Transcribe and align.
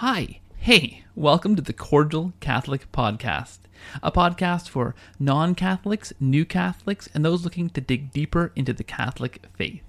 Hi, 0.00 0.40
hey, 0.58 1.04
welcome 1.14 1.56
to 1.56 1.62
the 1.62 1.72
Cordial 1.72 2.34
Catholic 2.40 2.92
Podcast, 2.92 3.60
a 4.02 4.12
podcast 4.12 4.68
for 4.68 4.94
non 5.18 5.54
Catholics, 5.54 6.12
new 6.20 6.44
Catholics, 6.44 7.08
and 7.14 7.24
those 7.24 7.44
looking 7.44 7.70
to 7.70 7.80
dig 7.80 8.12
deeper 8.12 8.52
into 8.54 8.74
the 8.74 8.84
Catholic 8.84 9.46
faith. 9.56 9.80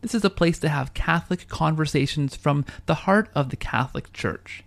This 0.00 0.14
is 0.14 0.24
a 0.24 0.30
place 0.30 0.60
to 0.60 0.68
have 0.68 0.94
Catholic 0.94 1.48
conversations 1.48 2.36
from 2.36 2.64
the 2.86 2.94
heart 2.94 3.30
of 3.34 3.48
the 3.48 3.56
Catholic 3.56 4.12
Church. 4.12 4.62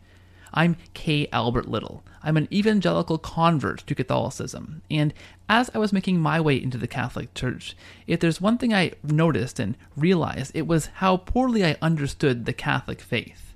I'm 0.54 0.76
K. 0.94 1.30
Albert 1.32 1.70
Little. 1.70 2.04
I'm 2.22 2.36
an 2.36 2.50
evangelical 2.52 3.18
convert 3.18 3.88
to 3.88 3.96
Catholicism, 3.96 4.82
and 4.92 5.14
as 5.48 5.72
I 5.74 5.78
was 5.78 5.94
making 5.94 6.20
my 6.20 6.42
way 6.42 6.62
into 6.62 6.78
the 6.78 6.86
Catholic 6.86 7.34
Church, 7.34 7.78
if 8.08 8.20
there's 8.20 8.42
one 8.42 8.58
thing 8.58 8.74
I 8.74 8.92
noticed 9.04 9.58
and 9.58 9.78
realized, 9.96 10.52
it 10.54 10.68
was 10.68 10.88
how 10.96 11.16
poorly 11.16 11.64
I 11.64 11.78
understood 11.82 12.44
the 12.44 12.52
Catholic 12.52 13.00
faith. 13.00 13.55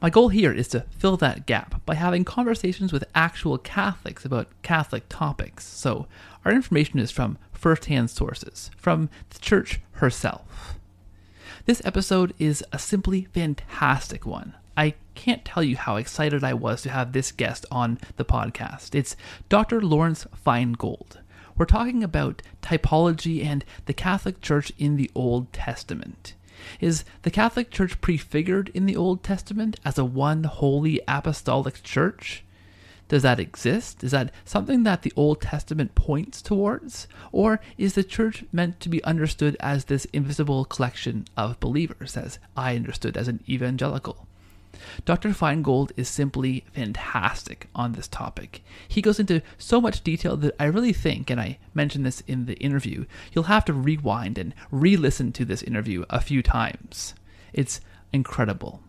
My 0.00 0.10
goal 0.10 0.28
here 0.28 0.52
is 0.52 0.68
to 0.68 0.84
fill 0.98 1.16
that 1.18 1.46
gap 1.46 1.84
by 1.86 1.94
having 1.94 2.24
conversations 2.24 2.92
with 2.92 3.04
actual 3.14 3.58
Catholics 3.58 4.24
about 4.24 4.48
Catholic 4.62 5.08
topics. 5.08 5.66
So, 5.66 6.06
our 6.44 6.52
information 6.52 6.98
is 6.98 7.10
from 7.10 7.38
first 7.52 7.86
hand 7.86 8.10
sources, 8.10 8.70
from 8.76 9.08
the 9.30 9.38
Church 9.38 9.80
herself. 9.92 10.78
This 11.64 11.82
episode 11.84 12.34
is 12.38 12.64
a 12.72 12.78
simply 12.78 13.28
fantastic 13.32 14.26
one. 14.26 14.54
I 14.76 14.94
can't 15.14 15.44
tell 15.44 15.62
you 15.62 15.76
how 15.76 15.96
excited 15.96 16.42
I 16.42 16.54
was 16.54 16.82
to 16.82 16.90
have 16.90 17.12
this 17.12 17.30
guest 17.30 17.66
on 17.70 18.00
the 18.16 18.24
podcast. 18.24 18.94
It's 18.94 19.16
Dr. 19.48 19.80
Lawrence 19.80 20.26
Feingold. 20.44 21.18
We're 21.56 21.66
talking 21.66 22.02
about 22.02 22.42
typology 22.62 23.44
and 23.44 23.64
the 23.86 23.92
Catholic 23.92 24.40
Church 24.40 24.72
in 24.78 24.96
the 24.96 25.10
Old 25.14 25.52
Testament. 25.52 26.34
Is 26.80 27.04
the 27.22 27.30
Catholic 27.30 27.70
Church 27.70 28.00
prefigured 28.00 28.70
in 28.74 28.86
the 28.86 28.96
Old 28.96 29.22
Testament 29.22 29.78
as 29.84 29.98
a 29.98 30.04
one 30.04 30.44
holy 30.44 31.00
apostolic 31.08 31.82
church? 31.82 32.44
Does 33.08 33.22
that 33.22 33.40
exist? 33.40 34.02
Is 34.02 34.12
that 34.12 34.32
something 34.44 34.84
that 34.84 35.02
the 35.02 35.12
Old 35.16 35.42
Testament 35.42 35.94
points 35.94 36.40
towards? 36.40 37.08
Or 37.30 37.60
is 37.76 37.94
the 37.94 38.04
church 38.04 38.44
meant 38.52 38.80
to 38.80 38.88
be 38.88 39.04
understood 39.04 39.56
as 39.60 39.84
this 39.84 40.06
invisible 40.14 40.64
collection 40.64 41.26
of 41.36 41.60
believers, 41.60 42.16
as 42.16 42.38
I 42.56 42.74
understood 42.74 43.16
as 43.18 43.28
an 43.28 43.44
evangelical? 43.46 44.26
Dr. 45.04 45.30
Feingold 45.30 45.92
is 45.96 46.08
simply 46.08 46.64
fantastic 46.72 47.68
on 47.74 47.92
this 47.92 48.08
topic. 48.08 48.62
He 48.88 49.02
goes 49.02 49.20
into 49.20 49.42
so 49.58 49.80
much 49.80 50.02
detail 50.02 50.36
that 50.38 50.54
I 50.58 50.64
really 50.64 50.92
think, 50.92 51.30
and 51.30 51.40
I 51.40 51.58
mentioned 51.74 52.06
this 52.06 52.22
in 52.26 52.46
the 52.46 52.58
interview, 52.58 53.06
you'll 53.32 53.44
have 53.44 53.64
to 53.66 53.72
rewind 53.72 54.38
and 54.38 54.54
re 54.70 54.96
listen 54.96 55.32
to 55.32 55.44
this 55.44 55.62
interview 55.62 56.04
a 56.10 56.20
few 56.20 56.42
times. 56.42 57.14
It's 57.52 57.80
incredible. 58.12 58.80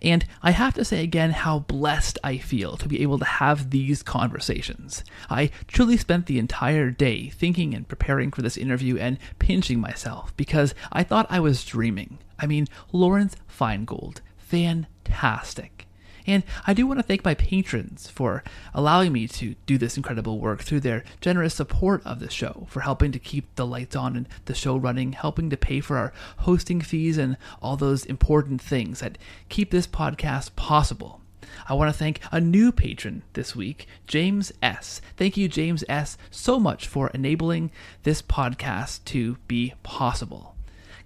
And 0.00 0.24
I 0.42 0.52
have 0.52 0.74
to 0.74 0.84
say 0.84 1.02
again 1.02 1.30
how 1.30 1.60
blessed 1.60 2.18
I 2.24 2.38
feel 2.38 2.76
to 2.78 2.88
be 2.88 3.02
able 3.02 3.18
to 3.18 3.24
have 3.24 3.70
these 3.70 4.02
conversations. 4.02 5.04
I 5.28 5.50
truly 5.66 5.96
spent 5.96 6.26
the 6.26 6.38
entire 6.38 6.90
day 6.90 7.28
thinking 7.28 7.74
and 7.74 7.86
preparing 7.86 8.30
for 8.30 8.42
this 8.42 8.56
interview 8.56 8.96
and 8.96 9.18
pinching 9.38 9.80
myself 9.80 10.34
because 10.36 10.74
I 10.90 11.04
thought 11.04 11.26
I 11.28 11.40
was 11.40 11.64
dreaming. 11.64 12.18
I 12.38 12.46
mean, 12.46 12.66
Lawrence 12.92 13.36
Feingold, 13.48 14.20
fantastic. 14.48 15.86
And 16.26 16.42
I 16.66 16.74
do 16.74 16.86
want 16.86 16.98
to 16.98 17.02
thank 17.02 17.24
my 17.24 17.34
patrons 17.34 18.10
for 18.10 18.44
allowing 18.74 19.14
me 19.14 19.26
to 19.28 19.54
do 19.64 19.78
this 19.78 19.96
incredible 19.96 20.38
work 20.38 20.62
through 20.62 20.80
their 20.80 21.02
generous 21.22 21.54
support 21.54 22.04
of 22.04 22.20
the 22.20 22.28
show, 22.28 22.66
for 22.68 22.80
helping 22.80 23.12
to 23.12 23.18
keep 23.18 23.54
the 23.54 23.66
lights 23.66 23.96
on 23.96 24.14
and 24.14 24.28
the 24.44 24.54
show 24.54 24.76
running, 24.76 25.12
helping 25.12 25.48
to 25.48 25.56
pay 25.56 25.80
for 25.80 25.96
our 25.96 26.12
hosting 26.38 26.82
fees 26.82 27.16
and 27.16 27.38
all 27.62 27.78
those 27.78 28.04
important 28.04 28.60
things 28.60 29.00
that 29.00 29.16
keep 29.48 29.70
this 29.70 29.86
podcast 29.86 30.54
possible. 30.54 31.22
I 31.66 31.72
want 31.72 31.90
to 31.90 31.98
thank 31.98 32.20
a 32.30 32.42
new 32.42 32.72
patron 32.72 33.22
this 33.32 33.56
week, 33.56 33.86
James 34.06 34.52
S. 34.62 35.00
Thank 35.16 35.38
you, 35.38 35.48
James 35.48 35.82
S., 35.88 36.18
so 36.30 36.60
much 36.60 36.86
for 36.86 37.08
enabling 37.14 37.70
this 38.02 38.20
podcast 38.20 39.02
to 39.06 39.38
be 39.46 39.72
possible. 39.82 40.57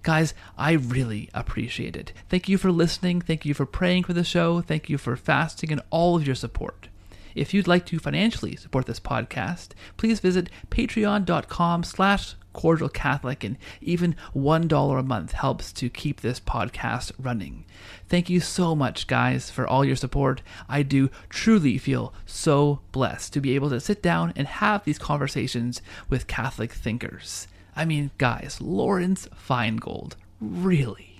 Guys, 0.03 0.33
I 0.57 0.73
really 0.73 1.29
appreciate 1.33 1.95
it. 1.95 2.11
Thank 2.27 2.49
you 2.49 2.57
for 2.57 2.71
listening. 2.71 3.21
Thank 3.21 3.45
you 3.45 3.53
for 3.53 3.65
praying 3.65 4.03
for 4.03 4.13
the 4.13 4.25
show. 4.25 4.59
Thank 4.59 4.89
you 4.89 4.97
for 4.97 5.15
fasting 5.15 5.71
and 5.71 5.81
all 5.89 6.17
of 6.17 6.27
your 6.27 6.35
support. 6.35 6.89
If 7.35 7.53
you'd 7.53 7.67
like 7.67 7.85
to 7.87 7.99
financially 7.99 8.57
support 8.57 8.85
this 8.85 8.99
podcast, 8.99 9.69
please 9.97 10.19
visit 10.19 10.49
patreon.com 10.69 11.83
slash 11.83 12.35
cordial 12.51 12.89
catholic 12.89 13.43
and 13.43 13.57
even 13.81 14.15
$1 14.35 14.99
a 14.99 15.03
month 15.03 15.31
helps 15.31 15.73
to 15.73 15.89
keep 15.89 16.21
this 16.21 16.39
podcast 16.39 17.11
running. 17.17 17.65
Thank 18.07 18.29
you 18.29 18.41
so 18.41 18.75
much, 18.75 19.07
guys, 19.07 19.49
for 19.49 19.65
all 19.65 19.83
your 19.83 19.95
support. 19.95 20.41
I 20.69 20.83
do 20.83 21.09
truly 21.29 21.77
feel 21.77 22.13
so 22.25 22.81
blessed 22.91 23.33
to 23.33 23.41
be 23.41 23.55
able 23.55 23.69
to 23.71 23.79
sit 23.79 24.03
down 24.03 24.33
and 24.35 24.47
have 24.47 24.83
these 24.83 24.99
conversations 24.99 25.81
with 26.09 26.27
Catholic 26.27 26.71
thinkers. 26.71 27.47
I 27.75 27.85
mean, 27.85 28.11
guys, 28.17 28.61
Lawrence 28.61 29.27
Feingold, 29.47 30.13
really. 30.39 31.13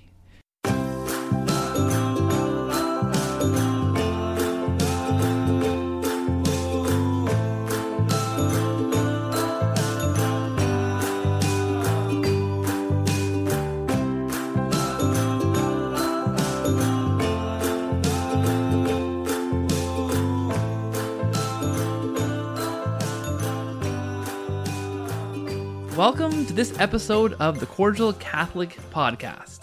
Welcome 25.96 26.44
to 26.46 26.52
this 26.52 26.76
episode 26.80 27.34
of 27.34 27.60
the 27.60 27.66
Cordial 27.66 28.12
Catholic 28.14 28.70
Podcast. 28.90 29.60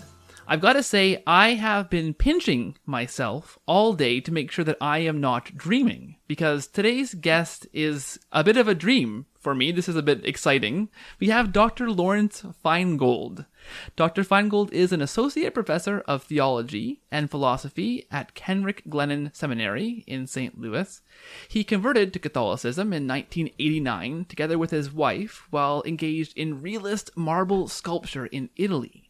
I've 0.47 0.62
got 0.62 0.74
to 0.74 0.84
say, 0.84 1.22
I 1.28 1.56
have 1.56 1.90
been 1.90 2.14
pinching 2.14 2.78
myself 2.86 3.59
all 3.66 3.92
day 3.92 4.22
to 4.22 4.31
make 4.31 4.50
sure 4.50 4.64
that 4.64 4.78
I 4.80 5.00
am 5.00 5.20
not 5.20 5.58
dreaming, 5.58 6.16
because 6.30 6.68
today's 6.68 7.14
guest 7.16 7.68
is 7.74 8.18
a 8.31 8.46
bit 8.46 8.56
of 8.56 8.70
a 8.70 8.75
dream 8.75 9.25
for 9.41 9.53
me. 9.53 9.74
This 9.74 9.90
is 9.90 9.97
a 9.97 10.02
bit 10.02 10.25
exciting. 10.25 10.88
We 11.20 11.28
have 11.28 11.52
Dr. 11.52 11.91
Lawrence 11.91 12.44
Feingold. 12.64 13.46
Dr. 13.96 14.24
Feingold 14.24 14.72
is 14.72 14.92
an 14.92 15.02
associate 15.02 15.54
professor 15.54 16.00
of 16.08 16.24
theology 16.24 17.02
and 17.12 17.30
philosophy 17.30 18.06
at 18.12 18.34
Kenrick 18.34 18.84
Glennon 18.90 19.36
Seminary 19.36 20.04
in 20.08 20.28
St. 20.28 20.60
Louis. 20.60 21.02
He 21.48 21.64
converted 21.64 22.14
to 22.14 22.20
Catholicism 22.20 22.94
in 22.94 23.08
1989 23.08 24.26
together 24.26 24.58
with 24.58 24.72
his 24.72 24.92
wife 24.92 25.48
while 25.50 25.84
engaged 25.86 26.38
in 26.38 26.62
realist 26.62 27.12
marble 27.16 27.68
sculpture 27.68 28.26
in 28.26 28.50
Italy. 28.56 29.01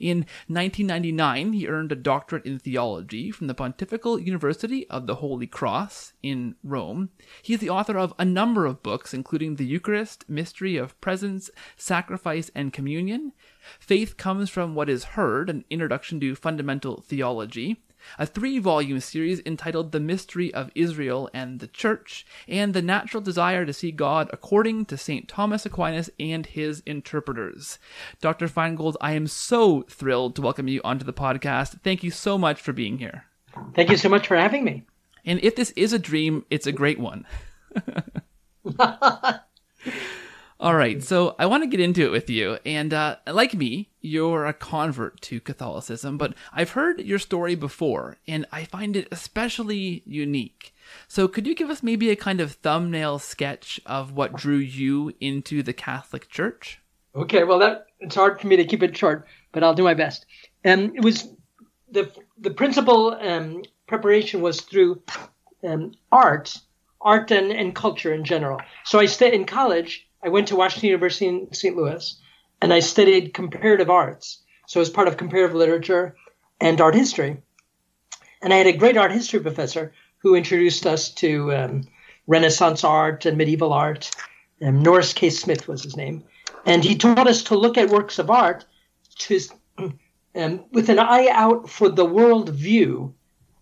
In 0.00 0.18
1999, 0.48 1.52
he 1.52 1.68
earned 1.68 1.92
a 1.92 1.96
doctorate 1.96 2.46
in 2.46 2.58
theology 2.58 3.30
from 3.30 3.46
the 3.46 3.54
Pontifical 3.54 4.18
University 4.18 4.88
of 4.88 5.06
the 5.06 5.16
Holy 5.16 5.46
Cross 5.46 6.12
in 6.22 6.54
Rome. 6.62 7.10
He 7.42 7.54
is 7.54 7.60
the 7.60 7.70
author 7.70 7.98
of 7.98 8.14
a 8.18 8.24
number 8.24 8.66
of 8.66 8.82
books, 8.82 9.14
including 9.14 9.56
The 9.56 9.66
Eucharist, 9.66 10.28
Mystery 10.28 10.76
of 10.76 11.00
Presence, 11.00 11.50
Sacrifice, 11.76 12.50
and 12.54 12.72
Communion, 12.72 13.32
Faith 13.78 14.16
Comes 14.16 14.50
from 14.50 14.74
What 14.74 14.88
Is 14.88 15.04
Heard, 15.04 15.50
an 15.50 15.64
introduction 15.70 16.20
to 16.20 16.34
fundamental 16.34 17.00
theology, 17.00 17.82
a 18.18 18.26
three 18.26 18.58
volume 18.58 19.00
series 19.00 19.40
entitled 19.46 19.92
The 19.92 20.00
Mystery 20.00 20.52
of 20.52 20.70
Israel 20.74 21.30
and 21.32 21.60
the 21.60 21.66
Church, 21.66 22.26
and 22.48 22.74
The 22.74 22.82
Natural 22.82 23.20
Desire 23.20 23.66
to 23.66 23.72
See 23.72 23.92
God 23.92 24.30
According 24.32 24.86
to 24.86 24.96
St. 24.96 25.28
Thomas 25.28 25.66
Aquinas 25.66 26.10
and 26.18 26.46
His 26.46 26.82
Interpreters. 26.86 27.78
Dr. 28.20 28.48
Feingold, 28.48 28.96
I 29.00 29.12
am 29.12 29.26
so 29.26 29.82
thrilled 29.82 30.36
to 30.36 30.42
welcome 30.42 30.68
you 30.68 30.80
onto 30.84 31.04
the 31.04 31.12
podcast. 31.12 31.82
Thank 31.82 32.02
you 32.02 32.10
so 32.10 32.38
much 32.38 32.60
for 32.60 32.72
being 32.72 32.98
here. 32.98 33.24
Thank 33.74 33.90
you 33.90 33.96
so 33.96 34.08
much 34.08 34.26
for 34.26 34.36
having 34.36 34.64
me. 34.64 34.84
And 35.24 35.40
if 35.42 35.56
this 35.56 35.70
is 35.72 35.92
a 35.92 35.98
dream, 35.98 36.44
it's 36.50 36.66
a 36.66 36.72
great 36.72 36.98
one. 36.98 37.26
All 40.58 40.74
right, 40.74 41.02
so 41.02 41.36
I 41.38 41.44
want 41.44 41.64
to 41.64 41.68
get 41.68 41.80
into 41.80 42.06
it 42.06 42.10
with 42.10 42.30
you. 42.30 42.58
And 42.64 42.94
uh, 42.94 43.16
like 43.26 43.52
me, 43.52 43.90
you're 44.00 44.46
a 44.46 44.54
convert 44.54 45.20
to 45.22 45.38
Catholicism, 45.38 46.16
but 46.16 46.32
I've 46.50 46.70
heard 46.70 47.00
your 47.00 47.18
story 47.18 47.54
before, 47.54 48.16
and 48.26 48.46
I 48.50 48.64
find 48.64 48.96
it 48.96 49.08
especially 49.12 50.02
unique. 50.06 50.74
So 51.08 51.28
could 51.28 51.46
you 51.46 51.54
give 51.54 51.68
us 51.68 51.82
maybe 51.82 52.08
a 52.08 52.16
kind 52.16 52.40
of 52.40 52.52
thumbnail 52.52 53.18
sketch 53.18 53.78
of 53.84 54.12
what 54.12 54.34
drew 54.34 54.56
you 54.56 55.12
into 55.20 55.62
the 55.62 55.74
Catholic 55.74 56.30
Church? 56.30 56.80
Okay, 57.14 57.44
well, 57.44 57.58
that 57.58 57.88
it's 58.00 58.14
hard 58.14 58.40
for 58.40 58.46
me 58.46 58.56
to 58.56 58.64
keep 58.64 58.82
it 58.82 58.96
short, 58.96 59.26
but 59.52 59.62
I'll 59.62 59.74
do 59.74 59.82
my 59.82 59.94
best. 59.94 60.24
Um, 60.64 60.92
it 60.94 61.02
was 61.02 61.28
the 61.90 62.10
the 62.38 62.50
principal 62.50 63.14
um, 63.20 63.62
preparation 63.86 64.40
was 64.40 64.62
through 64.62 65.02
um, 65.64 65.92
art, 66.10 66.56
art 67.00 67.30
and, 67.30 67.52
and 67.52 67.74
culture 67.74 68.14
in 68.14 68.24
general. 68.24 68.60
So 68.84 68.98
I 68.98 69.06
stayed 69.06 69.34
in 69.34 69.44
college. 69.44 70.06
I 70.24 70.28
went 70.28 70.48
to 70.48 70.56
Washington 70.56 70.88
University 70.88 71.26
in 71.26 71.52
St. 71.52 71.76
Louis, 71.76 72.20
and 72.60 72.72
I 72.72 72.80
studied 72.80 73.34
comparative 73.34 73.90
arts. 73.90 74.42
So 74.66 74.80
as 74.80 74.90
part 74.90 75.08
of 75.08 75.16
comparative 75.16 75.54
literature 75.54 76.16
and 76.60 76.80
art 76.80 76.94
history. 76.94 77.42
And 78.42 78.52
I 78.52 78.56
had 78.56 78.66
a 78.66 78.76
great 78.76 78.96
art 78.96 79.12
history 79.12 79.40
professor 79.40 79.92
who 80.18 80.34
introduced 80.34 80.86
us 80.86 81.10
to 81.14 81.54
um, 81.54 81.82
Renaissance 82.26 82.82
art 82.82 83.26
and 83.26 83.38
medieval 83.38 83.72
art. 83.72 84.10
Um, 84.62 84.82
Norris 84.82 85.12
K. 85.12 85.30
Smith 85.30 85.68
was 85.68 85.82
his 85.82 85.96
name. 85.96 86.24
And 86.64 86.82
he 86.82 86.96
taught 86.96 87.28
us 87.28 87.44
to 87.44 87.56
look 87.56 87.78
at 87.78 87.90
works 87.90 88.18
of 88.18 88.30
art 88.30 88.64
to, 89.18 89.40
um, 90.34 90.64
with 90.72 90.88
an 90.88 90.98
eye 90.98 91.28
out 91.30 91.68
for 91.68 91.88
the 91.88 92.04
world 92.04 92.48
view 92.48 93.14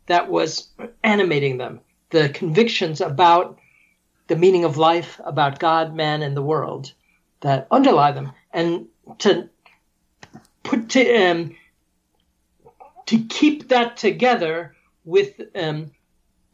that 0.07 0.31
was 0.31 0.69
animating 1.03 1.59
them, 1.59 1.81
the 2.11 2.29
convictions 2.29 3.01
about 3.01 3.59
the 4.27 4.37
meaning 4.37 4.65
of 4.65 4.77
life, 4.77 5.21
about 5.25 5.59
God, 5.59 5.95
man, 5.95 6.23
and 6.23 6.37
the 6.37 6.43
world 6.43 6.93
that 7.41 7.67
underlie 7.71 8.13
them, 8.13 8.33
and 8.53 8.87
to 9.19 9.49
put 10.63 10.89
to 10.91 11.15
um, 11.17 11.57
to 13.07 13.19
keep 13.25 13.69
that 13.69 13.97
together 13.97 14.75
with 15.05 15.41
um, 15.55 15.91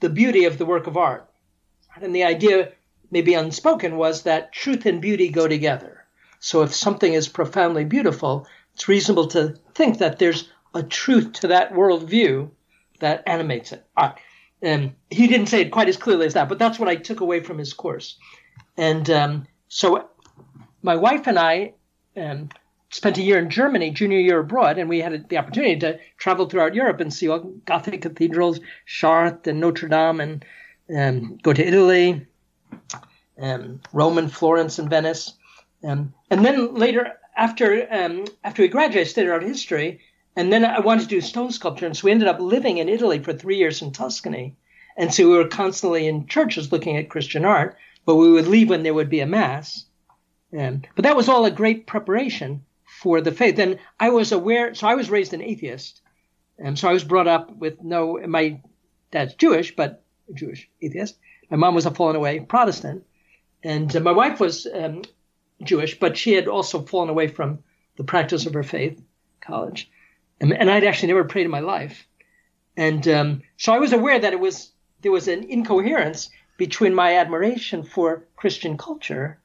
the 0.01 0.09
beauty 0.09 0.45
of 0.45 0.59
the 0.59 0.67
work 0.67 0.87
of 0.87 0.97
art. 0.97 1.31
And 2.01 2.15
the 2.15 2.25
idea, 2.25 2.73
maybe 3.11 3.35
unspoken, 3.35 3.97
was 3.97 4.23
that 4.23 4.53
truth 4.53 4.87
and 4.87 5.01
beauty 5.01 5.29
go 5.29 5.47
together. 5.47 6.05
So 6.41 6.63
if 6.63 6.75
something 6.75 7.13
is 7.13 7.29
profoundly 7.29 7.85
beautiful, 7.85 8.47
it's 8.75 8.89
reasonable 8.89 9.29
to 9.29 9.57
think 9.75 9.99
that 9.99 10.19
there's 10.19 10.49
a 10.75 10.83
truth 10.83 11.33
to 11.35 11.49
that 11.49 11.73
worldview 11.73 12.51
that 13.01 13.23
animates 13.27 13.73
it. 13.73 13.85
And 14.63 14.93
he 15.11 15.27
didn't 15.27 15.49
say 15.49 15.63
it 15.63 15.71
quite 15.71 15.89
as 15.89 15.97
clearly 15.97 16.27
as 16.27 16.35
that, 16.35 16.49
but 16.49 16.59
that's 16.59 16.79
what 16.79 16.89
I 16.89 16.97
took 16.97 17.21
away 17.21 17.41
from 17.41 17.59
his 17.59 17.73
course. 17.73 18.19
And 18.77 19.09
um, 19.11 19.47
so 19.69 20.09
my 20.83 20.97
wife 20.97 21.27
and 21.27 21.39
I 21.39 21.75
um, 22.17 22.51
spent 22.91 23.19
a 23.19 23.23
year 23.23 23.39
in 23.39 23.51
Germany, 23.51 23.91
junior 23.91 24.19
year 24.19 24.41
abroad, 24.41 24.79
and 24.79 24.89
we 24.89 25.01
had 25.01 25.29
the 25.29 25.39
opportunity 25.39 25.79
to 25.81 25.99
travel 26.19 26.49
throughout 26.49 26.75
Europe 26.75 27.01
and 27.01 27.13
see 27.13 27.29
all 27.29 27.41
Gothic 27.65 28.03
cathedrals, 28.03 28.61
Chartres 28.87 29.47
and 29.47 29.61
Notre 29.61 29.89
Dame, 29.89 30.21
and 30.21 30.45
um, 30.95 31.39
go 31.43 31.53
to 31.53 31.67
Italy, 31.67 32.27
um, 33.41 33.81
Rome 33.93 34.19
and 34.19 34.33
Florence 34.33 34.79
and 34.79 34.91
Venice. 34.91 35.35
Um, 35.85 36.13
and 36.31 36.45
then 36.45 36.75
later, 36.75 37.13
after 37.37 37.87
um, 37.91 38.25
after 38.45 38.63
we 38.63 38.69
graduated, 38.69 39.09
studied 39.09 39.31
art 39.31 39.43
history, 39.43 40.01
and 40.37 40.53
then 40.53 40.65
I 40.65 40.81
wanted 40.81 41.03
to 41.03 41.09
do 41.09 41.21
stone 41.21 41.53
sculpture, 41.53 41.87
and 41.87 41.97
so 41.97 42.07
we 42.07 42.13
ended 42.13 42.29
up 42.29 42.41
living 42.41 42.79
in 42.79 42.89
Italy 42.89 43.19
for 43.19 43.33
three 43.33 43.57
years 43.57 43.83
in 43.83 43.93
Tuscany. 43.93 44.57
And 44.97 45.13
so 45.13 45.29
we 45.29 45.37
were 45.37 45.49
constantly 45.49 46.07
in 46.07 46.27
churches 46.27 46.73
looking 46.73 46.97
at 46.97 47.09
Christian 47.09 47.45
art, 47.45 47.77
but 48.05 48.17
we 48.17 48.31
would 48.31 48.47
leave 48.47 48.69
when 48.69 48.83
there 48.83 48.95
would 48.95 49.09
be 49.09 49.21
a 49.21 49.27
mass. 49.27 49.87
Um, 50.57 50.83
but 50.95 51.05
that 51.05 51.17
was 51.17 51.29
all 51.29 51.45
a 51.47 51.51
great 51.51 51.87
preparation 51.87 52.65
for 52.85 53.21
the 53.21 53.33
faith. 53.33 53.59
And 53.59 53.79
I 53.99 54.11
was 54.11 54.33
aware, 54.33 54.75
so 54.75 54.87
I 54.87 54.95
was 54.95 55.11
raised 55.11 55.33
an 55.33 55.43
atheist. 55.43 56.01
And 56.59 56.79
so 56.79 56.89
I 56.89 56.93
was 56.93 57.05
brought 57.05 57.29
up 57.29 57.57
with 57.57 57.83
no, 57.83 58.19
my 58.27 58.61
dad's 59.11 59.35
Jewish, 59.35 59.75
but 59.75 60.03
Jewish 60.35 60.69
atheist. 60.83 61.17
My 61.51 61.57
mom 61.57 61.75
was 61.75 61.87
a 61.87 61.91
fallen 61.91 62.17
away 62.17 62.41
Protestant. 62.41 63.05
And 63.63 63.95
uh, 63.95 64.01
my 64.01 64.13
wife 64.13 64.41
was 64.41 64.67
um, 64.73 65.03
Jewish, 65.63 65.99
but 65.99 66.17
she 66.17 66.35
had 66.35 66.49
also 66.49 66.83
fallen 66.83 67.09
away 67.09 67.29
from 67.29 67.61
the 67.97 68.05
practice 68.05 68.47
of 68.47 68.55
her 68.55 68.63
faith, 68.63 69.01
college. 69.41 69.91
And, 70.41 70.53
and 70.53 70.71
I'd 70.71 70.85
actually 70.85 71.09
never 71.09 71.25
prayed 71.25 71.45
in 71.45 71.51
my 71.51 71.61
life. 71.61 72.07
And 72.77 73.07
um, 73.09 73.43
so 73.57 73.73
I 73.73 73.79
was 73.79 73.93
aware 73.93 74.19
that 74.19 74.33
it 74.33 74.41
was 74.41 74.73
there 75.03 75.13
was 75.13 75.29
an 75.29 75.45
incoherence 75.45 76.31
between 76.57 76.95
my 76.95 77.17
admiration 77.17 77.83
for 77.83 78.27
Christian 78.37 78.77
culture 78.77 79.41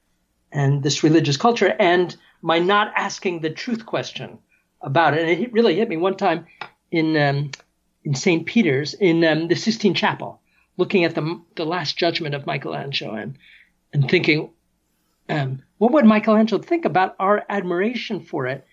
and 0.51 0.83
this 0.83 1.03
religious 1.03 1.37
culture 1.37 1.75
and 1.79 2.15
my 2.41 2.59
not 2.59 2.93
asking 2.95 3.39
the 3.39 3.49
truth 3.49 3.85
question 3.85 4.37
about 4.81 5.13
it. 5.13 5.21
And 5.21 5.29
it 5.29 5.53
really 5.53 5.75
hit 5.75 5.89
me 5.89 5.97
one 5.97 6.17
time 6.17 6.45
in 6.91 7.17
um, 7.17 7.51
in 8.03 8.15
St. 8.15 8.45
Peter's 8.45 8.93
in 8.93 9.23
um, 9.23 9.47
the 9.47 9.55
Sistine 9.55 9.95
Chapel, 9.95 10.39
looking 10.77 11.03
at 11.03 11.15
the 11.15 11.41
the 11.55 11.65
Last 11.65 11.97
Judgment 11.97 12.35
of 12.35 12.45
Michelangelo 12.45 13.15
and 13.15 13.37
and 13.91 14.09
thinking, 14.09 14.49
um, 15.29 15.63
what 15.77 15.91
would 15.91 16.05
Michelangelo 16.05 16.61
think 16.61 16.85
about 16.85 17.15
our 17.19 17.43
admiration 17.49 18.19
for 18.19 18.45
it 18.45 18.65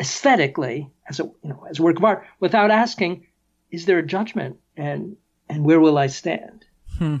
aesthetically 0.00 0.90
as 1.08 1.20
a 1.20 1.24
you 1.24 1.50
know 1.50 1.66
as 1.68 1.78
a 1.78 1.82
work 1.82 1.96
of 1.96 2.04
art, 2.04 2.26
without 2.40 2.70
asking, 2.70 3.26
is 3.70 3.86
there 3.86 3.98
a 3.98 4.06
judgment 4.06 4.58
and 4.76 5.16
and 5.48 5.64
where 5.64 5.80
will 5.80 5.98
I 5.98 6.06
stand? 6.06 6.64
Hmm. 6.98 7.16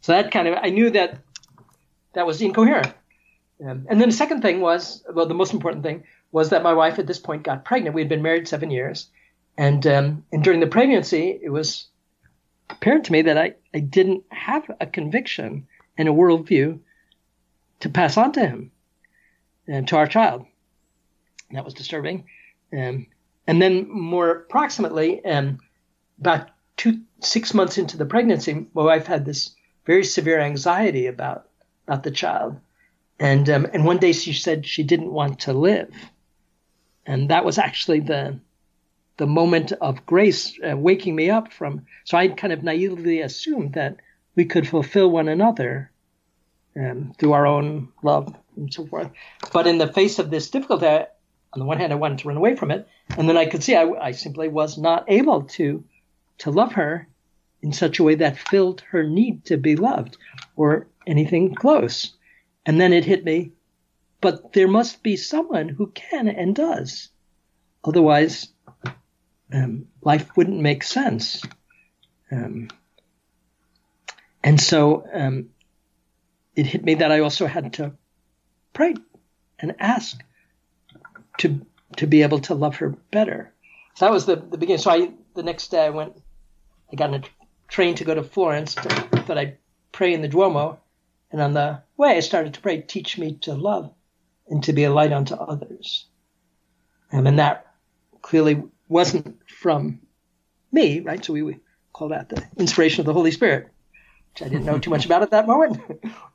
So 0.00 0.12
that 0.12 0.30
kind 0.30 0.48
of 0.48 0.58
I 0.62 0.70
knew 0.70 0.90
that 0.90 1.18
that 2.14 2.26
was 2.26 2.40
incoherent. 2.40 2.92
Um, 3.60 3.86
and 3.88 4.00
then 4.00 4.10
the 4.10 4.14
second 4.14 4.42
thing 4.42 4.60
was, 4.60 5.02
well, 5.12 5.26
the 5.26 5.34
most 5.34 5.54
important 5.54 5.82
thing 5.82 6.04
was 6.30 6.50
that 6.50 6.62
my 6.62 6.74
wife 6.74 6.98
at 6.98 7.06
this 7.06 7.18
point 7.18 7.42
got 7.42 7.64
pregnant. 7.64 7.94
We 7.94 8.02
had 8.02 8.08
been 8.08 8.22
married 8.22 8.48
seven 8.48 8.70
years, 8.70 9.08
and 9.56 9.86
um, 9.86 10.24
and 10.32 10.44
during 10.44 10.60
the 10.60 10.66
pregnancy, 10.66 11.38
it 11.42 11.50
was 11.50 11.86
apparent 12.68 13.04
to 13.06 13.12
me 13.12 13.22
that 13.22 13.38
I, 13.38 13.54
I 13.72 13.80
didn't 13.80 14.24
have 14.30 14.70
a 14.80 14.86
conviction 14.86 15.66
and 15.96 16.08
a 16.08 16.12
worldview 16.12 16.80
to 17.80 17.88
pass 17.88 18.16
on 18.16 18.32
to 18.32 18.40
him 18.40 18.72
and 19.66 19.86
to 19.88 19.96
our 19.96 20.06
child. 20.06 20.46
That 21.52 21.64
was 21.64 21.74
disturbing. 21.74 22.24
Um, 22.72 23.06
and 23.46 23.62
then 23.62 23.88
more 23.88 24.30
approximately, 24.30 25.24
um, 25.24 25.58
about 26.20 26.50
two 26.76 27.00
six 27.20 27.54
months 27.54 27.78
into 27.78 27.96
the 27.96 28.06
pregnancy, 28.06 28.66
my 28.74 28.82
wife 28.82 29.06
had 29.06 29.24
this 29.24 29.54
very 29.84 30.04
severe 30.04 30.40
anxiety 30.40 31.06
about 31.06 31.48
about 31.86 32.02
the 32.02 32.10
child 32.10 32.60
and 33.18 33.48
um, 33.48 33.66
and 33.72 33.84
one 33.84 33.98
day 33.98 34.12
she 34.12 34.32
said 34.32 34.66
she 34.66 34.82
didn't 34.82 35.12
want 35.12 35.40
to 35.40 35.52
live, 35.52 35.92
and 37.06 37.30
that 37.30 37.44
was 37.44 37.58
actually 37.58 38.00
the 38.00 38.38
the 39.16 39.26
moment 39.26 39.72
of 39.72 40.04
grace 40.04 40.58
uh, 40.60 40.76
waking 40.76 41.16
me 41.16 41.30
up 41.30 41.52
from. 41.52 41.86
So 42.04 42.18
I 42.18 42.28
kind 42.28 42.52
of 42.52 42.62
naively 42.62 43.20
assumed 43.20 43.74
that 43.74 43.96
we 44.34 44.44
could 44.44 44.68
fulfill 44.68 45.10
one 45.10 45.28
another 45.28 45.90
um, 46.76 47.14
through 47.18 47.32
our 47.32 47.46
own 47.46 47.88
love 48.02 48.34
and 48.56 48.72
so 48.72 48.86
forth. 48.86 49.10
But 49.52 49.66
in 49.66 49.78
the 49.78 49.90
face 49.90 50.18
of 50.18 50.28
this 50.28 50.50
difficulty, 50.50 50.86
I, 50.86 51.06
on 51.56 51.60
the 51.60 51.66
one 51.66 51.78
hand, 51.78 51.90
I 51.90 51.96
wanted 51.96 52.18
to 52.18 52.28
run 52.28 52.36
away 52.36 52.54
from 52.54 52.70
it, 52.70 52.86
and 53.16 53.26
then 53.26 53.38
I 53.38 53.46
could 53.46 53.62
see 53.62 53.74
I, 53.74 53.84
I 53.84 54.10
simply 54.12 54.48
was 54.48 54.76
not 54.76 55.06
able 55.08 55.44
to 55.44 55.82
to 56.38 56.50
love 56.50 56.72
her 56.72 57.08
in 57.62 57.72
such 57.72 57.98
a 57.98 58.02
way 58.02 58.16
that 58.16 58.36
filled 58.36 58.82
her 58.82 59.02
need 59.02 59.46
to 59.46 59.56
be 59.56 59.74
loved 59.74 60.18
or 60.54 60.86
anything 61.06 61.54
close. 61.54 62.12
And 62.66 62.78
then 62.78 62.92
it 62.92 63.06
hit 63.06 63.24
me, 63.24 63.52
but 64.20 64.52
there 64.52 64.68
must 64.68 65.02
be 65.02 65.16
someone 65.16 65.70
who 65.70 65.86
can 65.86 66.28
and 66.28 66.54
does. 66.54 67.08
Otherwise, 67.82 68.48
um, 69.50 69.86
life 70.02 70.36
wouldn't 70.36 70.60
make 70.60 70.82
sense. 70.82 71.42
Um, 72.30 72.68
and 74.44 74.60
so 74.60 75.08
um, 75.10 75.48
it 76.54 76.66
hit 76.66 76.84
me 76.84 76.96
that 76.96 77.10
I 77.12 77.20
also 77.20 77.46
had 77.46 77.72
to 77.74 77.94
pray 78.74 78.94
and 79.58 79.74
ask 79.78 80.22
to 81.38 81.64
to 81.96 82.06
be 82.06 82.22
able 82.22 82.40
to 82.40 82.54
love 82.54 82.76
her 82.76 82.90
better. 83.10 83.52
So 83.94 84.06
that 84.06 84.12
was 84.12 84.26
the, 84.26 84.36
the 84.36 84.58
beginning. 84.58 84.82
So 84.82 84.90
I 84.90 85.12
the 85.34 85.42
next 85.42 85.70
day 85.70 85.84
I 85.84 85.90
went, 85.90 86.16
I 86.92 86.96
got 86.96 87.14
in 87.14 87.22
a 87.22 87.24
train 87.68 87.94
to 87.96 88.04
go 88.04 88.14
to 88.14 88.22
Florence. 88.22 88.74
To, 88.74 89.08
that 89.26 89.38
I 89.38 89.56
pray 89.92 90.12
in 90.12 90.22
the 90.22 90.28
Duomo, 90.28 90.78
and 91.30 91.40
on 91.40 91.52
the 91.52 91.82
way, 91.96 92.16
I 92.16 92.20
started 92.20 92.54
to 92.54 92.60
pray, 92.60 92.80
teach 92.80 93.18
me 93.18 93.34
to 93.42 93.54
love 93.54 93.92
and 94.48 94.62
to 94.64 94.72
be 94.72 94.84
a 94.84 94.92
light 94.92 95.12
unto 95.12 95.34
others. 95.34 96.06
Um, 97.12 97.26
and 97.26 97.38
that 97.38 97.66
clearly 98.22 98.62
wasn't 98.88 99.38
from 99.50 100.00
me, 100.72 101.00
right? 101.00 101.24
So 101.24 101.32
we, 101.32 101.42
we 101.42 101.58
call 101.92 102.08
that 102.08 102.28
the 102.28 102.44
inspiration 102.56 103.00
of 103.00 103.06
the 103.06 103.12
Holy 103.12 103.30
Spirit, 103.30 103.68
which 104.32 104.42
I 104.42 104.48
didn't 104.48 104.66
know 104.66 104.78
too 104.78 104.90
much 104.90 105.06
about 105.06 105.22
at 105.22 105.30
that 105.30 105.46
moment. 105.46 105.80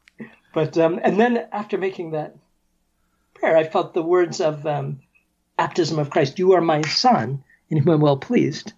but, 0.53 0.77
um, 0.77 0.99
and 1.03 1.19
then 1.19 1.47
after 1.51 1.77
making 1.77 2.11
that 2.11 2.35
prayer, 3.41 3.57
I 3.57 3.63
felt 3.65 3.93
the 3.93 4.03
words 4.03 4.39
of 4.39 4.65
um, 4.65 5.01
baptism 5.57 5.99
of 5.99 6.11
Christ, 6.11 6.39
you 6.39 6.53
are 6.53 6.61
my 6.61 6.81
son, 6.83 7.43
in 7.69 7.77
whom 7.77 7.89
I'm 7.89 8.01
well 8.01 8.17
pleased. 8.17 8.71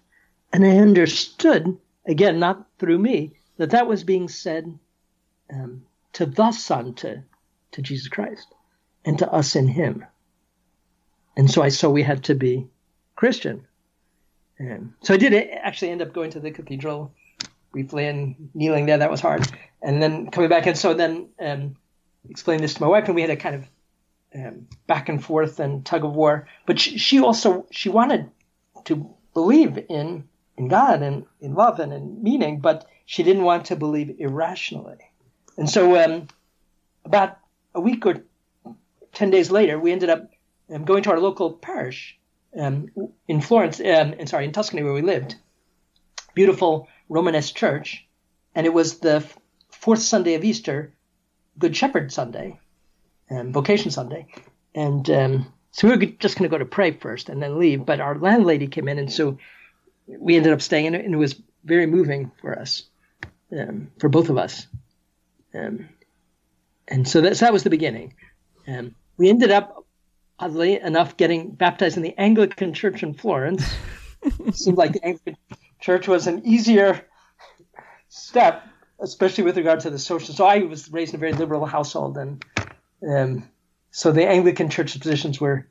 And 0.52 0.64
I 0.64 0.78
understood, 0.78 1.76
again, 2.06 2.38
not 2.38 2.66
through 2.78 2.98
me, 2.98 3.32
that 3.58 3.70
that 3.70 3.86
was 3.86 4.02
being 4.02 4.28
said 4.28 4.76
um, 5.52 5.84
to 6.14 6.26
the 6.26 6.50
Son, 6.50 6.94
to, 6.94 7.22
to 7.72 7.82
Jesus 7.82 8.08
Christ, 8.08 8.46
and 9.04 9.18
to 9.18 9.30
us 9.30 9.54
in 9.54 9.68
Him. 9.68 10.04
And 11.36 11.50
so 11.50 11.62
I 11.62 11.68
saw 11.68 11.90
we 11.90 12.02
had 12.02 12.24
to 12.24 12.34
be 12.34 12.66
Christian. 13.16 13.66
And 14.58 14.94
so 15.02 15.12
I 15.12 15.18
did 15.18 15.34
actually 15.34 15.90
end 15.90 16.02
up 16.02 16.14
going 16.14 16.30
to 16.30 16.40
the 16.40 16.50
cathedral 16.50 17.12
briefly 17.70 18.06
and 18.06 18.48
kneeling 18.54 18.86
there. 18.86 18.98
That 18.98 19.10
was 19.10 19.20
hard. 19.20 19.46
And 19.82 20.02
then 20.02 20.30
coming 20.30 20.48
back. 20.48 20.66
And 20.66 20.78
so 20.78 20.94
then 20.94 21.28
um, 21.38 21.76
explained 22.30 22.62
this 22.62 22.74
to 22.74 22.82
my 22.82 22.88
wife, 22.88 23.06
and 23.06 23.14
we 23.14 23.20
had 23.20 23.30
a 23.30 23.36
kind 23.36 23.56
of 23.56 23.68
um, 24.34 24.68
back 24.86 25.08
and 25.08 25.24
forth 25.24 25.60
and 25.60 25.84
tug 25.84 26.04
of 26.04 26.14
war. 26.14 26.48
But 26.66 26.78
she, 26.80 26.98
she 26.98 27.20
also 27.20 27.66
she 27.70 27.88
wanted 27.88 28.30
to 28.84 29.14
believe 29.32 29.78
in 29.88 30.28
in 30.56 30.68
God 30.68 31.02
and 31.02 31.26
in 31.40 31.54
love 31.54 31.80
and 31.80 31.92
in 31.92 32.22
meaning, 32.22 32.60
but 32.60 32.86
she 33.06 33.22
didn't 33.22 33.42
want 33.42 33.66
to 33.66 33.76
believe 33.76 34.16
irrationally. 34.18 34.98
And 35.56 35.68
so, 35.68 36.02
um, 36.02 36.28
about 37.04 37.38
a 37.74 37.80
week 37.80 38.06
or 38.06 38.24
10 39.12 39.30
days 39.30 39.50
later, 39.50 39.78
we 39.78 39.92
ended 39.92 40.10
up 40.10 40.30
um, 40.72 40.84
going 40.84 41.02
to 41.04 41.10
our 41.10 41.20
local 41.20 41.52
parish 41.52 42.18
um, 42.58 42.88
in 43.28 43.40
Florence, 43.40 43.80
um, 43.80 44.14
and 44.18 44.28
sorry, 44.28 44.44
in 44.44 44.52
Tuscany 44.52 44.82
where 44.82 44.92
we 44.92 45.02
lived. 45.02 45.36
beautiful 46.34 46.88
Romanesque 47.08 47.54
church, 47.54 48.06
and 48.54 48.66
it 48.66 48.72
was 48.72 48.98
the 48.98 49.24
fourth 49.70 50.00
Sunday 50.00 50.34
of 50.34 50.44
Easter, 50.44 50.92
Good 51.58 51.76
Shepherd 51.76 52.12
Sunday, 52.12 52.58
um, 53.30 53.52
Vocation 53.52 53.90
Sunday, 53.90 54.26
and 54.74 55.08
um, 55.10 55.52
so 55.70 55.88
we 55.88 55.96
were 55.96 56.06
just 56.06 56.38
going 56.38 56.48
to 56.48 56.54
go 56.54 56.58
to 56.58 56.64
pray 56.64 56.92
first 56.92 57.28
and 57.28 57.42
then 57.42 57.58
leave. 57.58 57.84
But 57.84 58.00
our 58.00 58.16
landlady 58.18 58.68
came 58.68 58.88
in, 58.88 58.98
and 58.98 59.12
so 59.12 59.38
we 60.06 60.36
ended 60.36 60.52
up 60.52 60.62
staying, 60.62 60.94
and 60.94 61.14
it 61.14 61.16
was 61.16 61.40
very 61.64 61.86
moving 61.86 62.30
for 62.40 62.58
us, 62.58 62.84
um, 63.52 63.90
for 63.98 64.08
both 64.08 64.28
of 64.28 64.38
us. 64.38 64.66
Um, 65.54 65.88
and 66.88 67.08
so 67.08 67.20
that, 67.22 67.36
so 67.36 67.46
that 67.46 67.52
was 67.52 67.62
the 67.62 67.70
beginning. 67.70 68.14
Um, 68.68 68.94
we 69.16 69.28
ended 69.28 69.50
up, 69.50 69.84
oddly 70.38 70.80
enough, 70.80 71.16
getting 71.16 71.50
baptized 71.50 71.96
in 71.96 72.02
the 72.02 72.16
Anglican 72.18 72.74
Church 72.74 73.02
in 73.02 73.14
Florence. 73.14 73.74
it 74.22 74.56
seemed 74.56 74.78
like 74.78 74.92
the 74.92 75.04
Anglican 75.04 75.36
Church 75.80 76.08
was 76.08 76.26
an 76.26 76.42
easier 76.44 77.06
step, 78.08 78.62
especially 79.00 79.44
with 79.44 79.56
regard 79.56 79.80
to 79.80 79.90
the 79.90 79.98
social. 79.98 80.34
So 80.34 80.44
I 80.44 80.58
was 80.58 80.90
raised 80.90 81.14
in 81.14 81.18
a 81.18 81.20
very 81.20 81.32
liberal 81.32 81.66
household, 81.66 82.16
and 82.18 82.44
um, 83.08 83.48
so 83.90 84.12
the 84.12 84.26
Anglican 84.26 84.70
Church 84.70 84.98
positions 84.98 85.40
were 85.40 85.66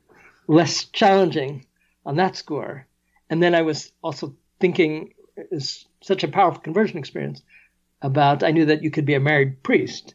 less 0.46 0.84
challenging 0.86 1.66
on 2.06 2.16
that 2.16 2.36
score. 2.36 2.86
And 3.30 3.42
then 3.42 3.54
I 3.54 3.62
was 3.62 3.92
also 4.02 4.34
thinking, 4.60 5.14
is 5.36 5.86
such 6.00 6.24
a 6.24 6.28
powerful 6.28 6.60
conversion 6.60 6.98
experience 6.98 7.42
about. 8.02 8.42
I 8.42 8.50
knew 8.50 8.66
that 8.66 8.82
you 8.82 8.90
could 8.90 9.06
be 9.06 9.14
a 9.14 9.20
married 9.20 9.62
priest, 9.62 10.14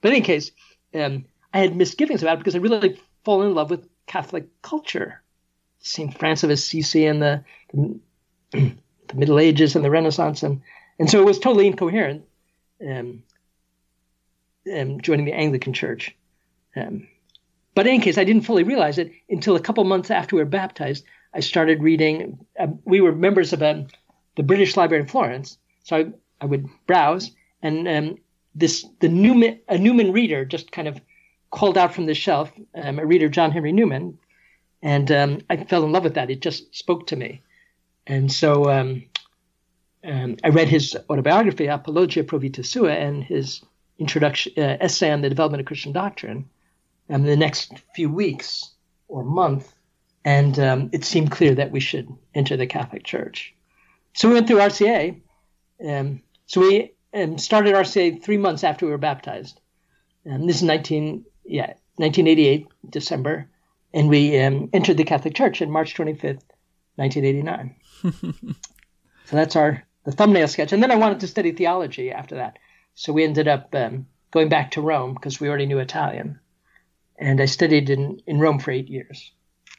but 0.00 0.08
in 0.08 0.16
any 0.16 0.24
case, 0.24 0.50
um, 0.94 1.26
I 1.52 1.58
had 1.60 1.76
misgivings 1.76 2.22
about 2.22 2.34
it 2.34 2.38
because 2.38 2.56
I 2.56 2.58
really 2.58 3.00
fall 3.24 3.42
in 3.42 3.54
love 3.54 3.70
with 3.70 3.88
Catholic 4.06 4.62
culture. 4.62 5.22
St. 5.80 6.18
Francis 6.18 6.44
of 6.44 6.50
Assisi 6.50 7.06
and 7.06 7.22
the, 7.22 7.44
the, 7.72 8.00
the, 9.08 9.14
Middle 9.14 9.38
Ages 9.38 9.76
and 9.76 9.84
the 9.84 9.90
Renaissance. 9.90 10.42
And, 10.42 10.62
and 10.98 11.08
so 11.08 11.20
it 11.20 11.26
was 11.26 11.38
totally 11.38 11.66
incoherent 11.66 12.24
um, 12.84 13.22
um, 14.74 15.00
joining 15.00 15.26
the 15.26 15.32
Anglican 15.32 15.72
Church. 15.72 16.16
Um, 16.76 17.08
but 17.74 17.86
in 17.86 17.94
any 17.94 18.02
case, 18.02 18.18
I 18.18 18.24
didn't 18.24 18.46
fully 18.46 18.62
realize 18.62 18.98
it 18.98 19.12
until 19.28 19.54
a 19.54 19.60
couple 19.60 19.84
months 19.84 20.10
after 20.10 20.36
we 20.36 20.42
were 20.42 20.48
baptized. 20.48 21.04
I 21.34 21.40
started 21.40 21.82
reading. 21.82 22.38
Uh, 22.58 22.68
we 22.84 23.00
were 23.00 23.12
members 23.12 23.52
of 23.52 23.62
um, 23.62 23.88
the 24.36 24.42
British 24.42 24.76
Library 24.76 25.02
in 25.02 25.08
Florence, 25.08 25.58
so 25.84 25.96
I, 25.96 26.06
I 26.40 26.46
would 26.46 26.66
browse, 26.86 27.32
and 27.62 27.86
um, 27.86 28.18
this 28.54 28.86
the 29.00 29.08
Newman 29.08 29.60
a 29.68 29.76
Newman 29.76 30.12
reader 30.12 30.44
just 30.44 30.72
kind 30.72 30.88
of 30.88 31.00
called 31.50 31.76
out 31.76 31.94
from 31.94 32.06
the 32.06 32.14
shelf, 32.14 32.50
um, 32.74 32.98
a 32.98 33.06
reader, 33.06 33.28
John 33.28 33.50
Henry 33.50 33.72
Newman, 33.72 34.18
and 34.82 35.12
um, 35.12 35.40
I 35.50 35.62
fell 35.64 35.84
in 35.84 35.92
love 35.92 36.04
with 36.04 36.14
that. 36.14 36.30
It 36.30 36.40
just 36.40 36.74
spoke 36.74 37.06
to 37.08 37.16
me, 37.16 37.42
and 38.06 38.32
so 38.32 38.70
um, 38.70 39.04
um, 40.02 40.36
I 40.42 40.48
read 40.48 40.68
his 40.68 40.96
autobiography, 41.10 41.66
Apologia 41.66 42.24
Pro 42.24 42.38
Vita 42.38 42.64
Sua, 42.64 42.92
and 42.92 43.22
his 43.22 43.60
introduction 43.98 44.52
uh, 44.56 44.78
essay 44.80 45.10
on 45.10 45.20
the 45.20 45.28
development 45.28 45.60
of 45.60 45.66
Christian 45.66 45.92
doctrine. 45.92 46.48
Um, 47.08 47.22
the 47.22 47.36
next 47.36 47.72
few 47.94 48.10
weeks 48.10 48.74
or 49.08 49.22
month, 49.22 49.72
and 50.24 50.58
um, 50.58 50.90
it 50.92 51.04
seemed 51.04 51.30
clear 51.30 51.54
that 51.54 51.70
we 51.70 51.78
should 51.78 52.08
enter 52.34 52.56
the 52.56 52.66
Catholic 52.66 53.04
Church. 53.04 53.54
So 54.14 54.28
we 54.28 54.34
went 54.34 54.48
through 54.48 54.58
RCIA. 54.58 55.20
Um, 55.86 56.22
so 56.46 56.62
we 56.62 56.92
um, 57.14 57.38
started 57.38 57.74
RCIA 57.74 58.22
three 58.22 58.38
months 58.38 58.64
after 58.64 58.86
we 58.86 58.92
were 58.92 58.98
baptized. 58.98 59.60
Um, 60.28 60.46
this 60.46 60.56
is 60.56 60.62
19, 60.62 61.24
yeah, 61.44 61.74
1988, 61.96 62.66
December. 62.90 63.48
And 63.94 64.08
we 64.08 64.38
um, 64.40 64.68
entered 64.72 64.96
the 64.96 65.04
Catholic 65.04 65.34
Church 65.34 65.62
on 65.62 65.70
March 65.70 65.94
25th, 65.94 66.42
1989. 66.96 67.76
so 69.26 69.36
that's 69.36 69.54
our 69.54 69.84
the 70.04 70.12
thumbnail 70.12 70.48
sketch. 70.48 70.72
And 70.72 70.82
then 70.82 70.90
I 70.90 70.96
wanted 70.96 71.20
to 71.20 71.26
study 71.26 71.52
theology 71.52 72.10
after 72.10 72.36
that. 72.36 72.58
So 72.94 73.12
we 73.12 73.24
ended 73.24 73.48
up 73.48 73.74
um, 73.74 74.06
going 74.30 74.48
back 74.48 74.72
to 74.72 74.80
Rome 74.80 75.14
because 75.14 75.40
we 75.40 75.48
already 75.48 75.66
knew 75.66 75.78
Italian. 75.78 76.40
And 77.18 77.40
I 77.40 77.46
studied 77.46 77.90
in, 77.90 78.20
in 78.26 78.38
Rome 78.38 78.58
for 78.58 78.70
eight 78.70 78.88
years 78.88 79.32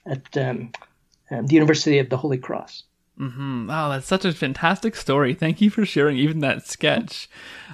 at 0.05 0.35
um, 0.37 0.71
um, 1.29 1.45
the 1.47 1.53
University 1.53 1.99
of 1.99 2.09
the 2.09 2.17
Holy 2.17 2.37
Cross. 2.37 2.83
Mm-hmm. 3.19 3.69
Oh, 3.69 3.89
that's 3.89 4.05
such 4.05 4.25
a 4.25 4.31
fantastic 4.31 4.95
story. 4.95 5.33
Thank 5.33 5.59
you 5.59 5.69
for 5.69 5.85
sharing 5.85 6.17
even 6.17 6.39
that 6.39 6.67
sketch 6.67 7.29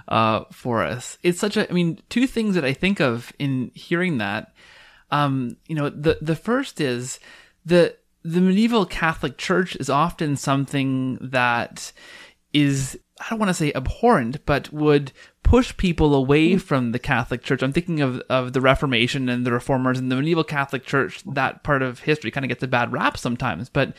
uh, 0.07 0.45
for 0.51 0.83
us. 0.83 1.17
It's 1.21 1.39
such 1.39 1.57
a, 1.57 1.69
I 1.69 1.73
mean, 1.73 1.99
two 2.09 2.27
things 2.27 2.55
that 2.55 2.63
I 2.63 2.73
think 2.73 3.01
of 3.01 3.33
in 3.39 3.71
hearing 3.73 4.19
that. 4.19 4.53
Um, 5.11 5.57
you 5.67 5.75
know, 5.75 5.89
the 5.89 6.17
the 6.21 6.35
first 6.35 6.79
is 6.81 7.19
the 7.65 7.95
the 8.23 8.41
medieval 8.41 8.85
Catholic 8.85 9.37
Church 9.37 9.75
is 9.75 9.89
often 9.89 10.37
something 10.37 11.19
that 11.21 11.91
is 12.53 12.97
I 13.19 13.29
don't 13.29 13.39
want 13.39 13.49
to 13.49 13.53
say 13.53 13.73
abhorrent, 13.73 14.45
but 14.45 14.71
would 14.71 15.11
push 15.43 15.75
people 15.77 16.15
away 16.15 16.57
from 16.57 16.91
the 16.91 16.99
Catholic 16.99 17.43
Church. 17.43 17.61
I'm 17.61 17.73
thinking 17.73 18.01
of, 18.01 18.21
of 18.29 18.53
the 18.53 18.61
Reformation 18.61 19.29
and 19.29 19.45
the 19.45 19.51
Reformers 19.51 19.99
and 19.99 20.11
the 20.11 20.15
medieval 20.15 20.43
Catholic 20.43 20.85
Church. 20.85 21.21
That 21.25 21.63
part 21.63 21.81
of 21.81 21.99
history 21.99 22.31
kind 22.31 22.43
of 22.43 22.49
gets 22.49 22.63
a 22.63 22.67
bad 22.67 22.91
rap 22.91 23.17
sometimes, 23.17 23.69
but 23.69 23.95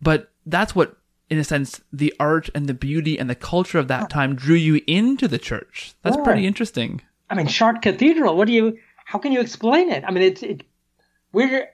but 0.00 0.30
that's 0.46 0.74
what 0.74 0.96
in 1.30 1.38
a 1.38 1.44
sense 1.44 1.80
the 1.92 2.12
art 2.18 2.48
and 2.54 2.66
the 2.66 2.74
beauty 2.74 3.18
and 3.18 3.28
the 3.28 3.34
culture 3.34 3.78
of 3.78 3.88
that 3.88 4.10
time 4.10 4.34
drew 4.34 4.56
you 4.56 4.80
into 4.86 5.28
the 5.28 5.38
church. 5.38 5.94
That's 6.02 6.16
pretty 6.16 6.46
interesting. 6.46 7.02
I 7.30 7.34
mean 7.34 7.46
chartres 7.46 7.80
cathedral 7.82 8.36
what 8.36 8.46
do 8.46 8.54
you 8.54 8.78
how 9.04 9.18
can 9.18 9.32
you 9.32 9.40
explain 9.40 9.90
it? 9.90 10.04
I 10.06 10.10
mean 10.10 10.22
it's 10.22 10.42
it 10.42 10.64
where 11.32 11.70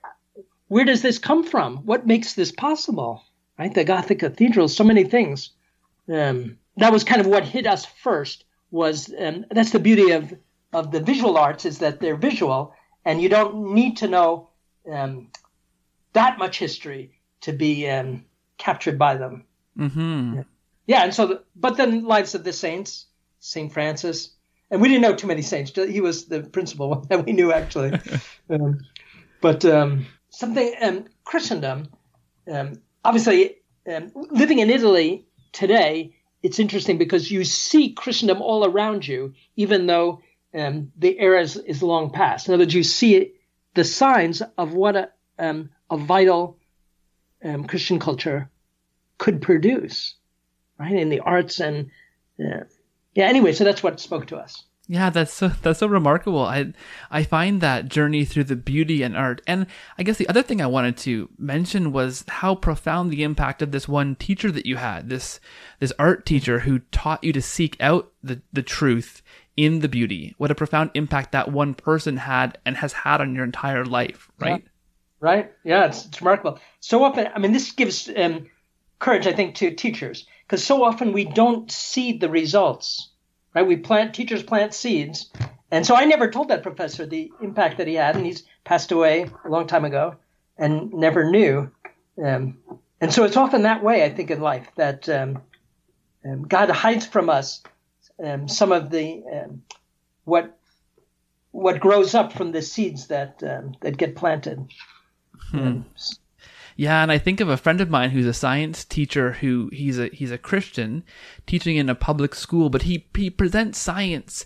where 0.69 0.85
does 0.85 1.03
this 1.03 1.19
come 1.19 1.45
from? 1.45 1.79
What 1.79 2.07
makes 2.07 2.35
this 2.35 2.51
possible? 2.51 3.23
Right? 3.59 3.73
The 3.73 3.85
gothic 3.85 4.19
cathedral 4.19 4.69
so 4.69 4.85
many 4.85 5.05
things. 5.05 5.51
Um, 6.13 6.59
that 6.77 6.93
was 6.93 7.05
kind 7.05 7.21
of 7.21 7.27
what 7.27 7.45
hit 7.45 7.67
us 7.67 7.87
first 7.87 8.45
was 8.75 9.15
um, 9.17 9.47
that's 9.53 9.71
the 9.71 9.79
beauty 9.79 10.11
of 10.11 10.35
of 10.73 10.91
the 10.91 10.99
visual 11.01 11.39
arts 11.39 11.65
is 11.65 11.79
that 11.79 12.01
they're 12.01 12.17
visual 12.17 12.75
and 13.05 13.23
you 13.23 13.29
don't 13.29 13.73
need 13.73 13.99
to 13.99 14.09
know 14.09 14.49
um, 14.91 15.29
that 16.13 16.39
much 16.39 16.59
history 16.59 17.21
to 17.43 17.53
be 17.53 17.89
um, 17.89 18.25
captured 18.59 18.99
by 18.99 19.17
them. 19.17 19.45
Mm-hmm. 19.79 20.35
Yeah. 20.35 20.43
yeah, 20.87 21.05
and 21.05 21.15
so, 21.15 21.27
the, 21.27 21.45
but 21.55 21.77
then 21.77 22.05
lives 22.05 22.35
of 22.35 22.43
the 22.43 22.53
saints, 22.53 23.07
Saint 23.39 23.73
Francis, 23.73 24.31
and 24.71 24.81
we 24.81 24.89
didn't 24.89 25.03
know 25.03 25.15
too 25.15 25.29
many 25.29 25.43
saints. 25.43 25.73
He 25.75 26.01
was 26.01 26.25
the 26.25 26.41
principal 26.41 26.89
one 26.95 27.07
that 27.09 27.25
we 27.25 27.33
knew 27.33 27.53
actually. 27.53 28.01
um, 28.51 28.81
but 29.41 29.65
um, 29.65 30.07
something 30.31 30.75
um, 30.81 31.05
Christendom, 31.25 31.89
um, 32.51 32.81
obviously, 33.05 33.57
um, 33.93 34.11
living 34.15 34.59
in 34.59 34.71
Italy 34.71 35.27
today, 35.53 36.14
it's 36.45 36.59
interesting 36.59 36.99
because 36.99 37.31
you 37.31 37.43
see 37.43 37.95
Christendom 37.95 38.43
all 38.43 38.67
around 38.67 39.09
you, 39.09 39.33
even 39.57 39.87
though 39.87 40.21
um, 40.53 40.93
the 40.95 41.19
era 41.19 41.41
is, 41.41 41.57
is, 41.57 41.83
long 41.83 42.11
past. 42.11 42.47
In 42.47 42.55
other 42.55 42.65
words, 42.65 42.75
you 42.75 42.83
see 42.83 43.33
the 43.73 43.83
signs 43.83 44.43
of 44.59 44.75
what 44.75 44.95
a, 44.95 45.11
a 45.91 45.97
vital 45.97 46.59
Christian 47.67 47.99
culture 47.99 48.51
could 49.17 49.41
produce, 49.41 50.17
right? 50.79 50.95
In 50.95 51.09
the 51.09 51.21
arts 51.21 51.61
and 51.61 51.91
uh, 52.39 52.65
yeah. 53.15 53.27
Anyway, 53.27 53.53
so 53.55 53.65
that's 53.65 53.83
what 53.83 53.99
spoke 53.99 54.27
to 54.27 54.37
us. 54.37 54.65
Yeah, 54.87 55.09
that's 55.09 55.33
so 55.33 55.49
that's 55.49 55.79
so 55.79 55.87
remarkable. 55.87 56.45
I 56.45 56.75
I 57.11 57.23
find 57.23 57.63
that 57.63 57.89
journey 57.89 58.27
through 58.27 58.45
the 58.45 58.57
beauty 58.57 59.03
and 59.03 59.17
art. 59.17 59.41
And 59.47 59.67
I 59.97 60.03
guess 60.03 60.19
the 60.19 60.29
other 60.29 60.43
thing 60.43 60.61
I 60.61 60.67
wanted 60.67 60.99
to 60.99 61.31
mention 61.39 61.91
was 61.91 62.25
how 62.29 62.55
profound 62.55 63.11
the 63.11 63.23
impact 63.23 63.63
of 63.63 63.73
this 63.73 63.89
one 63.89 64.15
teacher 64.15 64.51
that 64.53 64.67
you 64.67 64.77
had, 64.77 65.09
this 65.09 65.41
this 65.81 65.93
art 65.99 66.27
teacher 66.27 66.61
who 66.61 66.81
taught 66.93 67.25
you 67.25 67.33
to 67.33 67.41
seek 67.41 67.79
out 67.81 68.13
the, 68.23 68.43
the 68.53 68.63
truth 68.63 69.23
in 69.57 69.81
the 69.81 69.89
beauty. 69.89 70.35
What 70.37 70.51
a 70.51 70.55
profound 70.55 70.91
impact 70.93 71.33
that 71.33 71.51
one 71.51 71.73
person 71.73 72.19
had 72.19 72.59
and 72.67 72.77
has 72.77 72.93
had 72.93 73.23
on 73.23 73.35
your 73.35 73.45
entire 73.45 73.87
life, 73.87 74.29
right? 74.39 74.63
Yeah. 74.63 74.71
Right? 75.21 75.53
Yeah, 75.65 75.87
it's, 75.87 76.05
it's 76.05 76.21
remarkable. 76.21 76.59
So 76.81 77.03
often, 77.05 77.29
I 77.35 77.39
mean, 77.39 77.53
this 77.53 77.73
gives 77.73 78.11
um, 78.15 78.51
courage, 78.99 79.27
I 79.27 79.33
think, 79.33 79.55
to 79.57 79.71
teachers 79.71 80.27
because 80.47 80.63
so 80.63 80.85
often 80.85 81.13
we 81.13 81.25
don't 81.25 81.71
see 81.71 82.19
the 82.19 82.29
results. 82.29 83.13
Right? 83.55 83.67
We 83.67 83.77
plant 83.77 84.15
teachers 84.15 84.43
plant 84.43 84.75
seeds, 84.75 85.31
and 85.71 85.87
so 85.87 85.95
I 85.95 86.05
never 86.05 86.31
told 86.31 86.49
that 86.49 86.63
professor 86.63 87.07
the 87.07 87.31
impact 87.41 87.79
that 87.79 87.87
he 87.87 87.95
had, 87.95 88.17
and 88.17 88.27
he's 88.27 88.45
passed 88.65 88.93
away 88.93 89.31
a 89.45 89.49
long 89.49 89.67
time 89.67 89.85
ago, 89.85 90.17
and 90.59 90.93
never 90.93 91.31
knew. 91.31 91.71
Um, 92.23 92.59
and 93.01 93.13
so 93.13 93.25
it's 93.25 93.37
often 93.37 93.63
that 93.63 93.83
way, 93.83 94.05
I 94.05 94.11
think, 94.11 94.31
in 94.31 94.41
life 94.41 94.69
that 94.77 95.09
um, 95.09 95.43
um, 96.25 96.43
God 96.43 96.71
hides 96.71 97.07
from 97.07 97.29
us 97.29 97.63
um, 98.23 98.49
some 98.49 98.73
of 98.73 98.91
the 98.91 99.23
um, 99.33 99.63
what 100.25 100.57
what 101.51 101.81
grows 101.81 102.15
up 102.15 102.33
from 102.33 102.53
the 102.53 102.63
seeds 102.63 103.09
that 103.09 103.43
um, 103.43 103.75
that 103.81 103.97
get 103.97 104.17
planted. 104.17 104.73
Hmm. 105.51 105.81
Yeah, 106.77 107.03
and 107.03 107.13
I 107.13 107.19
think 107.19 107.41
of 107.41 107.49
a 107.49 107.57
friend 107.57 107.81
of 107.81 107.91
mine 107.91 108.11
who's 108.11 108.27
a 108.27 108.35
science 108.35 108.85
teacher 108.85 109.33
who 109.33 109.71
he's 109.73 109.99
a 109.99 110.09
he's 110.09 110.33
a 110.33 110.39
Christian 110.39 111.05
teaching 111.47 111.77
in 111.77 111.89
a 111.89 111.95
public 111.95 112.35
school, 112.35 112.69
but 112.69 112.83
he 112.83 113.07
he 113.15 113.31
presents 113.31 113.79
science. 113.79 114.45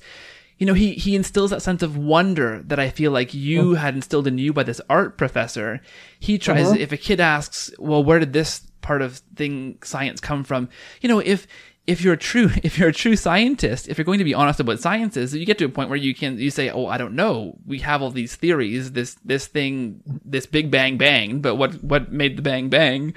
You 0.58 0.66
know, 0.66 0.75
he 0.75 0.94
he 0.94 1.16
instills 1.16 1.50
that 1.50 1.62
sense 1.62 1.82
of 1.82 1.97
wonder 1.97 2.62
that 2.62 2.78
I 2.78 2.90
feel 2.90 3.12
like 3.12 3.32
you 3.32 3.75
had 3.75 3.94
instilled 3.94 4.26
in 4.26 4.38
you 4.38 4.52
by 4.52 4.64
this 4.64 4.80
art 4.90 5.16
professor. 5.16 5.80
He 6.18 6.37
tries 6.37 6.66
uh-huh. 6.66 6.76
if 6.78 6.92
a 6.92 6.97
kid 6.97 7.20
asks, 7.20 7.70
"Well, 7.78 8.04
where 8.04 8.18
did 8.18 8.32
this 8.32 8.67
part 8.88 9.02
of 9.02 9.18
thing 9.37 9.78
science 9.85 10.18
come 10.18 10.42
from. 10.42 10.71
You 11.02 11.11
know, 11.11 11.18
if 11.18 11.47
if 11.87 12.00
you're 12.00 12.14
a 12.14 12.18
true 12.18 12.50
if 12.62 12.78
you're 12.78 12.88
a 12.88 12.92
true 12.92 13.16
scientist, 13.16 13.87
if 13.87 13.99
you're 13.99 14.04
going 14.07 14.18
to 14.18 14.25
be 14.25 14.35
honest 14.35 14.59
about 14.59 14.80
science 14.80 15.16
is, 15.16 15.35
you 15.35 15.45
get 15.45 15.59
to 15.59 15.66
a 15.66 15.68
point 15.68 15.90
where 15.90 15.99
you 15.99 16.14
can 16.14 16.38
you 16.38 16.50
say, 16.50 16.71
"Oh, 16.71 16.87
I 16.87 16.97
don't 16.97 17.14
know. 17.14 17.59
We 17.66 17.78
have 17.80 18.00
all 18.02 18.11
these 18.11 18.35
theories. 18.35 18.92
This 18.92 19.14
this 19.25 19.47
thing, 19.47 20.02
this 20.25 20.47
Big 20.47 20.71
Bang 20.71 20.97
bang, 20.97 21.40
but 21.40 21.57
what 21.57 21.85
what 21.85 22.11
made 22.11 22.37
the 22.38 22.42
bang 22.42 22.71
bang?" 22.71 23.14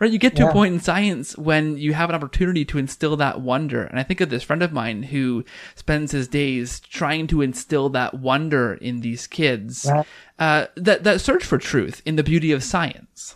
Right? 0.00 0.12
You 0.12 0.18
get 0.20 0.36
to 0.36 0.44
yeah. 0.44 0.50
a 0.50 0.52
point 0.52 0.74
in 0.74 0.80
science 0.80 1.36
when 1.36 1.76
you 1.76 1.92
have 1.92 2.08
an 2.08 2.14
opportunity 2.14 2.64
to 2.66 2.78
instill 2.78 3.16
that 3.16 3.40
wonder. 3.40 3.82
And 3.82 3.98
I 3.98 4.04
think 4.04 4.20
of 4.20 4.30
this 4.30 4.44
friend 4.44 4.62
of 4.62 4.72
mine 4.72 5.02
who 5.02 5.44
spends 5.74 6.12
his 6.12 6.28
days 6.28 6.78
trying 6.78 7.26
to 7.26 7.42
instill 7.42 7.88
that 7.88 8.14
wonder 8.14 8.74
in 8.74 9.00
these 9.00 9.26
kids. 9.26 9.84
Yeah. 9.84 10.04
Uh, 10.38 10.66
that 10.76 11.02
that 11.02 11.20
search 11.20 11.44
for 11.44 11.58
truth 11.58 12.00
in 12.04 12.14
the 12.14 12.22
beauty 12.22 12.52
of 12.52 12.62
science. 12.62 13.34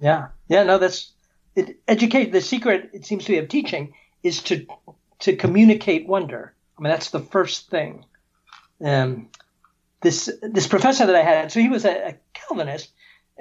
Yeah. 0.00 0.28
Yeah, 0.48 0.64
no, 0.64 0.78
that's 0.78 1.12
it, 1.54 1.80
educate 1.88 2.32
the 2.32 2.40
secret 2.40 2.90
it 2.92 3.04
seems 3.04 3.24
to 3.24 3.32
be 3.32 3.38
of 3.38 3.48
teaching 3.48 3.94
is 4.22 4.42
to 4.44 4.66
to 5.20 5.36
communicate 5.36 6.06
wonder. 6.06 6.54
I 6.78 6.82
mean, 6.82 6.90
that's 6.90 7.10
the 7.10 7.20
first 7.20 7.70
thing. 7.70 8.04
Um, 8.84 9.28
this 10.00 10.30
this 10.42 10.66
professor 10.66 11.06
that 11.06 11.16
I 11.16 11.22
had, 11.22 11.50
so 11.50 11.60
he 11.60 11.68
was 11.68 11.84
a, 11.84 12.08
a 12.08 12.14
Calvinist, 12.32 12.92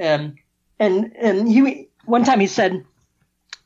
um, 0.02 0.36
and 0.80 1.16
and 1.16 1.48
he 1.48 1.90
one 2.06 2.24
time 2.24 2.40
he 2.40 2.48
said, 2.48 2.84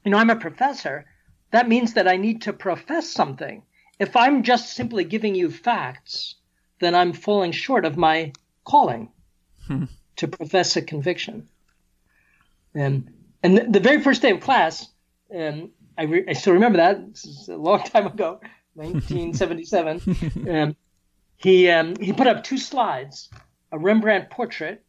you 0.04 0.12
know, 0.12 0.18
I'm 0.18 0.30
a 0.30 0.36
professor. 0.36 1.06
That 1.52 1.70
means 1.70 1.94
that 1.94 2.08
I 2.08 2.18
need 2.18 2.44
to 2.44 2.54
profess 2.54 3.10
something. 3.10 3.64
If 4.00 4.16
I'm 4.16 4.44
just 4.44 4.74
simply 4.74 5.04
giving 5.04 5.36
you 5.36 5.52
facts, 5.52 6.36
then 6.80 6.96
I'm 6.96 7.14
falling 7.14 7.52
short 7.52 7.86
of 7.86 7.98
my 7.98 8.34
calling 8.64 9.12
hmm. 9.68 9.86
to 10.18 10.28
profess 10.28 10.76
a 10.76 10.82
conviction. 10.82 11.48
Um, 12.76 13.08
and 13.44 13.58
the, 13.58 13.64
the, 13.64 13.80
very 13.80 14.02
first 14.02 14.22
day 14.22 14.32
of 14.32 14.40
class, 14.40 14.88
um, 15.36 15.72
I, 15.98 16.04
re- 16.04 16.26
I 16.28 16.34
still 16.34 16.54
remember 16.54 16.78
that. 16.78 17.12
This 17.12 17.26
is 17.26 17.50
a 17.50 17.58
long 17.58 17.84
time 17.84 18.08
ago, 18.08 18.40
1977. 18.76 20.50
um, 20.50 20.76
he 21.38 21.70
um, 21.70 21.96
he 21.96 22.14
put 22.14 22.28
up 22.28 22.44
two 22.44 22.58
slides: 22.58 23.30
a 23.72 23.80
Rembrandt 23.80 24.30
portrait 24.30 24.84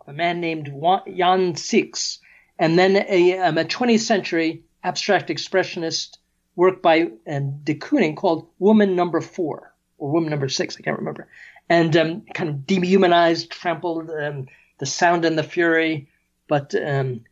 of 0.00 0.08
a 0.08 0.12
man 0.12 0.40
named 0.40 0.72
Jan 1.16 1.56
Six, 1.56 2.18
and 2.58 2.78
then 2.78 2.96
a, 3.08 3.38
um, 3.38 3.58
a 3.58 3.64
20th 3.64 4.00
century 4.00 4.62
abstract 4.84 5.28
expressionist 5.30 6.18
work 6.54 6.80
by 6.82 7.10
um, 7.28 7.60
de 7.64 7.74
Kooning 7.74 8.16
called 8.16 8.48
Woman 8.58 8.94
Number 8.94 9.20
Four 9.20 9.74
or 9.98 10.10
Woman 10.10 10.30
Number 10.30 10.48
Six. 10.48 10.76
I 10.78 10.82
can't 10.82 10.98
remember. 10.98 11.28
And 11.68 11.96
um, 11.96 12.22
kind 12.32 12.48
of 12.50 12.66
dehumanized, 12.66 13.50
trampled 13.50 14.10
um, 14.10 14.46
the 14.78 14.86
sound 14.86 15.24
and 15.24 15.36
the 15.36 15.42
fury, 15.42 16.08
but 16.48 16.74
um, 16.74 17.24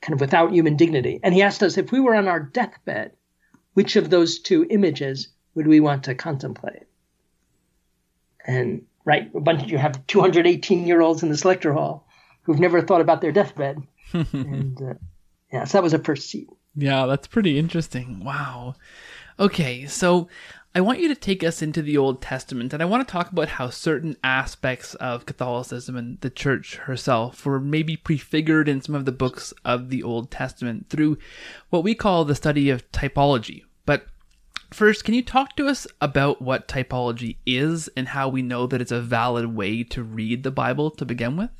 kind 0.00 0.14
of 0.14 0.20
without 0.20 0.52
human 0.52 0.76
dignity. 0.76 1.20
And 1.22 1.34
he 1.34 1.42
asked 1.42 1.62
us 1.62 1.78
if 1.78 1.92
we 1.92 2.00
were 2.00 2.14
on 2.14 2.28
our 2.28 2.40
deathbed, 2.40 3.12
which 3.74 3.96
of 3.96 4.10
those 4.10 4.38
two 4.38 4.66
images 4.68 5.28
would 5.54 5.66
we 5.66 5.80
want 5.80 6.04
to 6.04 6.14
contemplate? 6.14 6.84
And 8.46 8.84
right, 9.04 9.30
a 9.34 9.40
bunch 9.40 9.70
you 9.70 9.78
have 9.78 10.06
218 10.06 10.86
year 10.86 11.00
olds 11.00 11.22
in 11.22 11.28
this 11.28 11.44
lecture 11.44 11.72
hall 11.72 12.06
who've 12.42 12.60
never 12.60 12.82
thought 12.82 13.00
about 13.00 13.20
their 13.20 13.32
deathbed. 13.32 13.82
and 14.12 14.80
uh, 14.82 14.94
yeah, 15.52 15.64
so 15.64 15.78
that 15.78 15.82
was 15.82 15.94
a 15.94 15.98
first 15.98 16.28
seat. 16.28 16.48
Yeah, 16.74 17.06
that's 17.06 17.26
pretty 17.26 17.58
interesting. 17.58 18.24
Wow. 18.24 18.74
Okay, 19.38 19.86
so 19.86 20.28
I 20.74 20.80
want 20.80 21.00
you 21.00 21.08
to 21.08 21.14
take 21.14 21.44
us 21.44 21.60
into 21.60 21.82
the 21.82 21.98
Old 21.98 22.22
Testament, 22.22 22.72
and 22.72 22.82
I 22.82 22.86
want 22.86 23.06
to 23.06 23.12
talk 23.12 23.30
about 23.30 23.50
how 23.50 23.68
certain 23.68 24.16
aspects 24.24 24.94
of 24.94 25.26
Catholicism 25.26 25.96
and 25.98 26.18
the 26.22 26.30
Church 26.30 26.76
herself 26.76 27.44
were 27.44 27.60
maybe 27.60 27.94
prefigured 27.94 28.70
in 28.70 28.80
some 28.80 28.94
of 28.94 29.04
the 29.04 29.12
books 29.12 29.52
of 29.66 29.90
the 29.90 30.02
Old 30.02 30.30
Testament 30.30 30.88
through 30.88 31.18
what 31.68 31.84
we 31.84 31.94
call 31.94 32.24
the 32.24 32.34
study 32.34 32.70
of 32.70 32.90
typology. 32.90 33.64
But 33.84 34.06
first, 34.72 35.04
can 35.04 35.12
you 35.12 35.22
talk 35.22 35.56
to 35.56 35.66
us 35.66 35.86
about 36.00 36.40
what 36.40 36.68
typology 36.68 37.36
is 37.44 37.88
and 37.94 38.08
how 38.08 38.30
we 38.30 38.40
know 38.40 38.66
that 38.66 38.80
it's 38.80 38.90
a 38.90 39.02
valid 39.02 39.54
way 39.54 39.84
to 39.84 40.02
read 40.02 40.42
the 40.42 40.50
Bible 40.50 40.90
to 40.92 41.04
begin 41.04 41.36
with? 41.36 41.50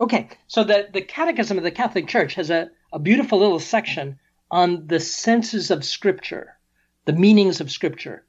Okay, 0.00 0.28
so 0.46 0.62
the, 0.62 0.88
the 0.92 1.02
Catechism 1.02 1.58
of 1.58 1.64
the 1.64 1.72
Catholic 1.72 2.06
Church 2.06 2.34
has 2.34 2.50
a, 2.50 2.70
a 2.92 3.00
beautiful 3.00 3.40
little 3.40 3.58
section 3.58 4.20
on 4.52 4.86
the 4.86 5.00
senses 5.00 5.72
of 5.72 5.84
Scripture 5.84 6.53
the 7.04 7.12
meanings 7.12 7.60
of 7.60 7.70
Scripture, 7.70 8.24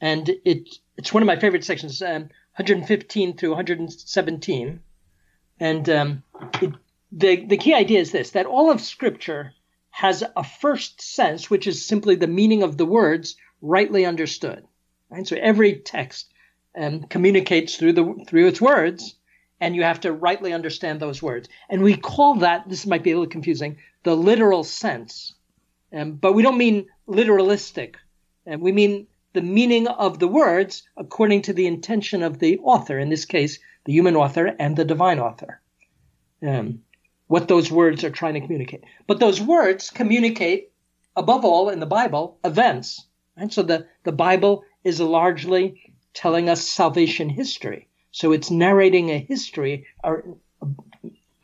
and 0.00 0.28
it 0.44 0.68
it's 0.96 1.12
one 1.12 1.22
of 1.22 1.26
my 1.26 1.38
favorite 1.38 1.64
sections, 1.64 2.00
um, 2.02 2.22
115 2.56 3.36
through 3.36 3.50
117, 3.50 4.80
and 5.58 5.90
um, 5.90 6.22
it, 6.60 6.72
the 7.12 7.46
the 7.46 7.56
key 7.56 7.74
idea 7.74 8.00
is 8.00 8.12
this: 8.12 8.30
that 8.30 8.46
all 8.46 8.70
of 8.70 8.80
Scripture 8.80 9.52
has 9.90 10.22
a 10.36 10.44
first 10.44 11.02
sense, 11.02 11.50
which 11.50 11.66
is 11.66 11.84
simply 11.84 12.14
the 12.14 12.26
meaning 12.26 12.62
of 12.62 12.76
the 12.76 12.86
words 12.86 13.36
rightly 13.60 14.06
understood. 14.06 14.64
Right? 15.10 15.26
So 15.26 15.36
every 15.36 15.80
text 15.80 16.32
um, 16.78 17.02
communicates 17.04 17.76
through 17.76 17.94
the 17.94 18.24
through 18.26 18.46
its 18.46 18.60
words, 18.60 19.16
and 19.60 19.74
you 19.74 19.82
have 19.82 20.00
to 20.00 20.12
rightly 20.12 20.52
understand 20.52 21.00
those 21.00 21.22
words. 21.22 21.48
And 21.68 21.82
we 21.82 21.96
call 21.96 22.36
that 22.36 22.68
this 22.68 22.86
might 22.86 23.02
be 23.02 23.10
a 23.10 23.18
little 23.18 23.30
confusing 23.30 23.78
the 24.02 24.16
literal 24.16 24.64
sense, 24.64 25.34
um, 25.92 26.12
but 26.12 26.32
we 26.32 26.42
don't 26.42 26.56
mean 26.56 26.86
literalistic 27.06 27.96
and 28.46 28.60
we 28.60 28.72
mean 28.72 29.06
the 29.32 29.42
meaning 29.42 29.86
of 29.86 30.18
the 30.18 30.28
words 30.28 30.82
according 30.96 31.42
to 31.42 31.52
the 31.52 31.66
intention 31.66 32.22
of 32.22 32.38
the 32.38 32.58
author, 32.58 32.98
in 32.98 33.08
this 33.08 33.24
case, 33.24 33.58
the 33.84 33.92
human 33.92 34.16
author 34.16 34.54
and 34.58 34.76
the 34.76 34.84
divine 34.84 35.20
author. 35.20 35.60
Um, 36.46 36.82
what 37.28 37.46
those 37.46 37.70
words 37.70 38.02
are 38.02 38.10
trying 38.10 38.34
to 38.34 38.40
communicate. 38.40 38.84
But 39.06 39.20
those 39.20 39.40
words 39.40 39.90
communicate, 39.90 40.72
above 41.16 41.44
all 41.44 41.68
in 41.68 41.78
the 41.78 41.86
Bible, 41.86 42.38
events. 42.44 43.06
And 43.36 43.52
so 43.52 43.62
the, 43.62 43.86
the 44.02 44.12
Bible 44.12 44.64
is 44.82 45.00
largely 45.00 45.94
telling 46.12 46.48
us 46.48 46.66
salvation 46.66 47.28
history. 47.28 47.88
So 48.10 48.32
it's 48.32 48.50
narrating 48.50 49.10
a 49.10 49.18
history, 49.18 49.86
or 50.02 50.24
a, 50.60 50.66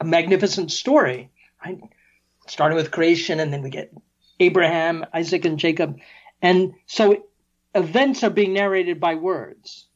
a 0.00 0.04
magnificent 0.04 0.72
story, 0.72 1.30
right? 1.64 1.78
Starting 2.48 2.76
with 2.76 2.90
creation, 2.90 3.38
and 3.38 3.52
then 3.52 3.62
we 3.62 3.70
get 3.70 3.92
Abraham, 4.40 5.06
Isaac, 5.14 5.44
and 5.44 5.58
Jacob, 5.58 5.98
and 6.42 6.74
so 6.86 7.24
events 7.74 8.22
are 8.24 8.30
being 8.30 8.52
narrated 8.52 9.00
by 9.00 9.14
words. 9.14 9.86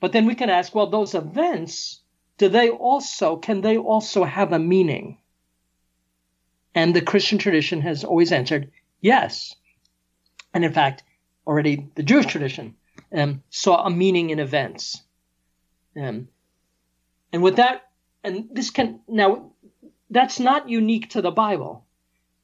But 0.00 0.12
then 0.12 0.26
we 0.26 0.34
can 0.34 0.50
ask, 0.50 0.74
well, 0.74 0.88
those 0.88 1.14
events, 1.14 2.00
do 2.38 2.48
they 2.48 2.70
also, 2.70 3.36
can 3.36 3.60
they 3.60 3.76
also 3.76 4.24
have 4.24 4.52
a 4.52 4.58
meaning? 4.58 5.18
And 6.74 6.94
the 6.94 7.02
Christian 7.02 7.38
tradition 7.38 7.82
has 7.82 8.04
always 8.04 8.32
answered 8.32 8.70
yes. 9.00 9.54
And 10.54 10.64
in 10.64 10.72
fact, 10.72 11.02
already 11.46 11.88
the 11.94 12.02
Jewish 12.02 12.26
tradition 12.26 12.76
um, 13.14 13.42
saw 13.50 13.84
a 13.84 13.90
meaning 13.90 14.30
in 14.30 14.38
events. 14.38 15.02
Um, 15.96 16.28
and 17.32 17.42
with 17.42 17.56
that, 17.56 17.88
and 18.24 18.48
this 18.52 18.70
can, 18.70 19.00
now, 19.08 19.52
that's 20.10 20.40
not 20.40 20.68
unique 20.68 21.10
to 21.10 21.22
the 21.22 21.30
Bible. 21.30 21.84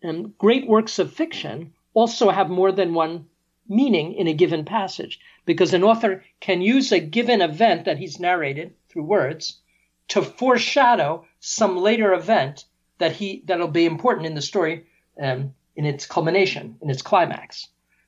And 0.02 0.26
um, 0.26 0.34
great 0.38 0.68
works 0.68 0.98
of 0.98 1.12
fiction 1.12 1.72
also 1.96 2.28
have 2.28 2.50
more 2.50 2.72
than 2.72 2.92
one 2.92 3.26
meaning 3.66 4.12
in 4.12 4.26
a 4.28 4.34
given 4.34 4.66
passage 4.66 5.18
because 5.46 5.72
an 5.72 5.82
author 5.82 6.22
can 6.40 6.60
use 6.60 6.92
a 6.92 7.00
given 7.00 7.40
event 7.40 7.86
that 7.86 7.96
he's 7.96 8.20
narrated 8.20 8.74
through 8.88 9.02
words 9.02 9.60
to 10.08 10.20
foreshadow 10.20 11.24
some 11.40 11.78
later 11.78 12.12
event 12.12 12.66
that 12.98 13.12
he 13.12 13.42
that'll 13.46 13.66
be 13.66 13.86
important 13.86 14.26
in 14.26 14.34
the 14.34 14.42
story 14.42 14.84
um, 15.20 15.54
in 15.74 15.86
its 15.86 16.04
culmination 16.06 16.76
in 16.82 16.90
its 16.90 17.00
climax 17.00 17.66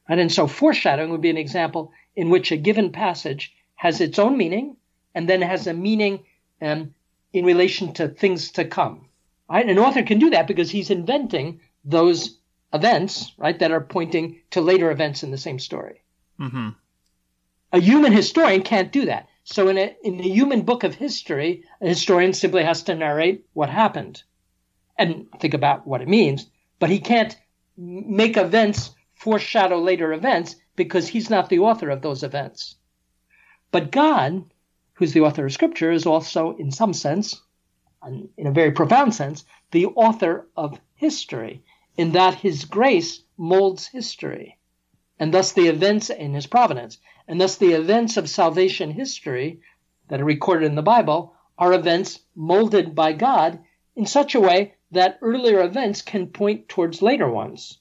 right? 0.09 0.19
and 0.19 0.31
so 0.31 0.47
foreshadowing 0.47 1.11
would 1.11 1.23
be 1.23 1.31
an 1.31 1.39
example 1.39 1.91
in 2.15 2.29
which 2.29 2.53
a 2.53 2.59
given 2.59 2.93
passage 2.93 3.55
has 3.75 4.03
its 4.03 4.19
own 4.19 4.37
meaning 4.37 4.77
and 5.15 5.27
then 5.27 5.41
has 5.41 5.67
a 5.67 5.73
meaning 5.73 6.25
um, 6.61 6.95
in 7.33 7.45
relation 7.47 7.95
to 7.95 8.07
things 8.07 8.53
to 8.53 8.67
come 8.67 9.07
right 9.49 9.67
an 9.67 9.79
author 9.79 10.03
can 10.03 10.19
do 10.19 10.29
that 10.29 10.47
because 10.47 10.71
he's 10.71 10.91
inventing 10.91 11.61
those 11.87 12.39
events, 12.73 13.33
right, 13.39 13.59
that 13.59 13.73
are 13.73 13.81
pointing 13.81 14.41
to 14.51 14.61
later 14.61 14.91
events 14.91 15.23
in 15.23 15.31
the 15.31 15.39
same 15.39 15.59
story. 15.59 16.03
Mm-hmm. 16.41 16.71
A 17.73 17.81
human 17.81 18.13
historian 18.13 18.63
can't 18.63 18.93
do 18.93 19.07
that. 19.07 19.29
So 19.45 19.69
in 19.69 19.79
a 19.79 19.97
in 20.05 20.19
the 20.19 20.29
human 20.29 20.63
book 20.63 20.85
of 20.85 20.95
history, 20.95 21.65
a 21.81 21.89
historian 21.89 22.35
simply 22.35 22.63
has 22.65 22.83
to 22.85 22.95
narrate 22.95 23.47
what 23.55 23.71
happened 23.71 24.23
and 24.97 25.27
think 25.41 25.55
about 25.55 25.87
what 25.87 26.03
it 26.03 26.09
means, 26.09 26.51
but 26.79 26.91
he 26.91 26.99
can't 26.99 27.37
make 27.77 28.37
events 28.37 28.91
foreshadow 29.15 29.79
later 29.79 30.13
events 30.13 30.57
because 30.77 31.09
he's 31.09 31.31
not 31.31 31.49
the 31.49 31.61
author 31.61 31.91
of 31.91 32.03
those 32.03 32.23
events. 32.23 32.77
But 33.71 33.91
God, 33.91 34.45
who's 34.95 35.13
the 35.13 35.21
author 35.21 35.47
of 35.47 35.53
scripture, 35.53 35.93
is 35.93 36.07
also 36.07 36.57
in 36.57 36.71
some 36.71 36.93
sense, 36.93 37.41
in 38.37 38.47
a 38.47 38.53
very 38.53 38.73
profound 38.73 39.15
sense, 39.15 39.45
the 39.71 39.87
author 39.87 40.47
of 40.57 40.81
history 40.95 41.63
in 41.99 42.13
that 42.13 42.35
his 42.35 42.65
grace 42.65 43.25
molds 43.37 43.89
history, 43.89 44.57
and 45.19 45.35
thus 45.35 45.53
the 45.53 45.67
events 45.67 46.11
in 46.11 46.33
his 46.33 46.47
providence, 46.47 46.99
and 47.27 47.41
thus 47.41 47.57
the 47.57 47.73
events 47.73 48.17
of 48.17 48.31
salvation 48.31 48.93
history 48.93 49.61
that 50.07 50.21
are 50.21 50.25
recorded 50.25 50.65
in 50.65 50.77
the 50.77 50.83
Bible 50.83 51.35
are 51.59 51.75
events 51.75 52.21
molded 52.37 52.95
by 52.95 53.13
God 53.13 53.59
in 53.97 54.07
such 54.07 54.37
a 54.37 54.41
way 54.41 54.75
that 54.93 55.19
earlier 55.21 55.61
events 55.61 56.01
can 56.01 56.29
point 56.29 56.69
towards 56.69 57.03
later 57.03 57.29
ones. 57.29 57.79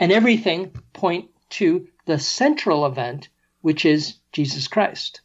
And 0.00 0.10
everything 0.10 0.70
point 0.94 1.28
to 1.50 1.86
the 2.06 2.18
central 2.18 2.86
event, 2.86 3.28
which 3.60 3.84
is 3.84 4.14
Jesus 4.32 4.68
Christ. 4.68 5.20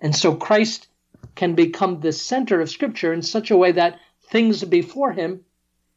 And 0.00 0.14
so 0.16 0.34
Christ 0.34 0.88
can 1.36 1.54
become 1.54 2.00
the 2.00 2.12
center 2.12 2.60
of 2.60 2.68
Scripture 2.68 3.12
in 3.12 3.22
such 3.22 3.52
a 3.52 3.56
way 3.56 3.70
that 3.72 4.00
things 4.30 4.64
before 4.64 5.12
him 5.12 5.44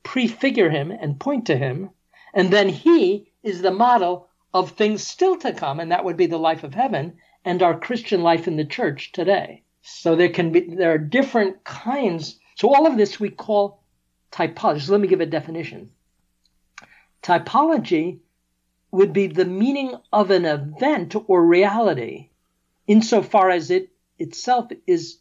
prefigure 0.04 0.70
him 0.70 0.92
and 0.92 1.20
point 1.20 1.48
to 1.48 1.58
him. 1.58 1.90
And 2.34 2.52
then 2.52 2.70
he 2.70 3.32
is 3.42 3.62
the 3.62 3.72
model 3.72 4.28
of 4.54 4.72
things 4.72 5.06
still 5.06 5.38
to 5.38 5.54
come, 5.54 5.80
and 5.80 5.92
that 5.92 6.06
would 6.06 6.18
be 6.18 6.28
the 6.28 6.38
life 6.38 6.64
of 6.64 6.74
heaven 6.74 7.18
and 7.46 7.62
our 7.62 7.80
Christian 7.80 8.22
life 8.22 8.48
in 8.48 8.56
the 8.56 8.66
church 8.66 9.12
today. 9.12 9.64
So 9.82 10.16
there 10.16 10.30
can 10.30 10.52
be 10.52 10.62
there 10.62 10.94
are 10.94 10.98
different 10.98 11.64
kinds. 11.64 12.40
So 12.56 12.74
all 12.74 12.88
of 12.88 12.98
this 12.98 13.20
we 13.20 13.30
call 13.30 13.84
typology. 14.32 14.90
Let 14.90 15.02
me 15.02 15.08
give 15.08 15.22
a 15.22 15.26
definition. 15.26 15.92
Typology 17.22 18.20
would 18.92 19.14
be 19.14 19.28
the 19.28 19.46
meaning 19.46 19.96
of 20.12 20.32
an 20.32 20.46
event 20.46 21.16
or 21.28 21.46
reality 21.46 22.30
insofar 22.88 23.50
as 23.50 23.72
it 23.72 23.90
itself 24.20 24.72
is 24.86 25.18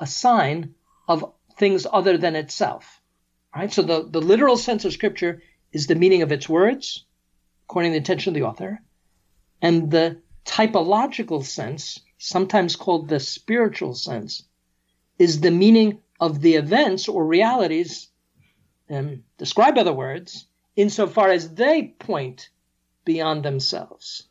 a 0.00 0.06
sign 0.06 0.74
of 1.08 1.32
things 1.56 1.86
other 1.90 2.18
than 2.18 2.36
itself. 2.36 3.01
Right? 3.54 3.72
So 3.72 3.82
the, 3.82 4.06
the 4.08 4.20
literal 4.20 4.56
sense 4.56 4.84
of 4.84 4.92
scripture 4.92 5.42
is 5.72 5.86
the 5.86 5.94
meaning 5.94 6.22
of 6.22 6.32
its 6.32 6.48
words, 6.48 7.04
according 7.64 7.90
to 7.90 7.94
the 7.94 7.98
intention 7.98 8.30
of 8.30 8.34
the 8.34 8.46
author, 8.46 8.80
and 9.60 9.90
the 9.90 10.18
typological 10.44 11.44
sense, 11.44 12.00
sometimes 12.18 12.76
called 12.76 13.08
the 13.08 13.20
spiritual 13.20 13.94
sense, 13.94 14.44
is 15.18 15.40
the 15.40 15.50
meaning 15.50 16.00
of 16.20 16.40
the 16.40 16.54
events 16.54 17.08
or 17.08 17.24
realities 17.24 18.08
um, 18.90 19.22
described 19.38 19.76
by 19.76 19.82
the 19.82 19.92
words 19.92 20.46
insofar 20.76 21.30
as 21.30 21.54
they 21.54 21.94
point 21.98 22.48
beyond 23.04 23.44
themselves. 23.44 24.24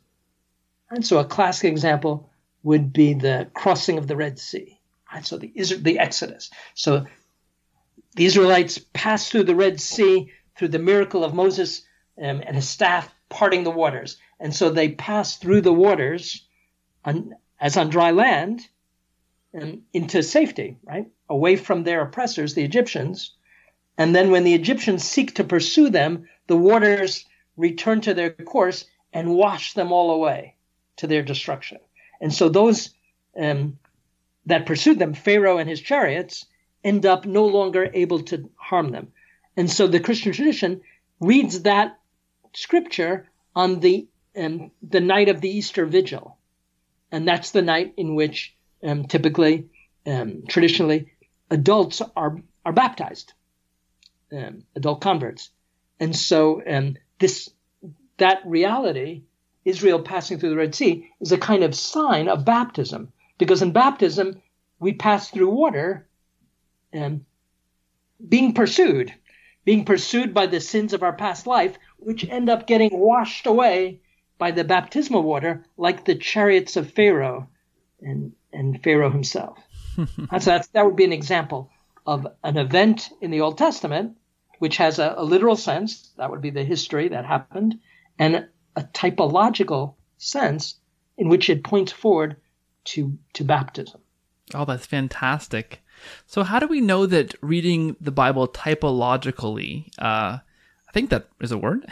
And 0.90 1.04
so 1.06 1.18
a 1.18 1.24
classic 1.24 1.70
example 1.70 2.30
would 2.62 2.92
be 2.92 3.14
the 3.14 3.48
crossing 3.54 3.98
of 3.98 4.06
the 4.06 4.16
Red 4.16 4.38
Sea. 4.38 4.78
Right? 5.12 5.24
So 5.24 5.38
the, 5.38 5.52
the 5.80 5.98
Exodus. 5.98 6.50
So 6.74 7.06
the 8.14 8.26
Israelites 8.26 8.78
passed 8.92 9.30
through 9.30 9.44
the 9.44 9.54
Red 9.54 9.80
Sea 9.80 10.30
through 10.56 10.68
the 10.68 10.78
miracle 10.78 11.24
of 11.24 11.34
Moses 11.34 11.82
um, 12.18 12.42
and 12.46 12.56
his 12.56 12.68
staff 12.68 13.12
parting 13.28 13.64
the 13.64 13.70
waters. 13.70 14.18
And 14.38 14.54
so 14.54 14.70
they 14.70 14.90
passed 14.90 15.40
through 15.40 15.62
the 15.62 15.72
waters 15.72 16.46
on, 17.04 17.34
as 17.60 17.76
on 17.76 17.88
dry 17.88 18.10
land 18.10 18.60
um, 19.60 19.82
into 19.92 20.22
safety, 20.22 20.78
right? 20.84 21.06
Away 21.28 21.56
from 21.56 21.84
their 21.84 22.02
oppressors, 22.02 22.54
the 22.54 22.64
Egyptians. 22.64 23.34
And 23.96 24.14
then 24.14 24.30
when 24.30 24.44
the 24.44 24.54
Egyptians 24.54 25.04
seek 25.04 25.34
to 25.34 25.44
pursue 25.44 25.88
them, 25.88 26.28
the 26.46 26.56
waters 26.56 27.24
return 27.56 28.00
to 28.02 28.14
their 28.14 28.30
course 28.30 28.84
and 29.12 29.34
wash 29.34 29.74
them 29.74 29.92
all 29.92 30.10
away 30.10 30.56
to 30.96 31.06
their 31.06 31.22
destruction. 31.22 31.78
And 32.20 32.32
so 32.32 32.48
those 32.48 32.90
um, 33.38 33.78
that 34.46 34.66
pursued 34.66 34.98
them, 34.98 35.14
Pharaoh 35.14 35.58
and 35.58 35.68
his 35.68 35.80
chariots, 35.80 36.46
end 36.84 37.06
up 37.06 37.26
no 37.26 37.46
longer 37.46 37.90
able 37.92 38.22
to 38.22 38.50
harm 38.56 38.90
them. 38.90 39.12
And 39.56 39.70
so 39.70 39.86
the 39.86 40.00
Christian 40.00 40.32
tradition 40.32 40.80
reads 41.20 41.62
that 41.62 41.98
scripture 42.54 43.28
on 43.54 43.80
the 43.80 44.06
um, 44.36 44.70
the 44.82 45.00
night 45.00 45.28
of 45.28 45.40
the 45.40 45.50
Easter 45.50 45.84
Vigil, 45.84 46.38
and 47.10 47.28
that's 47.28 47.50
the 47.50 47.60
night 47.60 47.92
in 47.98 48.14
which 48.14 48.54
um, 48.82 49.04
typically, 49.04 49.68
um, 50.06 50.44
traditionally, 50.48 51.12
adults 51.50 52.00
are 52.16 52.38
are 52.64 52.72
baptized, 52.72 53.34
um, 54.32 54.64
adult 54.74 55.02
converts, 55.02 55.50
and 56.00 56.16
so 56.16 56.62
um, 56.66 56.96
this 57.18 57.50
that 58.16 58.40
reality, 58.46 59.22
Israel 59.64 60.00
passing 60.00 60.38
through 60.38 60.50
the 60.50 60.56
Red 60.56 60.74
Sea, 60.74 61.10
is 61.20 61.32
a 61.32 61.38
kind 61.38 61.62
of 61.62 61.74
sign 61.74 62.28
of 62.28 62.46
baptism, 62.46 63.12
because 63.36 63.60
in 63.60 63.72
baptism 63.72 64.40
we 64.78 64.94
pass 64.94 65.30
through 65.30 65.50
water, 65.50 66.08
and 66.92 67.24
being 68.28 68.54
pursued 68.54 69.12
being 69.64 69.84
pursued 69.84 70.34
by 70.34 70.46
the 70.46 70.60
sins 70.60 70.92
of 70.92 71.02
our 71.02 71.12
past 71.12 71.46
life, 71.46 71.78
which 71.98 72.28
end 72.28 72.48
up 72.48 72.66
getting 72.66 72.90
washed 72.92 73.46
away 73.46 74.00
by 74.38 74.50
the 74.50 74.64
baptismal 74.64 75.22
water, 75.22 75.64
like 75.76 76.04
the 76.04 76.16
chariots 76.16 76.76
of 76.76 76.92
Pharaoh 76.92 77.48
and, 78.00 78.32
and 78.52 78.82
Pharaoh 78.82 79.10
himself. 79.10 79.58
so 79.96 80.06
that's, 80.26 80.68
that 80.68 80.84
would 80.84 80.96
be 80.96 81.04
an 81.04 81.12
example 81.12 81.70
of 82.06 82.26
an 82.42 82.56
event 82.56 83.10
in 83.20 83.30
the 83.30 83.40
Old 83.40 83.56
Testament, 83.56 84.16
which 84.58 84.78
has 84.78 84.98
a, 84.98 85.14
a 85.16 85.24
literal 85.24 85.56
sense, 85.56 86.10
that 86.16 86.30
would 86.30 86.40
be 86.40 86.50
the 86.50 86.64
history 86.64 87.08
that 87.08 87.24
happened, 87.24 87.78
and 88.18 88.48
a 88.74 88.82
typological 88.82 89.94
sense 90.18 90.76
in 91.16 91.28
which 91.28 91.48
it 91.48 91.62
points 91.62 91.92
forward 91.92 92.36
to, 92.84 93.16
to 93.34 93.44
baptism. 93.44 94.00
Oh, 94.54 94.64
that's 94.64 94.86
fantastic. 94.86 95.82
So, 96.26 96.42
how 96.42 96.58
do 96.58 96.66
we 96.66 96.80
know 96.80 97.06
that 97.06 97.34
reading 97.40 97.96
the 98.00 98.10
Bible 98.10 98.48
typologically, 98.48 99.88
uh, 99.98 100.38
I 100.38 100.92
think 100.92 101.10
that 101.10 101.28
is 101.40 101.52
a 101.52 101.58
word. 101.58 101.86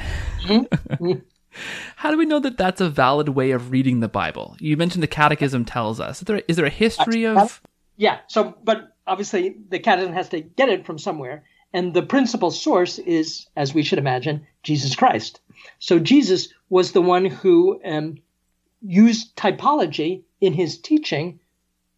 Mm-hmm. 0.45 1.13
how 1.97 2.11
do 2.11 2.19
we 2.19 2.27
know 2.27 2.41
that 2.41 2.57
that's 2.57 2.81
a 2.81 2.89
valid 2.89 3.31
way 3.31 3.51
of 3.53 3.71
reading 3.71 4.01
the 4.01 4.09
Bible? 4.09 4.57
You 4.61 4.77
mentioned 4.77 5.03
the 5.03 5.09
Catechism 5.09 5.65
tells 5.65 6.01
us. 6.01 6.21
Is 6.21 6.27
there, 6.27 6.43
is 6.49 6.57
there 6.57 6.67
a 6.67 6.71
history 6.71 7.27
of? 7.27 7.61
Yeah. 7.97 8.19
So, 8.29 8.57
but 8.65 8.95
obviously, 9.07 9.57
the 9.69 9.79
Catechism 9.79 10.15
has 10.15 10.29
to 10.31 10.41
get 10.41 10.69
it 10.69 10.87
from 10.87 10.99
somewhere, 10.99 11.45
and 11.73 11.95
the 11.95 12.03
principal 12.03 12.51
source 12.51 12.99
is, 12.99 13.47
as 13.57 13.75
we 13.75 13.83
should 13.83 13.99
imagine, 13.99 14.47
Jesus 14.63 14.95
Christ. 14.97 15.41
So, 15.79 15.99
Jesus 15.99 16.49
was 16.69 16.93
the 16.93 17.03
one 17.03 17.27
who 17.27 17.81
um, 17.85 18.19
used 18.83 19.37
typology 19.37 20.23
in 20.41 20.53
his 20.53 20.79
teaching 20.79 21.41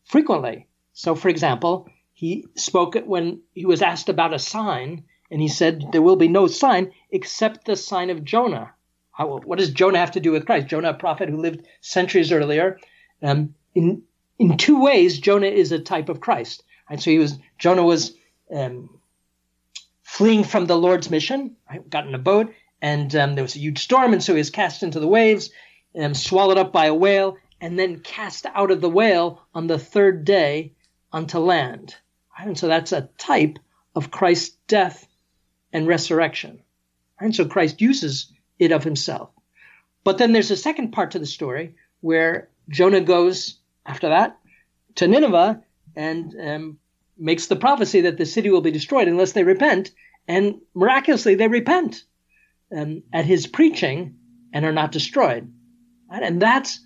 frequently. 0.04 0.66
So, 0.92 1.14
for 1.14 1.28
example, 1.28 1.88
he 2.22 2.46
spoke 2.54 2.94
it 2.94 3.04
when 3.04 3.40
he 3.52 3.66
was 3.66 3.82
asked 3.82 4.08
about 4.08 4.32
a 4.32 4.38
sign, 4.38 5.02
and 5.28 5.40
he 5.40 5.48
said, 5.48 5.90
There 5.90 6.02
will 6.02 6.14
be 6.14 6.28
no 6.28 6.46
sign 6.46 6.92
except 7.10 7.64
the 7.64 7.74
sign 7.74 8.10
of 8.10 8.22
Jonah. 8.22 8.72
How, 9.10 9.40
what 9.40 9.58
does 9.58 9.72
Jonah 9.72 9.98
have 9.98 10.12
to 10.12 10.20
do 10.20 10.30
with 10.30 10.46
Christ? 10.46 10.68
Jonah, 10.68 10.90
a 10.90 10.94
prophet 10.94 11.28
who 11.28 11.38
lived 11.38 11.66
centuries 11.80 12.30
earlier. 12.30 12.78
Um, 13.24 13.56
in, 13.74 14.02
in 14.38 14.56
two 14.56 14.80
ways, 14.80 15.18
Jonah 15.18 15.48
is 15.48 15.72
a 15.72 15.80
type 15.80 16.08
of 16.08 16.20
Christ. 16.20 16.62
And 16.88 17.02
so 17.02 17.10
he 17.10 17.18
was, 17.18 17.40
Jonah 17.58 17.82
was 17.82 18.14
um, 18.54 19.00
fleeing 20.04 20.44
from 20.44 20.66
the 20.66 20.78
Lord's 20.78 21.10
mission, 21.10 21.56
right? 21.68 21.90
got 21.90 22.06
in 22.06 22.14
a 22.14 22.18
boat, 22.18 22.54
and 22.80 23.12
um, 23.16 23.34
there 23.34 23.42
was 23.42 23.56
a 23.56 23.58
huge 23.58 23.80
storm, 23.80 24.12
and 24.12 24.22
so 24.22 24.32
he 24.32 24.38
was 24.38 24.50
cast 24.50 24.84
into 24.84 25.00
the 25.00 25.08
waves, 25.08 25.50
and 25.92 26.16
swallowed 26.16 26.56
up 26.56 26.72
by 26.72 26.86
a 26.86 26.94
whale, 26.94 27.36
and 27.60 27.76
then 27.76 27.98
cast 27.98 28.46
out 28.54 28.70
of 28.70 28.80
the 28.80 28.88
whale 28.88 29.42
on 29.56 29.66
the 29.66 29.78
third 29.80 30.24
day 30.24 30.70
onto 31.12 31.40
land. 31.40 31.96
And 32.38 32.58
so 32.58 32.66
that's 32.66 32.92
a 32.92 33.08
type 33.18 33.58
of 33.94 34.10
Christ's 34.10 34.56
death 34.66 35.06
and 35.72 35.86
resurrection. 35.86 36.62
And 37.20 37.34
so 37.34 37.44
Christ 37.44 37.80
uses 37.80 38.32
it 38.58 38.72
of 38.72 38.84
himself. 38.84 39.30
But 40.04 40.18
then 40.18 40.32
there's 40.32 40.50
a 40.50 40.56
second 40.56 40.92
part 40.92 41.12
to 41.12 41.18
the 41.18 41.26
story 41.26 41.76
where 42.00 42.48
Jonah 42.68 43.00
goes 43.00 43.58
after 43.86 44.08
that 44.08 44.38
to 44.96 45.08
Nineveh 45.08 45.62
and 45.94 46.34
um, 46.40 46.78
makes 47.18 47.46
the 47.46 47.56
prophecy 47.56 48.02
that 48.02 48.18
the 48.18 48.26
city 48.26 48.50
will 48.50 48.60
be 48.60 48.70
destroyed 48.70 49.08
unless 49.08 49.32
they 49.32 49.44
repent. 49.44 49.92
And 50.26 50.60
miraculously, 50.74 51.34
they 51.34 51.48
repent 51.48 52.04
um, 52.76 53.02
at 53.12 53.24
his 53.24 53.46
preaching 53.46 54.16
and 54.52 54.64
are 54.64 54.72
not 54.72 54.92
destroyed. 54.92 55.52
Right? 56.10 56.22
And 56.22 56.40
that's 56.40 56.80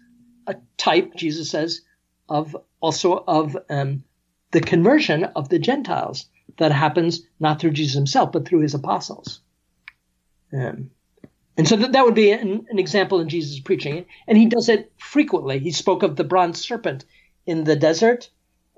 a 0.47 0.57
type, 0.77 1.15
Jesus 1.15 1.51
says, 1.51 1.83
of 2.29 2.57
also 2.81 3.25
of 3.27 3.57
um, 3.71 4.05
the 4.57 4.63
conversion 4.63 5.25
of 5.37 5.51
the 5.51 5.59
Gentiles 5.59 6.25
that 6.57 6.73
happens 6.73 7.21
not 7.39 7.61
through 7.61 7.73
Jesus 7.73 7.95
himself, 7.95 8.33
but 8.33 8.49
through 8.49 8.61
his 8.61 8.73
apostles. 8.73 9.41
Um, 10.51 10.91
and 11.59 11.69
so 11.69 11.77
that, 11.77 11.93
that 11.93 12.07
would 12.07 12.15
be 12.15 12.31
an, 12.31 12.65
an, 12.71 12.79
example 12.79 13.21
in 13.21 13.29
Jesus' 13.29 13.61
preaching. 13.61 14.07
And 14.27 14.39
he 14.39 14.47
does 14.47 14.71
it 14.71 14.91
frequently. 14.97 15.59
He 15.59 15.73
spoke 15.73 16.03
of 16.03 16.17
the 16.17 16.25
bronze 16.25 16.59
serpent 16.59 17.05
in 17.45 17.65
the 17.65 17.77
desert 17.77 18.31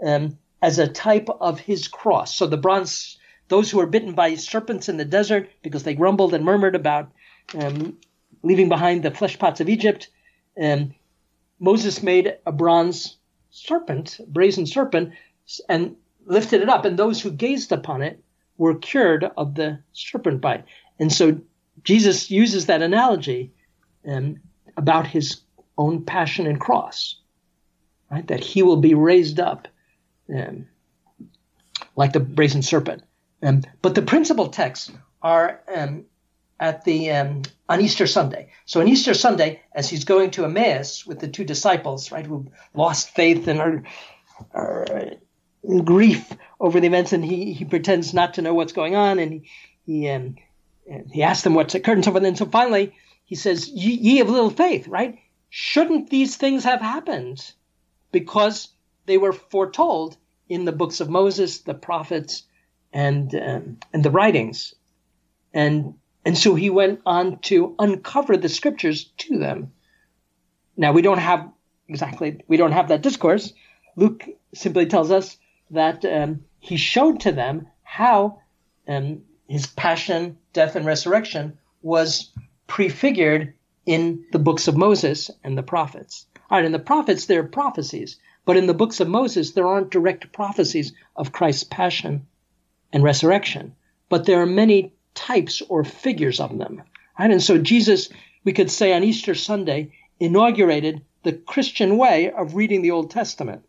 um, 0.05 0.37
as 0.61 0.81
a 0.81 0.89
type 0.89 1.29
of 1.41 1.61
his 1.61 1.87
cross. 1.87 2.35
So 2.35 2.49
the 2.49 2.57
bronze, 2.57 3.17
those 3.47 3.71
who 3.71 3.79
were 3.79 3.87
bitten 3.87 4.15
by 4.15 4.35
serpents 4.35 4.89
in 4.89 4.97
the 4.97 5.05
desert 5.05 5.49
because 5.63 5.85
they 5.85 5.95
grumbled 5.95 6.35
and 6.35 6.45
murmured 6.45 6.75
about 6.75 7.13
um, 7.57 7.97
leaving 8.43 8.69
behind 8.69 9.05
the 9.05 9.13
flesh 9.13 9.39
pots 9.39 9.61
of 9.61 9.69
Egypt, 9.69 10.09
um, 10.61 10.93
Moses 11.61 12.03
made 12.03 12.37
a 12.47 12.51
bronze 12.51 13.19
serpent, 13.51 14.21
brazen 14.29 14.67
serpent, 14.67 15.13
and 15.69 15.97
lifted 16.27 16.63
it 16.63 16.69
up, 16.69 16.85
and 16.85 16.99
those 16.99 17.21
who 17.21 17.31
gazed 17.31 17.73
upon 17.73 18.03
it 18.03 18.23
were 18.57 18.75
cured 18.75 19.25
of 19.37 19.55
the 19.55 19.79
serpent 19.93 20.41
bite. 20.41 20.65
And 20.99 21.13
so 21.13 21.41
Jesus 21.85 22.31
uses 22.31 22.67
that 22.67 22.83
analogy 22.83 23.53
um, 24.07 24.37
about 24.77 25.07
his 25.07 25.41
own 25.77 26.05
passion 26.05 26.47
and 26.47 26.61
cross, 26.61 27.21
right? 28.11 28.27
That 28.27 28.41
he 28.41 28.63
will 28.63 28.77
be 28.77 28.95
raised 28.95 29.41
up 29.41 29.69
um, 30.35 30.67
like 31.97 32.13
the 32.13 32.21
brazen 32.21 32.63
serpent. 32.63 33.03
Um, 33.43 33.63
but 33.83 33.95
the 33.95 34.03
principal 34.03 34.49
texts 34.49 34.91
are 35.23 35.61
um, 35.75 36.05
at 36.59 36.85
the 36.85 37.11
um, 37.13 37.43
on 37.69 37.81
Easter 37.81 38.07
Sunday. 38.07 38.51
So 38.67 38.81
on 38.81 38.89
Easter 38.89 39.15
Sunday, 39.15 39.63
as 39.73 39.89
he's 39.89 40.05
going 40.05 40.33
to 40.33 40.45
Emmaus 40.45 41.07
with 41.07 41.21
the 41.21 41.29
two 41.29 41.45
disciples, 41.45 42.11
right, 42.11 42.27
who 42.27 42.51
lost 42.75 43.15
faith 43.15 43.47
and 43.47 43.61
are, 43.61 43.83
are 44.53 45.13
grief 45.85 46.33
over 46.61 46.81
the 46.81 46.87
events, 46.87 47.13
and 47.13 47.25
he, 47.25 47.53
he 47.53 47.65
pretends 47.65 48.15
not 48.15 48.35
to 48.35 48.43
know 48.43 48.55
what's 48.55 48.73
going 48.73 48.95
on, 48.97 49.19
and 49.19 49.33
he 49.33 49.49
he, 49.89 50.11
um, 50.11 50.37
he 51.11 51.23
asks 51.23 51.45
them 51.45 51.55
what's 51.55 51.75
occurred 51.75 51.97
and 51.97 52.05
so 52.05 52.11
forth. 52.13 52.25
And 52.25 52.37
so 52.37 52.47
finally, 52.47 52.95
he 53.25 53.35
says, 53.35 53.69
"Ye, 53.69 54.21
of 54.21 54.29
little 54.29 54.51
faith, 54.51 54.87
right? 54.87 55.19
Shouldn't 55.49 56.11
these 56.11 56.37
things 56.37 56.65
have 56.65 56.81
happened 56.81 57.53
because 58.13 58.69
they 59.07 59.17
were 59.17 59.33
foretold 59.33 60.19
in 60.49 60.67
the 60.67 60.73
books 60.73 61.01
of 61.01 61.09
Moses, 61.09 61.61
the 61.61 61.75
prophets, 61.75 62.43
and 62.93 63.35
um, 63.35 63.79
and 63.93 64.05
the 64.05 64.11
writings?" 64.11 64.75
And 65.55 65.95
and 66.25 66.37
so 66.37 66.55
he 66.55 66.69
went 66.69 67.01
on 67.07 67.39
to 67.41 67.75
uncover 67.79 68.37
the 68.37 68.51
scriptures 68.51 69.07
to 69.19 69.39
them. 69.39 69.73
Now 70.77 70.93
we 70.93 71.03
don't 71.03 71.19
have 71.19 71.51
exactly 71.89 72.43
we 72.47 72.59
don't 72.59 72.73
have 72.73 72.89
that 72.89 73.03
discourse. 73.03 73.55
Luke 73.97 74.25
simply 74.55 74.87
tells 74.87 75.11
us 75.11 75.39
that 75.71 76.05
um, 76.05 76.45
he 76.61 76.77
showed 76.77 77.21
to 77.21 77.33
them 77.33 77.69
how 77.83 78.41
um, 78.87 79.23
his 79.49 79.67
passion, 79.67 80.39
death, 80.53 80.77
and 80.77 80.87
resurrection 80.87 81.59
was 81.83 82.33
prefigured 82.67 83.55
in 83.87 84.25
the 84.33 84.39
books 84.39 84.69
of 84.69 84.77
Moses 84.77 85.31
and 85.43 85.57
the 85.57 85.63
prophets. 85.63 86.27
All 86.51 86.59
right, 86.59 86.65
in 86.65 86.73
the 86.73 86.79
prophets 86.79 87.27
there 87.27 87.41
are 87.41 87.49
prophecies, 87.49 88.19
but 88.45 88.57
in 88.57 88.67
the 88.67 88.75
books 88.75 89.01
of 89.01 89.09
Moses 89.09 89.53
there 89.53 89.67
aren't 89.67 89.91
direct 89.91 90.33
prophecies 90.33 90.93
of 91.17 91.33
Christ's 91.33 91.65
passion 91.65 92.27
and 92.93 93.03
resurrection. 93.03 93.75
But 94.09 94.27
there 94.27 94.41
are 94.41 94.47
many 94.47 94.95
types 95.15 95.63
or 95.69 95.85
figures 95.85 96.41
of 96.41 96.57
them. 96.57 96.83
Right? 97.19 97.31
And 97.31 97.43
so 97.43 97.59
Jesus, 97.59 98.09
we 98.45 98.53
could 98.53 98.71
say 98.71 98.93
on 98.93 99.05
Easter 99.05 99.35
Sunday, 99.35 99.93
inaugurated 100.21 101.03
the 101.23 101.33
Christian 101.33 101.97
way 101.97 102.31
of 102.31 102.55
reading 102.55 102.83
the 102.83 102.91
Old 102.91 103.11
Testament. 103.11 103.65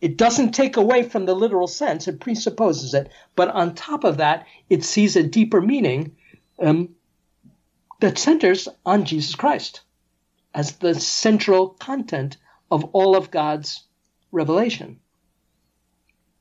It 0.00 0.16
doesn't 0.18 0.52
take 0.52 0.76
away 0.76 1.02
from 1.02 1.24
the 1.24 1.34
literal 1.34 1.66
sense, 1.66 2.06
it 2.06 2.20
presupposes 2.20 2.92
it. 2.94 3.10
But 3.34 3.48
on 3.48 3.74
top 3.74 4.04
of 4.04 4.18
that, 4.18 4.46
it 4.68 4.84
sees 4.84 5.16
a 5.16 5.22
deeper 5.22 5.60
meaning 5.60 6.16
um, 6.58 6.90
that 8.00 8.18
centers 8.18 8.68
on 8.84 9.04
Jesus 9.04 9.34
Christ 9.34 9.80
as 10.54 10.72
the 10.76 10.94
central 10.94 11.68
content 11.68 12.36
of 12.70 12.84
all 12.92 13.16
of 13.16 13.30
God's 13.30 13.84
revelation. 14.32 15.00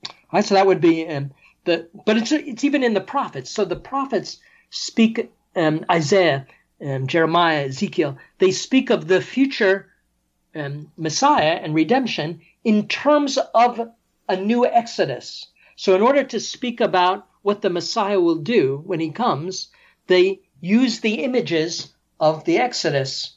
All 0.08 0.14
right, 0.34 0.46
so 0.46 0.56
that 0.56 0.68
would 0.68 0.82
be 0.82 1.08
um, 1.08 1.32
the 1.66 1.88
but 2.06 2.18
it's 2.18 2.32
it's 2.32 2.64
even 2.64 2.84
in 2.84 2.94
the 2.94 3.02
prophets. 3.02 3.52
So 3.52 3.66
the 3.66 3.76
prophets 3.76 4.38
speak 4.70 5.32
um, 5.56 5.86
Isaiah, 5.90 6.48
um, 6.82 7.08
Jeremiah, 7.08 7.66
Ezekiel. 7.66 8.18
They 8.40 8.52
speak 8.52 8.90
of 8.90 9.08
the 9.08 9.22
future 9.22 9.92
um, 10.56 10.92
Messiah 10.98 11.60
and 11.62 11.76
redemption 11.76 12.42
in 12.64 12.88
terms 12.88 13.38
of 13.54 13.90
a 14.28 14.36
new 14.36 14.66
Exodus. 14.66 15.48
So 15.76 15.96
in 15.96 16.02
order 16.02 16.24
to 16.24 16.40
speak 16.40 16.82
about 16.82 17.28
what 17.42 17.62
the 17.62 17.70
Messiah 17.70 18.20
will 18.20 18.38
do 18.38 18.82
when 18.86 19.00
he 19.00 19.12
comes, 19.12 19.68
they 20.08 20.40
use 20.62 21.00
the 21.00 21.24
images 21.24 21.94
of 22.20 22.44
the 22.46 22.58
Exodus. 22.58 23.36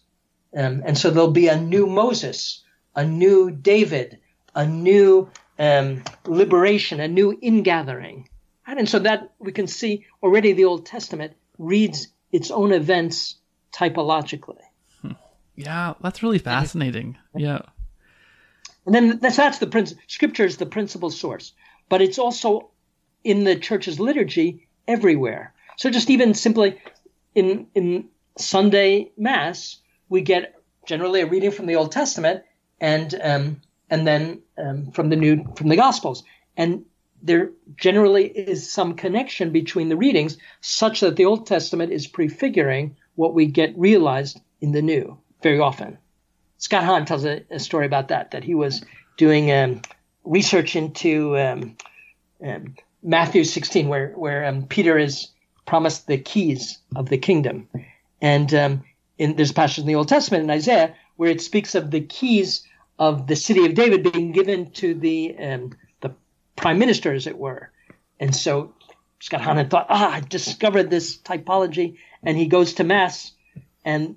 Um, 0.57 0.83
and 0.87 0.97
so 0.97 1.11
there'll 1.11 1.31
be 1.31 1.49
a 1.49 1.61
new 1.61 1.87
Moses, 1.87 2.63
a 2.95 3.05
new 3.05 3.51
David, 3.51 4.21
a 4.55 4.65
new 4.67 5.31
um, 5.59 6.05
liberation, 6.25 7.01
a 7.01 7.09
new 7.09 7.37
ingathering. 7.43 8.29
Right? 8.67 8.79
And 8.79 8.89
so 8.89 9.01
that 9.01 9.33
we 9.39 9.53
can 9.53 9.67
see 9.67 10.07
already 10.23 10.53
the 10.53 10.65
Old 10.65 10.87
Testament 10.87 11.35
reads 11.59 12.09
its 12.33 12.51
own 12.51 12.73
events 12.73 13.37
typologically. 13.73 14.68
Yeah, 15.59 15.95
that's 16.01 16.23
really 16.23 16.39
fascinating. 16.39 17.19
Yeah. 17.35 17.63
And 18.87 18.95
then 18.95 19.19
that's, 19.19 19.37
that's 19.37 19.59
the 19.59 19.67
principle. 19.67 20.01
Scripture 20.07 20.45
is 20.45 20.57
the 20.57 20.67
principal 20.67 21.11
source, 21.11 21.53
but 21.89 22.01
it's 22.01 22.19
also 22.19 22.71
in 23.25 23.43
the 23.43 23.57
church's 23.57 23.99
liturgy 23.99 24.69
everywhere. 24.87 25.53
So 25.77 25.91
just 25.91 26.11
even 26.11 26.33
simply 26.35 26.81
in 27.35 27.67
in 27.75 28.09
Sunday 28.37 29.11
Mass, 29.17 29.79
we 30.09 30.21
get 30.21 30.55
generally 30.87 31.23
a 31.23 31.27
reading 31.27 31.51
from 31.51 31.67
the 31.67 31.75
Old 31.75 31.91
Testament 31.91 32.45
and 32.81 33.13
um, 33.21 33.61
and 33.91 34.07
then 34.07 34.41
um, 34.59 34.93
from 34.93 35.09
the 35.09 35.17
new 35.17 35.45
from 35.57 35.71
the 35.71 35.77
Gospels, 35.77 36.23
and 36.57 36.85
there 37.21 37.51
generally 37.77 38.27
is 38.27 38.71
some 38.71 38.95
connection 38.95 39.51
between 39.51 39.89
the 39.89 39.97
readings, 39.97 40.39
such 40.61 41.01
that 41.01 41.17
the 41.17 41.25
Old 41.25 41.49
Testament 41.49 41.91
is 41.91 42.07
prefiguring 42.07 42.97
what 43.17 43.35
we 43.35 43.47
get 43.47 43.77
realized 43.77 44.41
in 44.61 44.71
the 44.71 44.83
New 44.83 45.19
very 45.43 45.59
often. 45.59 45.99
Scott 46.59 46.85
Hahn 46.85 47.05
tells 47.05 47.25
a, 47.25 47.45
a 47.51 47.59
story 47.59 47.87
about 47.87 48.09
that 48.09 48.33
that 48.33 48.45
he 48.45 48.55
was 48.55 48.85
doing 49.17 49.51
um, 49.53 49.83
research 50.25 50.77
into 50.77 51.39
um, 51.39 51.77
um, 52.45 52.75
Matthew 53.03 53.45
16, 53.45 53.89
where 53.89 54.11
where 54.11 54.45
um, 54.45 54.67
Peter 54.67 54.99
is 54.99 55.29
promised 55.67 56.07
the 56.07 56.19
keys 56.19 56.79
of 56.97 57.09
the 57.09 57.19
kingdom, 57.19 57.69
and 58.21 58.53
um, 58.55 58.85
in, 59.19 59.37
there's 59.37 59.51
a 59.51 59.55
passage 59.55 59.79
in 59.79 59.87
the 59.87 59.95
Old 59.95 60.09
Testament 60.09 60.45
in 60.45 60.51
Isaiah 60.51 60.95
where 61.17 61.31
it 61.31 61.41
speaks 61.41 61.75
of 61.75 61.91
the 61.91 62.01
keys 62.01 62.65
of 62.99 63.27
the 63.27 63.37
city 63.37 63.67
of 63.67 63.75
David 63.75 64.13
being 64.13 64.33
given 64.33 64.71
to 64.73 64.95
the 64.95 65.37
um, 65.39 65.73
the 66.01 66.13
prime 66.57 66.79
minister, 66.79 67.13
as 67.15 67.27
it 67.27 67.39
were. 67.39 67.71
And 68.21 68.35
so 68.35 68.75
Scott 69.21 69.41
Hahn 69.41 69.57
had 69.57 69.71
thought, 69.71 69.87
ah, 69.89 70.15
I 70.15 70.21
discovered 70.21 70.91
this 70.91 71.17
typology, 71.17 71.99
and 72.23 72.37
he 72.37 72.47
goes 72.47 72.75
to 72.75 72.85
mass, 72.85 73.33
and 73.85 74.17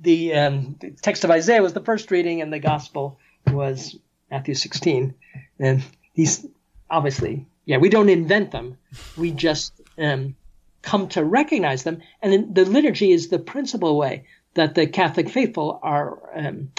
the, 0.00 0.34
um, 0.34 0.76
the 0.80 0.90
text 0.90 1.24
of 1.24 1.30
Isaiah 1.30 1.62
was 1.62 1.72
the 1.72 1.84
first 1.84 2.10
reading, 2.10 2.40
and 2.40 2.52
the 2.52 2.58
gospel 2.58 3.18
was 3.46 3.96
Matthew 4.30 4.54
16. 4.54 5.14
And 5.58 5.84
he's 6.12 6.46
obviously, 6.88 7.46
yeah, 7.64 7.78
we 7.78 7.88
don't 7.88 8.08
invent 8.08 8.50
them, 8.50 8.78
we 9.16 9.30
just 9.30 9.72
um, 9.98 10.34
come 10.82 11.08
to 11.08 11.24
recognize 11.24 11.82
them, 11.82 12.00
and 12.22 12.54
the 12.54 12.64
liturgy 12.64 13.12
is 13.12 13.28
the 13.28 13.38
principal 13.38 13.96
way 13.96 14.24
that 14.54 14.74
the 14.74 14.86
Catholic 14.86 15.28
faithful 15.28 15.78
are 15.82 16.18
um, 16.34 16.72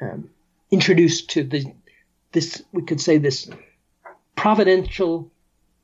um, 0.00 0.30
introduced 0.70 1.30
to 1.30 1.44
the 1.44 1.72
this 2.32 2.62
we 2.72 2.82
could 2.82 3.00
say 3.00 3.18
this 3.18 3.50
providential 4.36 5.30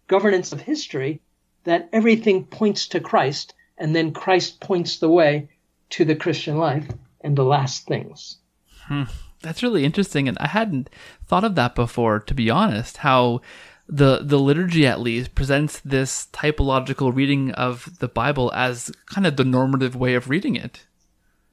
governance 0.06 0.52
of 0.52 0.60
history 0.60 1.20
that 1.64 1.88
everything 1.92 2.44
points 2.44 2.86
to 2.88 3.00
Christ 3.00 3.52
and 3.76 3.94
then 3.94 4.12
Christ 4.12 4.60
points 4.60 4.98
the 4.98 5.08
way 5.08 5.48
to 5.90 6.04
the 6.04 6.16
Christian 6.16 6.58
life 6.58 6.88
and 7.20 7.36
the 7.36 7.44
last 7.44 7.86
things. 7.86 8.38
Hmm. 8.84 9.04
That's 9.42 9.62
really 9.62 9.84
interesting 9.84 10.28
and 10.28 10.36
I 10.38 10.48
hadn't 10.48 10.90
thought 11.24 11.44
of 11.44 11.54
that 11.54 11.74
before 11.74 12.20
to 12.20 12.34
be 12.34 12.50
honest 12.50 12.98
how 12.98 13.40
the 13.88 14.20
the 14.22 14.38
liturgy 14.38 14.86
at 14.86 15.00
least 15.00 15.34
presents 15.34 15.80
this 15.80 16.26
typological 16.32 17.14
reading 17.14 17.52
of 17.52 17.98
the 17.98 18.08
Bible 18.08 18.52
as 18.54 18.90
kind 19.06 19.26
of 19.26 19.36
the 19.36 19.44
normative 19.44 19.94
way 19.94 20.14
of 20.14 20.28
reading 20.28 20.56
it. 20.56 20.86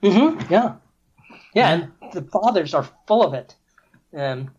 Mm-hmm. 0.02 0.52
Yeah. 0.52 0.76
Yeah, 1.54 1.70
and 1.70 1.92
the 2.14 2.24
fathers 2.24 2.74
are 2.74 2.90
full 3.08 3.24
of 3.24 3.34
it. 3.36 3.56
Um, 4.16 4.52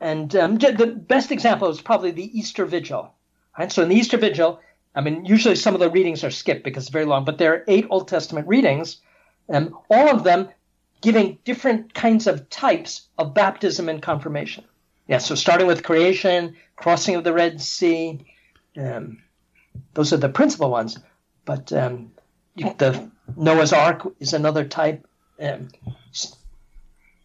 and 0.00 0.34
um, 0.34 0.56
the 0.56 0.86
best 0.86 1.30
example 1.30 1.68
is 1.68 1.80
probably 1.80 2.10
the 2.10 2.38
Easter 2.38 2.64
Vigil. 2.64 3.14
Right? 3.58 3.70
So 3.70 3.82
in 3.82 3.88
the 3.90 3.96
Easter 3.96 4.16
Vigil, 4.16 4.60
I 4.94 5.00
mean, 5.00 5.24
usually 5.24 5.56
some 5.56 5.74
of 5.74 5.80
the 5.80 5.90
readings 5.90 6.22
are 6.22 6.30
skipped 6.30 6.64
because 6.64 6.84
it's 6.84 6.92
very 6.92 7.06
long, 7.06 7.24
but 7.24 7.38
there 7.38 7.54
are 7.54 7.64
eight 7.68 7.86
Old 7.90 8.08
Testament 8.08 8.46
readings, 8.46 8.98
um, 9.48 9.78
all 9.90 10.10
of 10.10 10.24
them 10.24 10.48
giving 11.00 11.38
different 11.44 11.94
kinds 11.94 12.26
of 12.26 12.48
types 12.50 13.08
of 13.18 13.34
baptism 13.34 13.88
and 13.88 14.02
confirmation. 14.02 14.64
Yeah, 15.08 15.18
so 15.18 15.34
starting 15.34 15.66
with 15.66 15.82
creation, 15.82 16.56
crossing 16.76 17.16
of 17.16 17.24
the 17.24 17.32
Red 17.32 17.60
Sea, 17.60 18.24
um, 18.76 19.18
those 19.94 20.12
are 20.12 20.18
the 20.18 20.28
principal 20.28 20.70
ones. 20.70 20.98
But 21.44 21.72
um, 21.72 22.12
the 22.56 23.10
Noah's 23.36 23.72
Ark 23.72 24.06
is 24.20 24.32
another 24.32 24.64
type. 24.64 25.06
Um, 25.40 25.68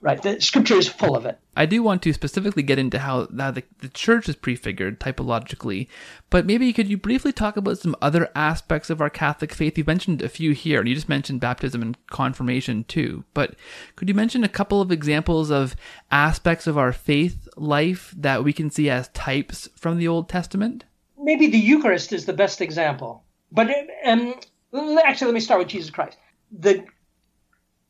right, 0.08 0.22
the 0.22 0.41
scripture 0.41 0.76
is 0.76 0.88
full 0.88 1.15
of 1.15 1.26
it. 1.26 1.38
I 1.56 1.65
do 1.65 1.84
want 1.84 2.02
to 2.04 2.13
specifically 2.13 2.63
get 2.63 2.80
into 2.80 3.00
how, 3.00 3.28
how 3.38 3.52
the, 3.52 3.63
the 3.80 3.89
church 3.89 4.30
is 4.30 4.36
prefigured 4.36 5.00
typologically, 5.00 5.88
but 6.30 6.46
maybe 6.46 6.72
could 6.74 6.88
you 6.88 6.98
briefly 6.98 7.32
talk 7.32 7.58
about 7.58 7.78
some 7.78 7.96
other 8.02 8.30
aspects 8.36 8.89
of 8.89 9.02
our 9.02 9.10
Catholic 9.10 9.54
faith? 9.54 9.78
You 9.78 9.84
mentioned 9.86 10.22
a 10.22 10.30
few 10.30 10.54
here, 10.54 10.80
and 10.80 10.88
you 10.88 10.96
just 10.96 11.10
mentioned 11.10 11.41
baptism 11.41 11.82
and 11.82 11.98
confirmation 12.08 12.86
too. 12.86 13.24
But 13.34 13.56
could 13.96 14.08
you 14.08 14.15
mention 14.15 14.43
a 14.43 14.50
couple 14.50 14.82
of 14.82 14.91
examples 14.91 15.52
of 15.52 15.76
aspects 16.10 16.67
of 16.67 16.78
our 16.78 16.93
faith 16.93 17.48
life 17.56 18.13
that 18.17 18.43
we 18.43 18.54
can 18.54 18.70
see 18.70 18.89
as 18.89 19.10
types 19.10 19.70
from 19.76 19.98
the 19.98 20.08
Old 20.08 20.30
Testament? 20.30 20.86
Maybe 21.20 21.48
the 21.48 21.58
Eucharist 21.58 22.13
is 22.13 22.26
the 22.26 22.34
best 22.34 22.62
example. 22.62 23.24
But 23.52 23.70
um, 24.06 24.36
actually, 24.74 25.28
let 25.28 25.34
me 25.34 25.39
start 25.39 25.60
with 25.60 25.70
Jesus 25.70 25.89
Christ. 25.89 26.17
The 26.52 26.86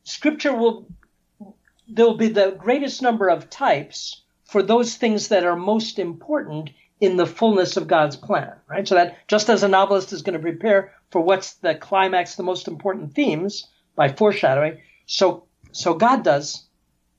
scripture 0.04 0.56
will 0.56 0.88
there 1.88 2.06
will 2.06 2.18
be 2.18 2.30
the 2.30 2.56
greatest 2.58 3.02
number 3.02 3.30
of 3.30 3.50
types 3.50 4.22
for 4.46 4.64
those 4.64 4.96
things 4.96 5.28
that 5.30 5.46
are 5.46 5.56
most 5.56 6.00
important 6.00 6.70
in 7.00 7.18
the 7.18 7.26
fullness 7.26 7.78
of 7.78 7.88
God's 7.88 8.16
plan, 8.16 8.54
right? 8.68 8.88
So 8.88 8.96
that 8.96 9.18
just 9.28 9.50
as 9.50 9.64
a 9.64 9.68
novelist 9.68 10.14
is 10.14 10.22
going 10.22 10.34
to 10.34 10.40
prepare 10.40 10.94
for 11.12 11.22
what's 11.22 11.54
the 11.56 11.76
climax, 11.76 12.36
the 12.36 12.44
most 12.44 12.68
important 12.68 13.14
themes 13.14 13.68
by 13.96 14.10
foreshadowing, 14.10 14.82
so 15.06 15.46
so 15.72 15.94
God 15.94 16.24
does 16.24 16.66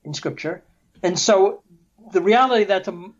in 0.04 0.14
Scripture, 0.14 0.62
and 1.02 1.18
so 1.18 1.62
the 2.12 2.22
reality 2.22 2.64
that 2.64 2.84
the, 2.84 3.12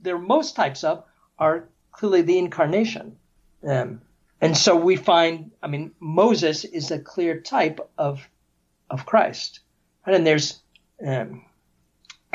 there 0.00 0.14
are 0.16 0.20
most 0.20 0.56
types 0.56 0.84
of 0.84 1.04
are 1.38 1.68
clearly 1.92 2.22
the 2.22 2.38
incarnation, 2.38 3.16
um, 3.66 4.00
and 4.40 4.56
so 4.56 4.76
we 4.76 4.96
find, 4.96 5.50
I 5.62 5.66
mean, 5.66 5.92
Moses 6.00 6.64
is 6.64 6.90
a 6.90 6.98
clear 6.98 7.40
type 7.40 7.80
of 7.98 8.26
of 8.88 9.04
Christ, 9.04 9.60
right? 10.06 10.16
and 10.16 10.26
there's 10.26 10.62
um, 11.04 11.44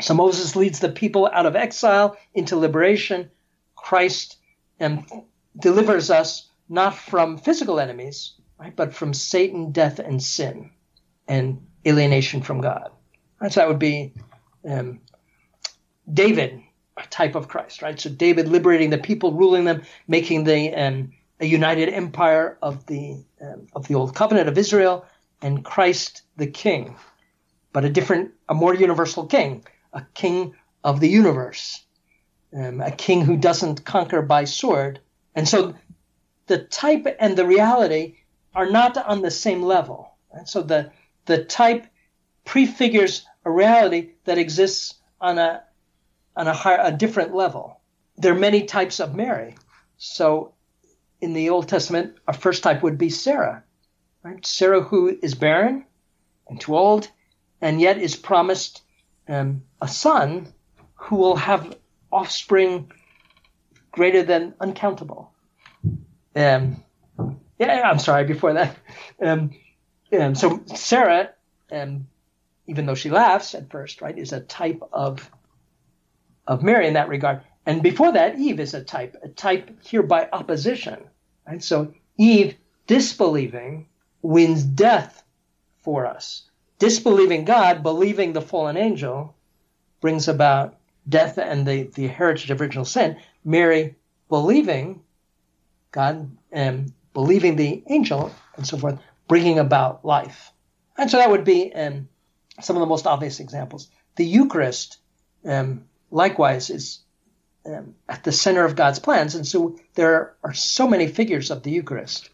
so 0.00 0.14
Moses 0.14 0.56
leads 0.56 0.80
the 0.80 0.88
people 0.88 1.30
out 1.32 1.46
of 1.46 1.56
exile 1.56 2.16
into 2.34 2.56
liberation. 2.56 3.30
Christ 3.76 4.36
um, 4.80 5.06
delivers 5.58 6.10
us 6.10 6.48
not 6.68 6.96
from 6.96 7.38
physical 7.38 7.78
enemies, 7.78 8.34
right, 8.58 8.74
but 8.74 8.94
from 8.94 9.14
Satan, 9.14 9.72
death, 9.72 9.98
and 9.98 10.22
sin, 10.22 10.70
and 11.28 11.66
alienation 11.86 12.42
from 12.42 12.60
God. 12.60 12.90
Right, 13.40 13.52
so 13.52 13.60
that 13.60 13.68
would 13.68 13.78
be 13.78 14.14
um, 14.68 15.00
David, 16.12 16.62
a 16.96 17.06
type 17.06 17.34
of 17.34 17.48
Christ, 17.48 17.82
right? 17.82 17.98
So 17.98 18.10
David 18.10 18.48
liberating 18.48 18.90
the 18.90 18.98
people, 18.98 19.32
ruling 19.32 19.64
them, 19.64 19.82
making 20.08 20.44
the 20.44 20.74
um, 20.74 21.12
a 21.40 21.46
united 21.46 21.88
empire 21.88 22.58
of 22.62 22.86
the 22.86 23.24
um, 23.40 23.66
of 23.74 23.88
the 23.88 23.94
old 23.94 24.14
covenant 24.14 24.48
of 24.48 24.56
Israel, 24.56 25.04
and 25.40 25.64
Christ 25.64 26.22
the 26.36 26.46
King, 26.46 26.96
but 27.72 27.84
a 27.84 27.90
different, 27.90 28.32
a 28.48 28.54
more 28.54 28.74
universal 28.74 29.26
King, 29.26 29.64
a 29.92 30.02
King 30.14 30.54
of 30.84 31.00
the 31.00 31.08
universe, 31.08 31.84
um, 32.54 32.80
a 32.80 32.90
king 32.90 33.22
who 33.22 33.36
doesn't 33.36 33.84
conquer 33.84 34.22
by 34.22 34.44
sword. 34.44 35.00
And 35.34 35.48
so 35.48 35.74
the 36.46 36.58
type 36.58 37.06
and 37.18 37.36
the 37.36 37.46
reality 37.46 38.16
are 38.54 38.70
not 38.70 38.96
on 38.96 39.22
the 39.22 39.30
same 39.30 39.62
level. 39.62 40.10
And 40.32 40.48
so 40.48 40.62
the, 40.62 40.90
the 41.26 41.44
type 41.44 41.86
prefigures 42.44 43.24
a 43.44 43.50
reality 43.50 44.10
that 44.24 44.38
exists 44.38 44.94
on 45.20 45.38
a, 45.38 45.62
on 46.36 46.48
a, 46.48 46.52
higher, 46.52 46.80
a 46.82 46.92
different 46.92 47.34
level. 47.34 47.80
There 48.16 48.32
are 48.32 48.38
many 48.38 48.64
types 48.64 49.00
of 49.00 49.14
Mary. 49.14 49.56
So 49.96 50.52
in 51.20 51.32
the 51.32 51.50
Old 51.50 51.68
Testament, 51.68 52.16
our 52.26 52.34
first 52.34 52.62
type 52.62 52.82
would 52.82 52.98
be 52.98 53.10
Sarah. 53.10 53.64
Right? 54.22 54.44
Sarah, 54.44 54.82
who 54.82 55.16
is 55.22 55.34
barren 55.34 55.84
and 56.48 56.60
too 56.60 56.76
old, 56.76 57.08
and 57.62 57.80
yet 57.80 57.96
is 57.96 58.16
promised 58.16 58.82
um, 59.28 59.62
a 59.80 59.88
son 59.88 60.52
who 60.94 61.16
will 61.16 61.36
have 61.36 61.76
offspring 62.10 62.92
greater 63.92 64.22
than 64.22 64.54
uncountable. 64.60 65.32
Um, 66.34 66.82
yeah, 67.58 67.88
I'm 67.88 68.00
sorry. 68.00 68.24
Before 68.24 68.54
that, 68.54 68.76
um, 69.22 69.52
um, 70.12 70.34
so 70.34 70.62
Sarah, 70.66 71.30
um, 71.70 72.08
even 72.66 72.86
though 72.86 72.94
she 72.96 73.10
laughs 73.10 73.54
at 73.54 73.70
first, 73.70 74.02
right, 74.02 74.18
is 74.18 74.32
a 74.32 74.40
type 74.40 74.82
of 74.92 75.30
of 76.46 76.62
Mary 76.62 76.88
in 76.88 76.94
that 76.94 77.08
regard. 77.08 77.42
And 77.64 77.82
before 77.82 78.12
that, 78.12 78.36
Eve 78.38 78.58
is 78.58 78.74
a 78.74 78.82
type, 78.82 79.16
a 79.22 79.28
type 79.28 79.84
here 79.84 80.02
by 80.02 80.28
opposition. 80.32 81.04
Right? 81.46 81.62
So 81.62 81.94
Eve, 82.18 82.56
disbelieving, 82.88 83.86
wins 84.20 84.64
death 84.64 85.22
for 85.82 86.06
us. 86.06 86.50
Disbelieving 86.82 87.44
God, 87.44 87.84
believing 87.84 88.32
the 88.32 88.42
fallen 88.42 88.76
angel, 88.76 89.36
brings 90.00 90.26
about 90.26 90.78
death 91.08 91.38
and 91.38 91.64
the, 91.64 91.84
the 91.84 92.08
heritage 92.08 92.50
of 92.50 92.60
original 92.60 92.84
sin. 92.84 93.18
Mary 93.44 93.94
believing 94.28 95.00
God 95.92 96.36
and 96.50 96.92
believing 97.14 97.54
the 97.54 97.84
angel 97.86 98.34
and 98.56 98.66
so 98.66 98.76
forth, 98.78 98.98
bringing 99.28 99.60
about 99.60 100.04
life. 100.04 100.50
And 100.98 101.08
so 101.08 101.18
that 101.18 101.30
would 101.30 101.44
be 101.44 101.72
um, 101.72 102.08
some 102.60 102.74
of 102.74 102.80
the 102.80 102.86
most 102.86 103.06
obvious 103.06 103.38
examples. 103.38 103.88
The 104.16 104.26
Eucharist, 104.26 104.98
um, 105.44 105.84
likewise, 106.10 106.68
is 106.68 106.98
um, 107.64 107.94
at 108.08 108.24
the 108.24 108.32
center 108.32 108.64
of 108.64 108.74
God's 108.74 108.98
plans. 108.98 109.36
And 109.36 109.46
so 109.46 109.78
there 109.94 110.34
are 110.42 110.52
so 110.52 110.88
many 110.88 111.06
figures 111.06 111.52
of 111.52 111.62
the 111.62 111.70
Eucharist. 111.70 112.28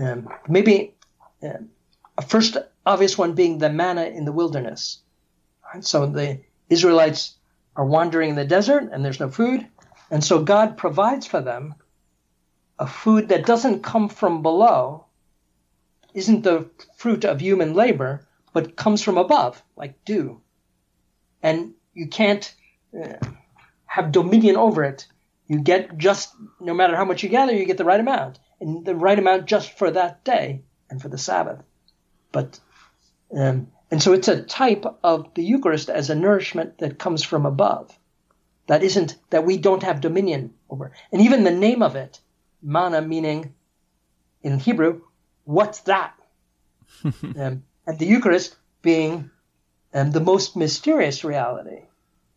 Um, 0.00 0.28
maybe 0.46 0.94
um, 1.42 1.70
a 2.16 2.22
first 2.22 2.56
obvious 2.86 3.16
one 3.16 3.34
being 3.34 3.58
the 3.58 3.70
manna 3.70 4.04
in 4.04 4.24
the 4.24 4.32
wilderness. 4.32 5.00
And 5.72 5.84
so 5.84 6.06
the 6.06 6.40
Israelites 6.68 7.36
are 7.76 7.84
wandering 7.84 8.30
in 8.30 8.36
the 8.36 8.44
desert 8.44 8.90
and 8.92 9.04
there's 9.04 9.20
no 9.20 9.28
food. 9.28 9.66
And 10.10 10.22
so 10.22 10.42
God 10.42 10.76
provides 10.76 11.26
for 11.26 11.40
them 11.40 11.74
a 12.78 12.86
food 12.86 13.28
that 13.28 13.46
doesn't 13.46 13.82
come 13.82 14.08
from 14.08 14.42
below, 14.42 15.06
isn't 16.12 16.42
the 16.42 16.68
fruit 16.96 17.24
of 17.24 17.40
human 17.40 17.74
labor, 17.74 18.26
but 18.52 18.76
comes 18.76 19.02
from 19.02 19.18
above, 19.18 19.62
like 19.76 20.04
dew. 20.04 20.40
And 21.42 21.74
you 21.92 22.08
can't 22.08 22.54
uh, 22.98 23.14
have 23.86 24.12
dominion 24.12 24.56
over 24.56 24.84
it. 24.84 25.06
You 25.46 25.60
get 25.60 25.98
just, 25.98 26.34
no 26.60 26.74
matter 26.74 26.96
how 26.96 27.04
much 27.04 27.22
you 27.22 27.28
gather, 27.28 27.52
you 27.52 27.66
get 27.66 27.78
the 27.78 27.84
right 27.84 28.00
amount. 28.00 28.38
And 28.60 28.84
the 28.84 28.94
right 28.94 29.18
amount 29.18 29.46
just 29.46 29.76
for 29.76 29.90
that 29.90 30.24
day 30.24 30.62
and 30.88 31.02
for 31.02 31.08
the 31.08 31.18
Sabbath. 31.18 31.62
But 32.32 32.58
um, 33.32 33.68
and 33.90 34.02
so 34.02 34.12
it's 34.12 34.28
a 34.28 34.42
type 34.42 34.84
of 35.02 35.32
the 35.34 35.44
Eucharist 35.44 35.88
as 35.88 36.10
a 36.10 36.14
nourishment 36.14 36.78
that 36.78 36.98
comes 36.98 37.22
from 37.22 37.46
above. 37.46 37.96
That 38.66 38.82
isn't, 38.82 39.16
that 39.30 39.44
we 39.44 39.58
don't 39.58 39.82
have 39.82 40.00
dominion 40.00 40.54
over. 40.70 40.92
And 41.12 41.22
even 41.22 41.44
the 41.44 41.50
name 41.50 41.82
of 41.82 41.96
it, 41.96 42.20
manna 42.62 43.02
meaning 43.02 43.54
in 44.42 44.58
Hebrew, 44.58 45.02
what's 45.44 45.80
that? 45.80 46.14
um, 47.04 47.62
and 47.86 47.98
the 47.98 48.06
Eucharist 48.06 48.56
being 48.82 49.30
um, 49.92 50.10
the 50.10 50.20
most 50.20 50.56
mysterious 50.56 51.22
reality, 51.22 51.82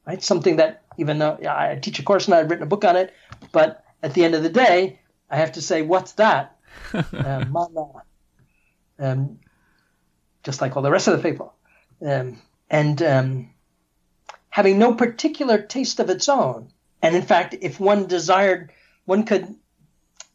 right? 0.05 0.21
Something 0.21 0.57
that 0.57 0.83
even 0.97 1.17
though 1.17 1.37
yeah, 1.41 1.55
I 1.55 1.75
teach 1.75 1.99
a 1.99 2.03
course 2.03 2.25
and 2.25 2.35
I've 2.35 2.49
written 2.49 2.63
a 2.63 2.67
book 2.67 2.85
on 2.85 2.95
it, 2.95 3.13
but 3.51 3.83
at 4.03 4.13
the 4.13 4.23
end 4.25 4.35
of 4.35 4.43
the 4.43 4.49
day, 4.49 4.99
I 5.29 5.37
have 5.37 5.53
to 5.53 5.61
say, 5.61 5.81
what's 5.81 6.13
that? 6.13 6.57
uh, 6.93 7.01
manna. 7.13 7.87
Um, 8.99 9.39
just 10.47 10.61
like 10.61 10.77
all 10.77 10.81
the 10.81 10.89
rest 10.89 11.09
of 11.09 11.17
the 11.17 11.29
people. 11.29 11.53
Um, 12.01 12.41
and 12.69 13.01
um, 13.03 13.49
having 14.47 14.79
no 14.79 14.93
particular 14.93 15.61
taste 15.61 15.99
of 15.99 16.09
its 16.09 16.29
own. 16.29 16.71
And 17.01 17.17
in 17.17 17.21
fact, 17.21 17.57
if 17.59 17.81
one 17.81 18.07
desired, 18.07 18.71
one 19.03 19.23
could 19.25 19.53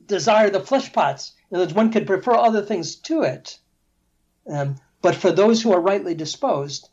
desire 0.05 0.51
the 0.51 0.61
flesh 0.61 0.92
pots. 0.92 1.33
In 1.51 1.57
other 1.57 1.64
words, 1.64 1.72
one 1.72 1.90
could 1.90 2.07
prefer 2.07 2.35
other 2.35 2.61
things 2.61 2.96
to 3.09 3.22
it. 3.22 3.59
Um, 4.46 4.77
but 5.01 5.14
for 5.14 5.33
those 5.33 5.62
who 5.62 5.72
are 5.72 5.81
rightly 5.81 6.14
disposed, 6.14 6.90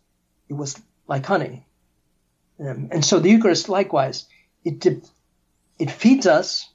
it 0.47 0.53
was 0.53 0.82
like 1.05 1.25
honey. 1.25 1.65
Um, 2.58 2.88
and 2.89 3.03
so 3.03 3.19
the 3.19 3.32
Eucharist, 3.32 3.67
likewise, 3.67 4.27
it 4.63 4.86
it 5.77 5.91
feeds 5.91 6.25
us 6.25 6.69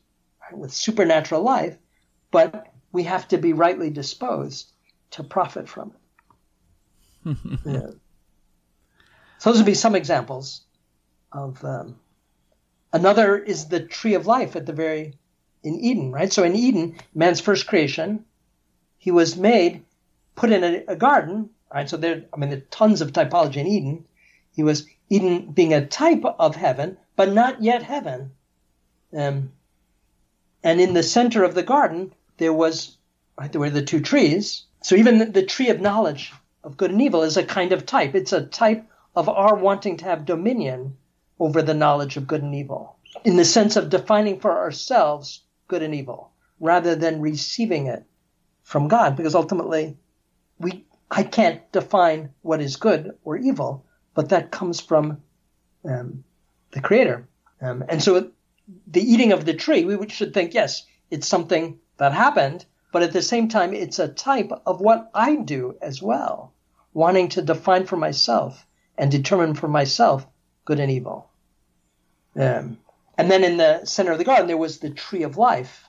with 0.52 0.74
supernatural 0.74 1.42
life, 1.42 1.78
but 2.30 2.66
we 2.92 3.04
have 3.04 3.28
to 3.28 3.38
be 3.38 3.54
rightly 3.54 3.88
disposed 3.88 4.70
to 5.12 5.22
profit 5.22 5.70
from 5.70 5.88
it 5.90 6.03
yeah. 7.64 7.90
So 9.38 9.50
those 9.50 9.58
would 9.58 9.66
be 9.66 9.74
some 9.74 9.94
examples 9.94 10.62
of. 11.32 11.64
Um, 11.64 11.96
another 12.92 13.36
is 13.36 13.66
the 13.66 13.80
tree 13.80 14.14
of 14.14 14.26
life 14.26 14.56
at 14.56 14.66
the 14.66 14.72
very 14.72 15.18
in 15.62 15.80
Eden, 15.80 16.12
right? 16.12 16.32
So 16.32 16.44
in 16.44 16.54
Eden, 16.54 16.96
man's 17.14 17.40
first 17.40 17.66
creation, 17.66 18.24
he 18.98 19.10
was 19.10 19.36
made, 19.36 19.84
put 20.34 20.52
in 20.52 20.62
a, 20.62 20.84
a 20.88 20.96
garden, 20.96 21.50
right? 21.72 21.88
So 21.88 21.96
there, 21.96 22.24
I 22.32 22.36
mean, 22.36 22.50
there 22.50 22.58
are 22.58 22.70
tons 22.70 23.00
of 23.00 23.12
typology 23.12 23.56
in 23.56 23.66
Eden. 23.66 24.06
He 24.54 24.62
was 24.62 24.86
Eden 25.08 25.52
being 25.52 25.74
a 25.74 25.86
type 25.86 26.24
of 26.24 26.54
heaven, 26.54 26.96
but 27.16 27.32
not 27.32 27.62
yet 27.62 27.82
heaven. 27.82 28.32
Um, 29.16 29.52
and 30.62 30.80
in 30.80 30.94
the 30.94 31.02
center 31.02 31.44
of 31.44 31.54
the 31.54 31.62
garden, 31.62 32.14
there 32.36 32.52
was, 32.52 32.96
right, 33.38 33.50
there 33.50 33.60
were 33.60 33.70
the 33.70 33.82
two 33.82 34.00
trees. 34.00 34.64
So 34.82 34.96
even 34.96 35.18
the, 35.18 35.26
the 35.26 35.46
tree 35.46 35.70
of 35.70 35.80
knowledge 35.80 36.32
of 36.64 36.76
good 36.76 36.90
and 36.90 37.02
evil 37.02 37.22
is 37.22 37.36
a 37.36 37.44
kind 37.44 37.72
of 37.72 37.86
type. 37.86 38.14
It's 38.14 38.32
a 38.32 38.46
type 38.46 38.86
of 39.14 39.28
our 39.28 39.54
wanting 39.54 39.98
to 39.98 40.04
have 40.06 40.24
dominion 40.24 40.96
over 41.38 41.62
the 41.62 41.74
knowledge 41.74 42.16
of 42.16 42.26
good 42.26 42.42
and 42.42 42.54
evil 42.54 42.96
in 43.24 43.36
the 43.36 43.44
sense 43.44 43.76
of 43.76 43.90
defining 43.90 44.40
for 44.40 44.50
ourselves 44.50 45.42
good 45.68 45.82
and 45.82 45.94
evil 45.94 46.30
rather 46.60 46.94
than 46.96 47.20
receiving 47.20 47.86
it 47.86 48.04
from 48.62 48.88
God 48.88 49.16
because 49.16 49.34
ultimately 49.34 49.96
we 50.58 50.84
I 51.10 51.22
can't 51.22 51.70
define 51.70 52.30
what 52.42 52.60
is 52.60 52.76
good 52.76 53.16
or 53.24 53.36
evil, 53.36 53.84
but 54.14 54.30
that 54.30 54.50
comes 54.50 54.80
from 54.80 55.22
um, 55.84 56.24
the 56.72 56.80
Creator. 56.80 57.28
Um, 57.60 57.84
and 57.88 58.02
so 58.02 58.30
the 58.86 59.02
eating 59.02 59.32
of 59.32 59.44
the 59.44 59.54
tree, 59.54 59.84
we 59.84 60.08
should 60.08 60.34
think, 60.34 60.54
yes, 60.54 60.84
it's 61.10 61.28
something 61.28 61.78
that 61.98 62.12
happened, 62.12 62.64
but 62.94 63.02
at 63.02 63.12
the 63.12 63.22
same 63.22 63.48
time, 63.48 63.74
it's 63.74 63.98
a 63.98 64.06
type 64.06 64.52
of 64.64 64.80
what 64.80 65.10
I 65.12 65.34
do 65.34 65.76
as 65.82 66.00
well 66.00 66.52
wanting 66.92 67.28
to 67.30 67.42
define 67.42 67.86
for 67.86 67.96
myself 67.96 68.64
and 68.96 69.10
determine 69.10 69.54
for 69.54 69.66
myself 69.66 70.24
good 70.64 70.78
and 70.78 70.92
evil. 70.92 71.28
Um, 72.36 72.78
And 73.18 73.28
then 73.28 73.42
in 73.42 73.56
the 73.56 73.84
center 73.84 74.12
of 74.12 74.18
the 74.18 74.24
garden, 74.24 74.46
there 74.46 74.56
was 74.56 74.78
the 74.78 74.90
tree 74.90 75.24
of 75.24 75.36
life, 75.36 75.88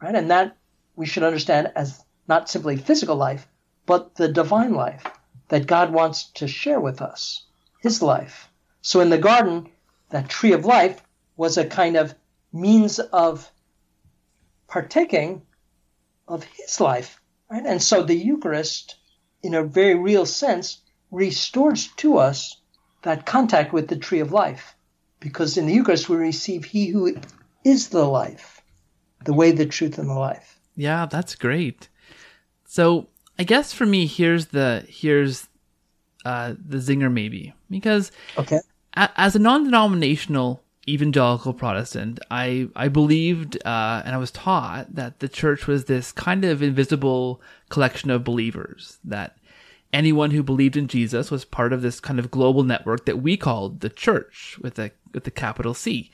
right? 0.00 0.14
And 0.14 0.30
that 0.30 0.56
we 0.94 1.06
should 1.06 1.24
understand 1.24 1.72
as 1.74 2.04
not 2.28 2.48
simply 2.48 2.76
physical 2.76 3.16
life, 3.16 3.48
but 3.84 4.14
the 4.14 4.28
divine 4.28 4.74
life 4.74 5.04
that 5.48 5.66
God 5.66 5.92
wants 5.92 6.30
to 6.34 6.46
share 6.46 6.78
with 6.78 7.02
us, 7.02 7.44
his 7.80 8.02
life. 8.02 8.48
So 8.82 9.00
in 9.00 9.10
the 9.10 9.18
garden, 9.18 9.68
that 10.10 10.28
tree 10.28 10.52
of 10.52 10.64
life 10.64 11.02
was 11.36 11.58
a 11.58 11.66
kind 11.66 11.96
of 11.96 12.14
means 12.52 13.00
of 13.00 13.50
partaking 14.68 15.42
of 16.28 16.44
his 16.44 16.80
life, 16.80 17.20
right? 17.50 17.64
And 17.64 17.82
so 17.82 18.02
the 18.02 18.14
Eucharist, 18.14 18.96
in 19.42 19.54
a 19.54 19.62
very 19.62 19.94
real 19.94 20.26
sense, 20.26 20.80
restores 21.10 21.88
to 21.98 22.18
us 22.18 22.60
that 23.02 23.26
contact 23.26 23.72
with 23.72 23.88
the 23.88 23.96
tree 23.96 24.20
of 24.20 24.32
life. 24.32 24.74
Because 25.20 25.56
in 25.56 25.66
the 25.66 25.72
Eucharist, 25.72 26.08
we 26.08 26.16
receive 26.16 26.64
He 26.64 26.88
who 26.88 27.16
is 27.64 27.88
the 27.88 28.04
life, 28.04 28.60
the 29.24 29.32
way, 29.32 29.52
the 29.52 29.66
truth, 29.66 29.98
and 29.98 30.08
the 30.08 30.14
life. 30.14 30.58
Yeah, 30.74 31.06
that's 31.06 31.34
great. 31.34 31.88
So 32.66 33.08
I 33.38 33.44
guess 33.44 33.72
for 33.72 33.86
me, 33.86 34.06
here's 34.06 34.46
the 34.46 34.84
here's 34.88 35.48
uh, 36.24 36.54
the 36.58 36.78
zinger 36.78 37.12
maybe 37.12 37.54
because 37.70 38.10
okay. 38.36 38.60
a- 38.94 39.10
as 39.16 39.36
a 39.36 39.38
non-denominational 39.38 40.62
evangelical 40.88 41.52
Protestant, 41.52 42.20
I 42.30 42.68
I 42.76 42.88
believed 42.88 43.56
uh, 43.64 44.02
and 44.04 44.14
I 44.14 44.18
was 44.18 44.30
taught 44.30 44.94
that 44.94 45.20
the 45.20 45.28
church 45.28 45.66
was 45.66 45.84
this 45.84 46.12
kind 46.12 46.44
of 46.44 46.62
invisible 46.62 47.40
collection 47.68 48.10
of 48.10 48.24
believers 48.24 48.98
that 49.04 49.36
anyone 49.92 50.30
who 50.30 50.42
believed 50.42 50.76
in 50.76 50.88
Jesus 50.88 51.30
was 51.30 51.44
part 51.44 51.72
of 51.72 51.82
this 51.82 52.00
kind 52.00 52.18
of 52.18 52.30
global 52.30 52.62
network 52.62 53.06
that 53.06 53.22
we 53.22 53.36
called 53.36 53.80
the 53.80 53.88
church 53.88 54.58
with 54.60 54.78
a 54.78 54.90
with 55.12 55.24
the 55.24 55.30
capital 55.30 55.74
C. 55.74 56.10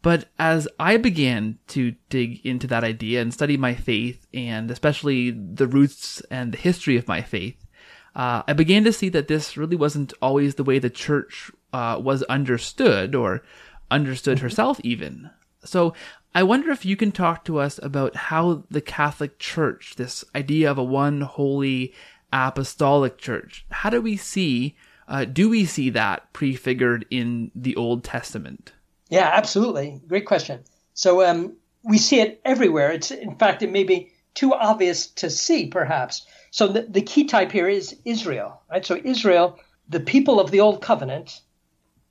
But 0.00 0.28
as 0.38 0.68
I 0.78 0.96
began 0.96 1.58
to 1.68 1.94
dig 2.08 2.44
into 2.46 2.66
that 2.68 2.84
idea 2.84 3.20
and 3.20 3.34
study 3.34 3.56
my 3.56 3.74
faith, 3.74 4.26
and 4.32 4.70
especially 4.70 5.30
the 5.30 5.66
roots 5.66 6.22
and 6.30 6.52
the 6.52 6.58
history 6.58 6.96
of 6.96 7.08
my 7.08 7.20
faith, 7.20 7.66
uh, 8.14 8.42
I 8.46 8.52
began 8.52 8.84
to 8.84 8.92
see 8.92 9.08
that 9.10 9.28
this 9.28 9.56
really 9.56 9.76
wasn't 9.76 10.12
always 10.22 10.54
the 10.54 10.64
way 10.64 10.78
the 10.78 10.90
church 10.90 11.50
uh, 11.72 12.00
was 12.02 12.22
understood 12.24 13.14
or 13.14 13.42
understood 13.90 14.40
herself, 14.40 14.80
even. 14.82 15.30
So 15.64 15.94
I 16.34 16.42
wonder 16.42 16.70
if 16.70 16.84
you 16.84 16.96
can 16.96 17.12
talk 17.12 17.44
to 17.46 17.58
us 17.58 17.80
about 17.82 18.14
how 18.16 18.64
the 18.70 18.80
Catholic 18.80 19.38
Church, 19.38 19.94
this 19.96 20.24
idea 20.34 20.70
of 20.70 20.78
a 20.78 20.84
one 20.84 21.22
holy 21.22 21.94
apostolic 22.32 23.18
church, 23.18 23.64
how 23.70 23.90
do 23.90 24.00
we 24.00 24.16
see, 24.16 24.76
uh, 25.08 25.24
do 25.24 25.48
we 25.48 25.64
see 25.64 25.90
that 25.90 26.32
prefigured 26.32 27.06
in 27.10 27.50
the 27.54 27.74
Old 27.76 28.04
Testament? 28.04 28.72
Yeah, 29.08 29.30
absolutely. 29.32 30.00
Great 30.06 30.26
question. 30.26 30.64
So 30.94 31.24
um, 31.24 31.56
we 31.82 31.98
see 31.98 32.20
it 32.20 32.40
everywhere. 32.44 32.92
It's 32.92 33.10
in 33.10 33.36
fact 33.36 33.62
it 33.62 33.70
may 33.70 33.84
be 33.84 34.12
too 34.34 34.52
obvious 34.54 35.06
to 35.06 35.30
see, 35.30 35.66
perhaps. 35.66 36.26
So 36.50 36.68
the, 36.68 36.82
the 36.82 37.02
key 37.02 37.24
type 37.24 37.50
here 37.50 37.68
is 37.68 37.96
Israel, 38.04 38.60
right? 38.70 38.84
So 38.84 39.00
Israel, 39.02 39.58
the 39.88 40.00
people 40.00 40.38
of 40.38 40.50
the 40.50 40.60
old 40.60 40.82
covenant, 40.82 41.40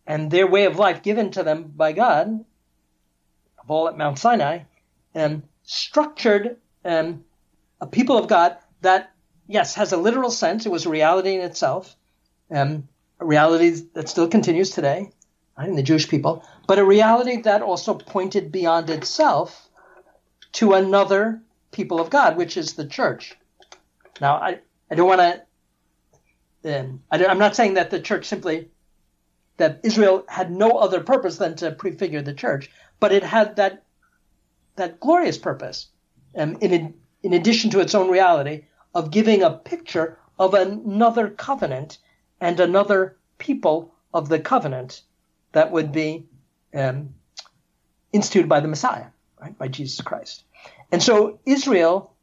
and 0.08 0.32
their 0.32 0.48
way 0.48 0.66
of 0.66 0.80
life 0.80 1.04
given 1.04 1.30
to 1.32 1.44
them 1.44 1.74
by 1.76 1.92
God, 1.92 2.46
of 3.60 3.70
all 3.70 3.90
at 3.90 3.98
Mount 3.98 4.18
Sinai, 4.18 4.60
and 5.14 5.44
structured 5.64 6.58
um, 6.86 7.26
a 7.82 7.86
people 7.86 8.18
of 8.18 8.28
God 8.28 8.58
that, 8.82 9.12
yes, 9.48 9.76
has 9.76 9.92
a 9.92 9.98
literal 9.98 10.32
sense. 10.32 10.66
It 10.66 10.72
was 10.72 10.86
a 10.86 10.90
reality 10.90 11.36
in 11.36 11.42
itself, 11.42 11.96
um, 12.50 12.88
a 13.20 13.26
reality 13.26 13.82
that 13.94 14.08
still 14.08 14.30
continues 14.30 14.70
today 14.70 15.12
right, 15.58 15.68
in 15.68 15.76
the 15.76 15.84
Jewish 15.84 16.08
people, 16.08 16.46
but 16.68 16.80
a 16.80 16.86
reality 16.86 17.42
that 17.42 17.62
also 17.62 17.94
pointed 17.94 18.52
beyond 18.52 18.90
itself 18.90 19.70
to 20.54 20.74
another 20.74 21.42
people 21.72 22.00
of 22.00 22.10
God, 22.10 22.38
which 22.38 22.56
is 22.56 22.74
the 22.74 22.88
church. 22.88 23.36
Now, 24.22 24.36
I, 24.36 24.60
I 24.90 24.96
don't 24.96 25.08
want 25.08 25.44
to, 26.64 26.80
um, 26.80 27.04
I 27.12 27.24
am 27.24 27.40
not 27.40 27.56
saying 27.56 27.74
that 27.74 27.92
the 27.92 28.00
church 28.00 28.26
simply, 28.26 28.70
that 29.58 29.82
Israel 29.84 30.24
had 30.28 30.52
no 30.52 30.72
other 30.72 31.02
purpose 31.02 31.38
than 31.38 31.56
to 31.58 31.72
prefigure 31.72 32.22
the 32.22 32.34
church, 32.34 32.70
but 33.00 33.12
it 33.12 33.24
had 33.24 33.56
that, 33.58 33.84
that 34.76 35.00
glorious 35.00 35.38
purpose, 35.38 35.88
um, 36.38 36.58
in, 36.62 36.94
in 37.24 37.34
addition 37.34 37.70
to 37.72 37.80
its 37.80 37.96
own 37.96 38.10
reality, 38.10 38.66
of 38.94 39.12
giving 39.12 39.44
a 39.44 39.52
picture 39.52 40.18
of 40.40 40.54
another 40.54 41.30
covenant 41.30 41.98
and 42.40 42.60
another 42.60 43.18
people 43.38 43.94
of 44.14 44.30
the 44.30 44.40
covenant 44.40 45.02
that 45.52 45.72
would 45.72 45.92
be 45.92 46.28
um, 46.74 47.14
instituted 48.14 48.48
by 48.48 48.60
the 48.60 48.68
Messiah, 48.68 49.08
right, 49.42 49.58
by 49.58 49.68
Jesus 49.68 50.02
Christ. 50.02 50.44
And 50.92 51.02
so 51.02 51.40
Israel 51.46 52.14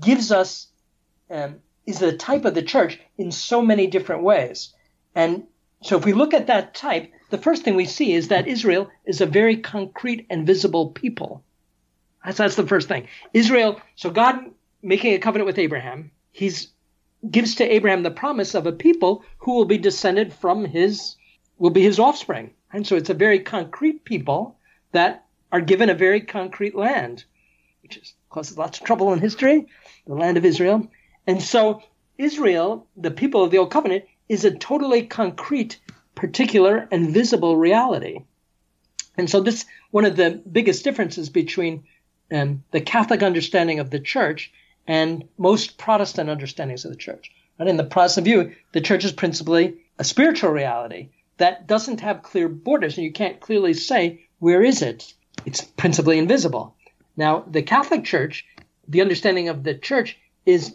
gives 0.00 0.32
us 0.32 0.68
um, 1.30 1.60
is 1.86 1.98
the 1.98 2.16
type 2.16 2.44
of 2.44 2.54
the 2.54 2.62
church 2.62 3.00
in 3.18 3.30
so 3.30 3.62
many 3.62 3.86
different 3.86 4.22
ways. 4.22 4.74
And 5.14 5.44
so 5.82 5.96
if 5.96 6.04
we 6.04 6.12
look 6.12 6.34
at 6.34 6.48
that 6.48 6.74
type, 6.74 7.12
the 7.30 7.38
first 7.38 7.62
thing 7.62 7.74
we 7.74 7.86
see 7.86 8.12
is 8.12 8.28
that 8.28 8.48
Israel 8.48 8.90
is 9.04 9.20
a 9.20 9.26
very 9.26 9.56
concrete 9.56 10.26
and 10.28 10.46
visible 10.46 10.90
people. 10.90 11.42
That's, 12.24 12.38
that's 12.38 12.56
the 12.56 12.66
first 12.66 12.88
thing. 12.88 13.08
Israel, 13.32 13.80
so 13.96 14.10
God 14.10 14.50
making 14.82 15.14
a 15.14 15.18
covenant 15.18 15.46
with 15.46 15.58
Abraham, 15.58 16.10
he's 16.32 16.68
gives 17.28 17.56
to 17.56 17.64
Abraham 17.64 18.02
the 18.02 18.10
promise 18.10 18.54
of 18.54 18.66
a 18.66 18.72
people 18.72 19.24
who 19.38 19.54
will 19.54 19.66
be 19.66 19.78
descended 19.78 20.32
from 20.32 20.64
his, 20.64 21.16
will 21.58 21.70
be 21.70 21.82
his 21.82 21.98
offspring. 21.98 22.52
And 22.72 22.86
so 22.86 22.96
it's 22.96 23.10
a 23.10 23.14
very 23.14 23.40
concrete 23.40 24.04
people 24.04 24.56
that 24.92 25.26
are 25.52 25.60
given 25.60 25.90
a 25.90 25.94
very 25.94 26.22
concrete 26.22 26.74
land, 26.74 27.24
which 27.82 28.14
causes 28.30 28.56
lots 28.56 28.78
of 28.78 28.86
trouble 28.86 29.12
in 29.12 29.18
history, 29.18 29.66
the 30.06 30.14
land 30.14 30.36
of 30.36 30.44
Israel. 30.44 30.88
And 31.26 31.42
so 31.42 31.82
Israel, 32.16 32.86
the 32.96 33.10
people 33.10 33.44
of 33.44 33.50
the 33.50 33.58
Old 33.58 33.70
Covenant, 33.70 34.04
is 34.30 34.44
a 34.44 34.56
totally 34.56 35.02
concrete, 35.02 35.80
particular, 36.14 36.86
and 36.92 37.12
visible 37.12 37.56
reality. 37.56 38.20
And 39.18 39.28
so 39.28 39.40
this 39.40 39.66
one 39.90 40.04
of 40.04 40.14
the 40.14 40.40
biggest 40.50 40.84
differences 40.84 41.28
between 41.28 41.82
um, 42.32 42.62
the 42.70 42.80
Catholic 42.80 43.24
understanding 43.24 43.80
of 43.80 43.90
the 43.90 43.98
church 43.98 44.52
and 44.86 45.24
most 45.36 45.78
Protestant 45.78 46.30
understandings 46.30 46.84
of 46.84 46.92
the 46.92 46.96
church. 46.96 47.32
And 47.58 47.68
in 47.68 47.76
the 47.76 47.82
Protestant 47.82 48.24
view, 48.24 48.54
the 48.70 48.80
church 48.80 49.04
is 49.04 49.10
principally 49.10 49.78
a 49.98 50.04
spiritual 50.04 50.50
reality 50.50 51.08
that 51.38 51.66
doesn't 51.66 52.00
have 52.00 52.22
clear 52.22 52.48
borders, 52.48 52.96
and 52.96 53.04
you 53.04 53.12
can't 53.12 53.40
clearly 53.40 53.74
say 53.74 54.28
where 54.38 54.62
is 54.62 54.80
it. 54.80 55.12
It's 55.44 55.62
principally 55.62 56.18
invisible. 56.18 56.76
Now, 57.16 57.44
the 57.50 57.62
Catholic 57.62 58.04
Church, 58.04 58.46
the 58.86 59.00
understanding 59.00 59.48
of 59.48 59.64
the 59.64 59.74
church 59.74 60.16
is 60.46 60.72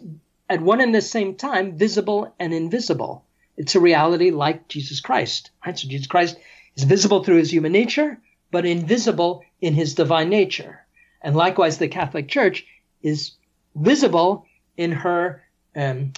at 0.50 0.60
one 0.60 0.82
and 0.82 0.94
the 0.94 1.00
same 1.00 1.36
time 1.36 1.78
visible 1.78 2.34
and 2.38 2.52
invisible. 2.52 3.24
It's 3.56 3.74
a 3.74 3.80
reality 3.80 4.30
like 4.30 4.68
Jesus 4.68 5.00
Christ. 5.00 5.50
Right? 5.64 5.78
So 5.78 5.88
Jesus 5.88 6.06
Christ 6.06 6.36
is 6.76 6.84
visible 6.84 7.24
through 7.24 7.38
his 7.38 7.52
human 7.52 7.72
nature, 7.72 8.18
but 8.50 8.66
invisible 8.66 9.42
in 9.60 9.74
his 9.74 9.94
divine 9.94 10.28
nature. 10.28 10.86
And 11.22 11.34
likewise, 11.34 11.78
the 11.78 11.88
Catholic 11.88 12.28
Church 12.28 12.66
is 13.02 13.32
visible 13.74 14.46
in 14.76 14.92
her 14.92 15.42
um, 15.74 16.12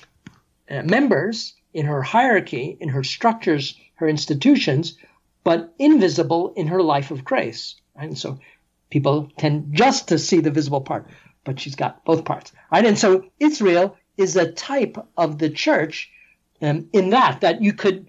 uh, 0.70 0.82
members, 0.82 1.55
in 1.72 1.86
her 1.86 2.03
hierarchy, 2.03 2.76
in 2.80 2.89
her 2.89 3.05
structures, 3.05 3.78
her 3.95 4.09
institutions, 4.09 4.97
but 5.45 5.72
invisible 5.78 6.53
in 6.57 6.66
her 6.66 6.82
life 6.82 7.11
of 7.11 7.24
grace. 7.24 7.76
Right? 7.97 8.09
And 8.09 8.18
so 8.18 8.41
people 8.91 9.30
tend 9.39 9.74
just 9.74 10.09
to 10.09 10.18
see 10.18 10.41
the 10.41 10.51
visible 10.51 10.80
part, 10.80 11.07
but 11.45 11.61
she's 11.61 11.76
got 11.76 12.05
both 12.05 12.24
parts. 12.24 12.53
Right? 12.72 12.84
And 12.84 12.99
so 12.99 13.24
Israel 13.39 13.97
is 14.16 14.36
a 14.36 14.51
type 14.51 14.99
of 15.16 15.39
the 15.39 15.51
church 15.51 16.11
um, 16.61 16.88
in 16.92 17.11
that 17.11 17.40
that 17.40 17.62
you 17.62 17.72
could 17.72 18.06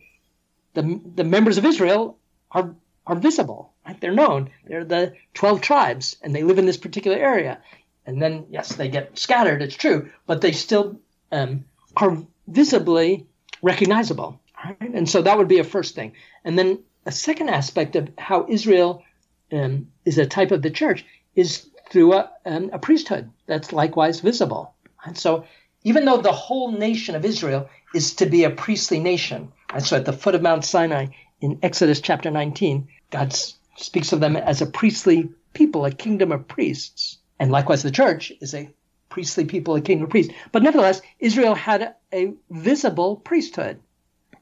the 0.73 1.01
the 1.15 1.23
members 1.23 1.57
of 1.57 1.65
Israel 1.65 2.17
are 2.51 2.75
are 3.05 3.15
visible. 3.15 3.73
Right? 3.85 3.99
They're 3.99 4.13
known. 4.13 4.49
They're 4.65 4.85
the 4.85 5.13
twelve 5.33 5.61
tribes, 5.61 6.17
and 6.21 6.35
they 6.35 6.43
live 6.43 6.59
in 6.59 6.65
this 6.65 6.77
particular 6.77 7.17
area. 7.17 7.61
And 8.05 8.21
then, 8.21 8.47
yes, 8.49 8.75
they 8.75 8.87
get 8.87 9.17
scattered. 9.19 9.61
It's 9.61 9.75
true, 9.75 10.09
but 10.25 10.41
they 10.41 10.51
still 10.51 10.99
um, 11.31 11.65
are 11.95 12.17
visibly 12.47 13.27
recognizable. 13.61 14.41
Right? 14.63 14.93
And 14.93 15.07
so 15.07 15.21
that 15.21 15.37
would 15.37 15.47
be 15.47 15.59
a 15.59 15.63
first 15.63 15.95
thing. 15.95 16.13
And 16.43 16.57
then 16.57 16.79
a 17.05 17.11
second 17.11 17.49
aspect 17.49 17.95
of 17.95 18.09
how 18.17 18.47
Israel 18.49 19.03
um, 19.51 19.87
is 20.05 20.17
a 20.17 20.25
type 20.25 20.51
of 20.51 20.61
the 20.61 20.71
church 20.71 21.05
is 21.35 21.69
through 21.91 22.13
a, 22.13 22.31
um, 22.45 22.69
a 22.73 22.79
priesthood 22.79 23.29
that's 23.45 23.73
likewise 23.73 24.21
visible. 24.21 24.73
And 25.05 25.17
so 25.17 25.45
even 25.83 26.05
though 26.05 26.21
the 26.21 26.31
whole 26.31 26.71
nation 26.71 27.15
of 27.15 27.25
Israel 27.25 27.69
is 27.93 28.15
to 28.15 28.25
be 28.25 28.43
a 28.43 28.49
priestly 28.49 28.99
nation, 28.99 29.51
and 29.73 29.83
so 29.83 29.95
at 29.97 30.05
the 30.05 30.13
foot 30.13 30.35
of 30.35 30.41
Mount 30.41 30.65
Sinai 30.65 31.07
in 31.41 31.59
Exodus 31.63 32.01
chapter 32.01 32.29
19, 32.29 32.87
God 33.11 33.33
speaks 33.77 34.11
of 34.11 34.19
them 34.19 34.35
as 34.35 34.61
a 34.61 34.65
priestly 34.65 35.29
people, 35.53 35.85
a 35.85 35.91
kingdom 35.91 36.31
of 36.31 36.47
priests. 36.47 37.17
And 37.39 37.51
likewise, 37.51 37.83
the 37.83 37.91
church 37.91 38.31
is 38.41 38.53
a 38.53 38.69
priestly 39.09 39.45
people, 39.45 39.75
a 39.75 39.81
kingdom 39.81 40.05
of 40.05 40.09
priests. 40.09 40.33
But 40.51 40.63
nevertheless, 40.63 41.01
Israel 41.19 41.55
had 41.55 41.95
a 42.13 42.33
visible 42.49 43.15
priesthood, 43.15 43.79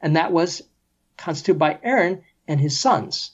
and 0.02 0.16
that 0.16 0.32
was 0.32 0.64
constituted 1.18 1.60
by 1.60 1.80
Aaron 1.84 2.24
and 2.48 2.60
his 2.60 2.80
sons. 2.80 3.32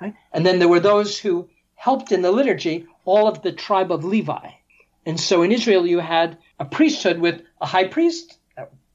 Right? 0.00 0.14
And 0.32 0.44
then 0.44 0.58
there 0.58 0.68
were 0.68 0.80
those 0.80 1.18
who 1.18 1.48
helped 1.74 2.12
in 2.12 2.22
the 2.22 2.30
liturgy 2.30 2.86
all 3.04 3.26
of 3.26 3.42
the 3.42 3.52
tribe 3.52 3.90
of 3.90 4.04
Levi. 4.04 4.50
And 5.06 5.18
so 5.18 5.42
in 5.42 5.52
Israel, 5.52 5.86
you 5.86 5.98
had 5.98 6.38
a 6.60 6.64
priesthood 6.64 7.18
with 7.18 7.42
a 7.60 7.66
high 7.66 7.88
priest, 7.88 8.38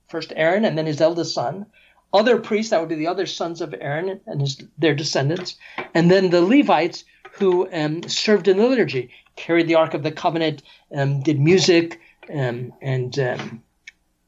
first 0.07 0.31
Aaron 0.35 0.63
and 0.63 0.77
then 0.77 0.85
his 0.85 1.01
eldest 1.01 1.33
son, 1.33 1.65
other 2.13 2.39
priests, 2.39 2.69
that 2.69 2.79
would 2.79 2.87
be 2.89 2.95
the 2.95 3.07
other 3.07 3.25
sons 3.25 3.59
of 3.59 3.75
Aaron 3.81 4.21
and 4.25 4.39
his, 4.39 4.63
their 4.77 4.95
descendants, 4.95 5.57
and 5.93 6.09
then 6.09 6.29
the 6.29 6.41
Levites 6.41 7.03
who 7.33 7.67
um, 7.73 8.03
served 8.03 8.47
in 8.47 8.57
the 8.57 8.67
liturgy, 8.67 9.09
carried 9.35 9.67
the 9.67 9.75
Ark 9.75 9.93
of 9.93 10.03
the 10.03 10.11
Covenant, 10.11 10.63
um, 10.95 11.21
did 11.21 11.39
music, 11.39 11.99
um, 12.33 12.71
and, 12.81 13.19
um, 13.19 13.61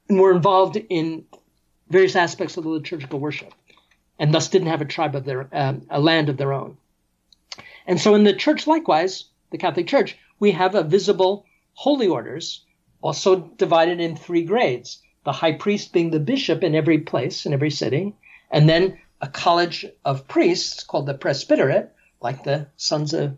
and 0.10 0.20
were 0.20 0.36
involved 0.36 0.76
in 0.90 1.24
various 1.90 2.18
aspects 2.18 2.58
of 2.58 2.64
the 2.64 2.70
liturgical 2.70 3.20
worship, 3.20 3.54
and 4.20 4.34
thus 4.34 4.50
didn't 4.50 4.68
have 4.68 4.82
a 4.82 4.86
tribe 4.86 5.16
of 5.16 5.24
their, 5.24 5.48
um, 5.54 5.86
a 5.90 6.02
land 6.02 6.28
of 6.28 6.36
their 6.36 6.52
own. 6.52 6.76
And 7.86 8.02
so 8.02 8.16
in 8.16 8.26
the 8.26 8.34
church, 8.34 8.68
likewise, 8.68 9.26
the 9.52 9.58
Catholic 9.58 9.88
Church, 9.88 10.18
we 10.40 10.52
have 10.52 10.76
a 10.76 10.84
visible 10.84 11.46
holy 11.74 12.08
orders, 12.08 12.66
also 13.02 13.40
divided 13.58 14.00
in 14.00 14.16
three 14.16 14.44
grades 14.44 15.00
the 15.28 15.34
high 15.34 15.52
priest 15.52 15.92
being 15.92 16.10
the 16.10 16.22
bishop 16.22 16.64
in 16.64 16.74
every 16.74 17.00
place, 17.00 17.46
in 17.46 17.52
every 17.52 17.70
city, 17.70 18.14
and 18.50 18.70
then 18.70 18.98
a 19.20 19.28
college 19.28 19.86
of 20.06 20.26
priests 20.26 20.86
called 20.86 21.06
the 21.06 21.14
presbyterate, 21.14 21.94
like 22.22 22.46
the 22.46 22.66
sons 22.78 23.14
of 23.14 23.38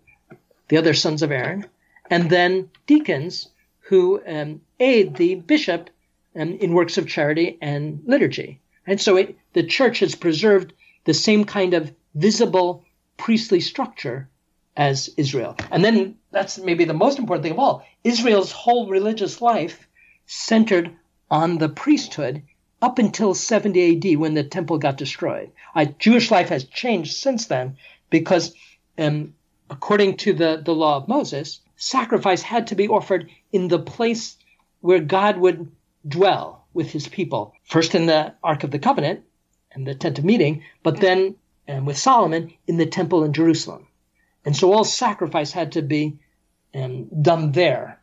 the 0.68 0.78
other 0.78 0.94
sons 0.94 1.24
of 1.24 1.32
Aaron, 1.32 1.66
and 2.12 2.30
then 2.30 2.70
deacons 2.86 3.50
who 3.80 4.22
um, 4.28 4.62
aid 4.80 5.16
the 5.16 5.34
bishop 5.34 5.90
um, 6.36 6.54
in 6.60 6.74
works 6.74 7.00
of 7.00 7.08
charity 7.08 7.58
and 7.60 8.04
liturgy. 8.06 8.62
And 8.86 9.02
so 9.02 9.18
it, 9.18 9.36
the 9.54 9.64
church 9.64 9.98
has 10.02 10.14
preserved 10.14 10.74
the 11.06 11.16
same 11.16 11.44
kind 11.44 11.74
of 11.74 11.92
visible 12.14 12.86
priestly 13.18 13.62
structure 13.62 14.30
as 14.78 15.10
Israel. 15.18 15.56
And 15.72 15.84
then 15.84 16.19
that's 16.32 16.58
maybe 16.58 16.86
the 16.86 16.94
most 16.94 17.20
important 17.20 17.44
thing 17.44 17.54
of 17.54 17.60
all. 17.60 17.86
Israel's 18.04 18.52
whole 18.52 18.88
religious 18.88 19.42
life 19.42 19.88
centered 20.26 20.92
on 21.30 21.58
the 21.58 21.70
priesthood 21.70 22.44
up 22.82 23.00
until 23.00 23.34
70 23.34 23.98
AD 23.98 24.20
when 24.20 24.34
the 24.34 24.44
temple 24.44 24.78
got 24.78 24.98
destroyed. 24.98 25.52
Jewish 25.98 26.32
life 26.32 26.50
has 26.50 26.64
changed 26.66 27.16
since 27.16 27.48
then 27.48 27.78
because, 28.10 28.54
um, 28.98 29.34
according 29.70 30.18
to 30.18 30.34
the, 30.34 30.62
the 30.64 30.74
law 30.74 30.98
of 30.98 31.08
Moses, 31.08 31.62
sacrifice 31.76 32.42
had 32.42 32.68
to 32.68 32.76
be 32.76 32.88
offered 32.88 33.30
in 33.52 33.68
the 33.68 33.80
place 33.80 34.38
where 34.82 35.00
God 35.00 35.38
would 35.38 35.72
dwell 36.08 36.66
with 36.74 36.92
his 36.92 37.08
people. 37.08 37.54
First 37.64 37.96
in 37.96 38.06
the 38.06 38.34
Ark 38.44 38.64
of 38.64 38.72
the 38.72 38.80
Covenant 38.80 39.24
and 39.72 39.86
the 39.86 39.96
tent 39.96 40.20
of 40.20 40.26
meeting, 40.26 40.64
but 40.84 41.00
then 41.00 41.36
um, 41.68 41.86
with 41.86 41.98
Solomon 41.98 42.54
in 42.68 42.78
the 42.78 42.86
temple 42.86 43.24
in 43.24 43.34
Jerusalem. 43.34 43.88
And 44.46 44.56
so 44.56 44.74
all 44.74 44.84
sacrifice 44.84 45.52
had 45.52 45.74
to 45.74 45.82
be 45.82 46.20
um, 46.74 47.10
done 47.22 47.52
there 47.52 48.02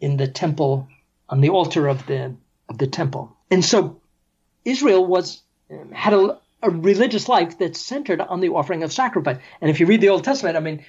in 0.00 0.16
the 0.16 0.28
temple 0.28 0.88
on 1.28 1.40
the 1.40 1.50
altar 1.50 1.88
of 1.88 2.06
the 2.06 2.34
of 2.68 2.78
the 2.78 2.86
temple. 2.86 3.36
And 3.50 3.64
so 3.64 4.00
Israel 4.64 5.04
was 5.06 5.42
had 5.92 6.12
a, 6.12 6.38
a 6.62 6.70
religious 6.70 7.28
life 7.28 7.58
that 7.58 7.76
centered 7.76 8.20
on 8.20 8.40
the 8.40 8.48
offering 8.48 8.82
of 8.82 8.92
sacrifice. 8.92 9.38
And 9.60 9.70
if 9.70 9.80
you 9.80 9.86
read 9.86 10.00
the 10.00 10.08
Old 10.10 10.24
Testament, 10.24 10.56
I 10.56 10.60
mean, 10.60 10.84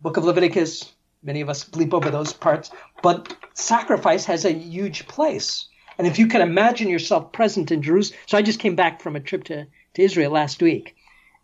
Book 0.00 0.16
of 0.16 0.24
Leviticus, 0.24 0.92
many 1.22 1.40
of 1.40 1.48
us 1.48 1.64
bleep 1.64 1.92
over 1.92 2.10
those 2.10 2.32
parts, 2.32 2.70
but 3.02 3.34
sacrifice 3.54 4.24
has 4.26 4.44
a 4.44 4.52
huge 4.52 5.06
place. 5.06 5.66
And 5.96 6.06
if 6.06 6.18
you 6.18 6.26
can 6.26 6.40
imagine 6.40 6.88
yourself 6.88 7.32
present 7.32 7.70
in 7.70 7.82
Jerusalem, 7.82 8.18
so 8.26 8.36
I 8.36 8.42
just 8.42 8.58
came 8.58 8.74
back 8.74 9.00
from 9.00 9.16
a 9.16 9.20
trip 9.20 9.44
to, 9.44 9.66
to 9.94 10.02
Israel 10.02 10.32
last 10.32 10.60
week, 10.60 10.96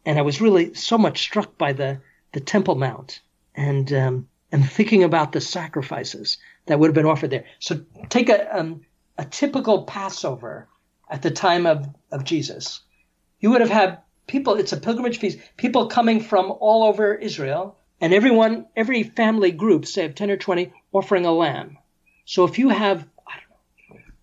and 0.04 0.18
I 0.18 0.22
was 0.22 0.40
really 0.40 0.74
so 0.74 0.98
much 0.98 1.22
struck 1.22 1.56
by 1.56 1.72
the, 1.72 2.00
the 2.32 2.40
Temple 2.40 2.74
Mount 2.74 3.20
and 3.54 3.92
um, 3.92 4.28
and 4.52 4.68
thinking 4.70 5.04
about 5.04 5.32
the 5.32 5.40
sacrifices 5.40 6.38
that 6.66 6.78
would 6.78 6.88
have 6.88 6.94
been 6.94 7.06
offered 7.06 7.30
there. 7.30 7.44
So 7.58 7.80
take 8.08 8.28
a 8.28 8.58
um, 8.58 8.82
a 9.18 9.24
typical 9.24 9.84
Passover 9.84 10.66
at 11.10 11.22
the 11.22 11.30
time 11.30 11.66
of, 11.66 11.86
of 12.10 12.24
Jesus, 12.24 12.80
you 13.40 13.50
would 13.50 13.60
have 13.60 13.70
had 13.70 13.98
people, 14.26 14.54
it's 14.54 14.72
a 14.72 14.76
pilgrimage 14.76 15.18
feast, 15.18 15.38
people 15.56 15.88
coming 15.88 16.20
from 16.20 16.52
all 16.60 16.84
over 16.84 17.14
Israel, 17.14 17.76
and 18.00 18.14
everyone, 18.14 18.66
every 18.76 19.02
family 19.02 19.50
group, 19.50 19.84
say 19.84 20.06
of 20.06 20.14
10 20.14 20.30
or 20.30 20.36
20, 20.36 20.72
offering 20.92 21.26
a 21.26 21.32
lamb. 21.32 21.76
So 22.24 22.44
if 22.44 22.58
you 22.58 22.68
have, 22.68 23.06
I 23.26 23.32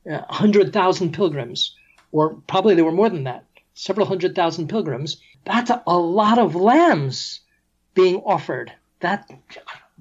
don't 0.06 0.14
know, 0.14 0.26
100,000 0.30 1.14
pilgrims, 1.14 1.76
or 2.12 2.36
probably 2.48 2.76
there 2.76 2.86
were 2.86 2.92
more 2.92 3.10
than 3.10 3.26
that, 3.26 3.44
several 3.74 4.08
hundred 4.08 4.34
thousand 4.34 4.70
pilgrims, 4.70 5.18
that's 5.46 5.72
a 5.86 5.98
lot 5.98 6.40
of 6.40 6.56
lambs 6.56 7.42
being 7.98 8.22
offered. 8.26 8.72
That 9.02 9.30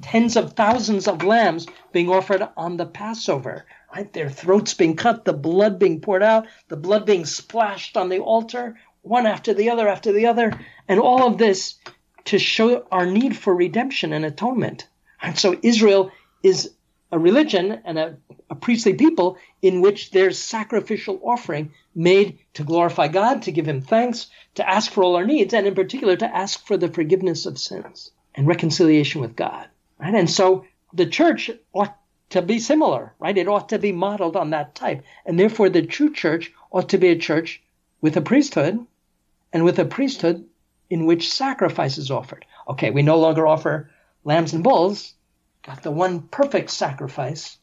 tens 0.03 0.36
of 0.36 0.53
thousands 0.53 1.09
of 1.09 1.24
lambs 1.24 1.66
being 1.92 2.11
offered 2.11 2.47
on 2.57 2.76
the 2.76 2.86
Passover 2.86 3.66
right? 3.97 4.12
Their 4.12 4.30
throats 4.30 4.74
being 4.74 4.97
cut, 4.97 5.24
the 5.24 5.32
blood 5.32 5.78
being 5.78 6.01
poured 6.01 6.22
out, 6.22 6.47
the 6.68 6.76
blood 6.76 7.07
being 7.07 7.24
splashed 7.24 7.97
on 7.97 8.09
the 8.09 8.18
altar, 8.18 8.76
one 9.03 9.26
after 9.26 9.55
the 9.55 9.70
other 9.70 9.88
after 9.88 10.12
the 10.12 10.26
other, 10.26 10.53
and 10.88 11.01
all 11.01 11.26
of 11.26 11.38
this 11.38 11.76
to 12.26 12.38
show 12.38 12.86
our 12.90 13.07
need 13.07 13.36
for 13.36 13.55
redemption 13.55 14.12
and 14.12 14.24
atonement. 14.24 14.86
And 15.22 15.38
so 15.38 15.59
Israel 15.62 16.11
is 16.42 16.72
a 17.12 17.18
religion 17.18 17.80
and 17.84 17.98
a, 17.98 18.16
a 18.50 18.54
priestly 18.54 18.94
people 18.94 19.38
in 19.62 19.80
which 19.80 20.11
there's 20.11 20.38
sacrificial 20.38 21.20
offering 21.22 21.72
made 21.94 22.38
to 22.54 22.64
glorify 22.64 23.09
God, 23.09 23.42
to 23.42 23.52
give 23.52 23.66
him 23.66 23.80
thanks, 23.80 24.26
to 24.57 24.68
ask 24.68 24.90
for 24.90 25.04
all 25.04 25.16
our 25.16 25.24
needs, 25.24 25.54
and 25.54 25.66
in 25.66 25.74
particular 25.74 26.16
to 26.16 26.36
ask 26.36 26.66
for 26.66 26.76
the 26.76 26.88
forgiveness 26.88 27.46
of 27.46 27.59
sins 27.59 28.11
and 28.34 28.46
reconciliation 28.46 29.20
with 29.20 29.36
God. 29.36 29.68
Right? 29.98 30.14
And 30.14 30.30
so 30.30 30.66
the 30.92 31.07
church 31.07 31.50
ought 31.72 31.96
to 32.30 32.42
be 32.42 32.59
similar, 32.59 33.14
right? 33.18 33.38
It 33.38 33.48
ought 33.48 33.68
to 33.68 33.78
be 33.78 33.92
modeled 33.92 34.36
on 34.36 34.50
that 34.50 34.74
type. 34.74 35.04
And 35.24 35.38
therefore, 35.38 35.68
the 35.68 35.82
true 35.82 36.12
church 36.12 36.52
ought 36.70 36.88
to 36.90 36.98
be 36.98 37.09
a 37.09 37.18
church 37.18 37.62
with 38.00 38.16
a 38.16 38.20
priesthood 38.20 38.84
and 39.52 39.64
with 39.64 39.78
a 39.78 39.84
priesthood 39.84 40.44
in 40.90 41.07
which 41.07 41.32
sacrifice 41.32 41.98
is 41.98 42.11
offered. 42.11 42.44
Okay, 42.68 42.90
we 42.90 43.02
no 43.02 43.18
longer 43.18 43.46
offer 43.46 43.90
lambs 44.24 44.52
and 44.52 44.64
bulls, 44.64 45.14
got 45.67 45.83
the 45.83 45.91
one 45.91 46.23
perfect 46.23 46.71
sacrifice, 46.71 47.59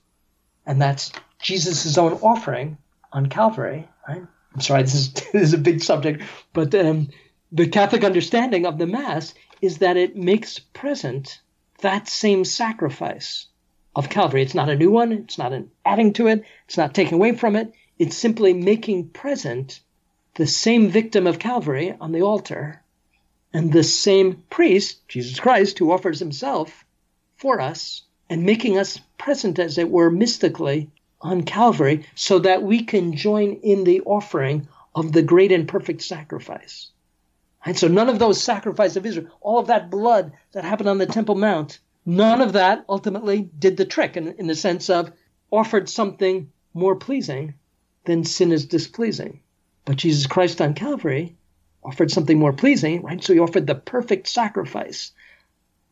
and 0.66 0.82
that's 0.82 1.12
Jesus' 1.40 1.98
own 1.98 2.14
offering 2.14 2.78
on 3.14 3.28
Calvary, 3.28 3.88
right? 4.08 4.24
I'm 4.54 4.62
sorry, 4.62 4.84
this 4.84 4.96
is, 4.96 5.14
this 5.14 5.42
is 5.42 5.54
a 5.54 5.58
big 5.58 5.82
subject, 5.82 6.24
but 6.52 6.76
um, 6.76 7.10
the 7.52 7.68
Catholic 7.68 8.04
understanding 8.04 8.66
of 8.66 8.78
the 8.78 8.88
Mass 8.88 9.34
is 9.62 9.78
that 9.78 9.96
it 9.96 10.18
makes 10.18 10.60
present 10.60 11.40
that 11.80 12.08
same 12.08 12.44
sacrifice 12.44 13.48
of 13.96 14.10
Calvary. 14.10 14.42
It's 14.42 14.56
not 14.56 14.70
a 14.70 14.76
new 14.76 14.92
one. 14.92 15.12
It's 15.12 15.38
not 15.38 15.54
an 15.54 15.72
adding 15.86 16.14
to 16.14 16.28
it. 16.28 16.44
It's 16.66 16.78
not 16.78 16.94
taking 16.94 17.16
away 17.16 17.36
from 17.36 17.56
it. 17.56 17.74
It's 17.98 18.18
simply 18.18 18.54
making 18.54 19.10
present 19.10 19.80
the 20.36 20.48
same 20.48 20.90
victim 20.90 21.28
of 21.28 21.40
Calvary 21.40 21.96
on 22.00 22.12
the 22.12 22.24
altar 22.24 22.82
and 23.54 23.72
the 23.72 23.84
same 23.84 24.44
priest, 24.50 25.08
Jesus 25.08 25.40
Christ, 25.40 25.78
who 25.78 25.92
offers 25.92 26.20
himself 26.20 26.83
for 27.44 27.62
us 27.62 28.02
and 28.30 28.44
making 28.44 28.80
us 28.80 29.00
present, 29.20 29.60
as 29.60 29.78
it 29.78 29.92
were, 29.92 30.10
mystically 30.10 30.90
on 31.22 31.44
Calvary 31.44 32.08
so 32.16 32.40
that 32.40 32.64
we 32.64 32.84
can 32.84 33.16
join 33.16 33.60
in 33.62 33.84
the 33.84 34.02
offering 34.02 34.68
of 34.96 35.12
the 35.12 35.22
great 35.22 35.52
and 35.52 35.68
perfect 35.68 36.02
sacrifice. 36.02 36.90
And 37.64 37.78
so 37.78 37.88
none 37.88 38.10
of 38.10 38.18
those 38.18 38.42
sacrifices 38.42 38.98
of 38.98 39.06
Israel, 39.06 39.28
all 39.42 39.60
of 39.60 39.68
that 39.68 39.92
blood 39.92 40.32
that 40.54 40.64
happened 40.64 40.90
on 40.90 40.98
the 40.98 41.06
Temple 41.06 41.36
Mount, 41.36 41.80
None 42.06 42.42
of 42.42 42.54
that 42.54 42.84
ultimately 42.90 43.50
did 43.58 43.78
the 43.78 43.86
trick 43.86 44.18
in, 44.18 44.34
in 44.34 44.48
the 44.48 44.56
sense 44.56 44.90
of 44.90 45.12
offered 45.52 45.88
something 45.88 46.52
more 46.74 46.96
pleasing 46.96 47.54
than 48.06 48.26
sin 48.26 48.52
is 48.52 48.66
displeasing. 48.66 49.40
But 49.86 49.98
Jesus 49.98 50.28
Christ 50.28 50.62
on 50.62 50.74
Calvary 50.74 51.36
offered 51.84 52.12
something 52.12 52.38
more 52.38 52.54
pleasing, 52.54 53.04
right? 53.04 53.24
So 53.24 53.34
he 53.34 53.40
offered 53.40 53.68
the 53.68 53.76
perfect 53.76 54.28
sacrifice, 54.28 55.12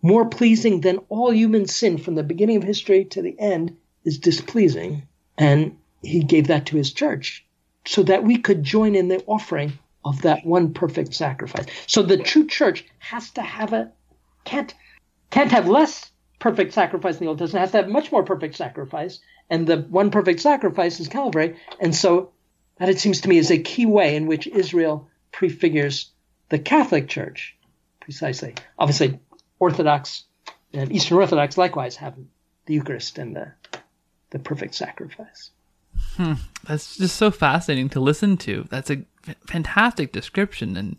more 0.02 0.26
pleasing 0.26 0.82
than 0.82 1.00
all 1.10 1.32
human 1.32 1.68
sin 1.68 1.98
from 1.98 2.16
the 2.16 2.24
beginning 2.24 2.58
of 2.58 2.64
history 2.64 3.06
to 3.06 3.22
the 3.22 3.40
end 3.40 3.78
is 4.04 4.18
displeasing. 4.18 5.08
And 5.38 5.78
he 6.02 6.24
gave 6.24 6.48
that 6.48 6.68
to 6.68 6.78
his 6.78 6.92
church 6.92 7.46
so 7.86 8.04
that 8.04 8.24
we 8.24 8.38
could 8.38 8.64
join 8.64 8.96
in 8.96 9.08
the 9.08 9.24
offering 9.28 9.74
of 10.04 10.22
that 10.24 10.46
one 10.46 10.74
perfect 10.74 11.14
sacrifice. 11.14 11.66
So 11.88 12.02
the 12.02 12.18
true 12.18 12.48
church 12.48 12.86
has 13.00 13.30
to 13.32 13.42
have 13.42 13.74
a, 13.74 13.92
can't 14.44 14.74
can't 15.30 15.52
have 15.52 15.68
less 15.68 16.12
perfect 16.40 16.74
sacrifice 16.74 17.16
in 17.16 17.22
the 17.22 17.28
Old 17.28 17.40
Testament, 17.40 17.62
has 17.62 17.72
to 17.72 17.78
have 17.78 17.90
much 17.90 18.12
more 18.12 18.24
perfect 18.24 18.56
sacrifice. 18.56 19.20
And 19.50 19.68
the 19.68 19.78
one 19.78 20.12
perfect 20.12 20.40
sacrifice 20.42 21.00
is 21.00 21.08
Calvary. 21.08 21.58
And 21.80 21.96
so 21.96 22.32
that, 22.78 22.90
it 22.90 23.00
seems 23.00 23.22
to 23.22 23.30
me, 23.30 23.38
is 23.38 23.52
a 23.52 23.60
key 23.60 23.86
way 23.86 24.16
in 24.16 24.28
which 24.28 24.48
Israel 24.48 25.08
prefigures 25.32 26.12
the 26.50 26.60
Catholic 26.60 27.08
Church, 27.08 27.56
precisely. 28.02 28.56
Obviously, 28.78 29.20
Orthodox 29.62 30.24
and 30.74 30.92
Eastern 30.92 31.18
Orthodox 31.18 31.56
likewise 31.56 31.96
have 31.98 32.16
the 32.66 32.74
Eucharist 32.74 33.20
and 33.20 33.36
the, 33.36 33.52
the 34.32 34.40
perfect 34.40 34.74
sacrifice. 34.74 35.52
Hmm. 36.16 36.34
That's 36.68 36.98
just 36.98 37.16
so 37.16 37.30
fascinating 37.30 37.88
to 37.90 38.00
listen 38.00 38.38
to. 38.38 38.66
That's 38.70 38.90
a 38.90 39.06
fantastic 39.46 40.12
description 40.12 40.76
and 40.76 40.98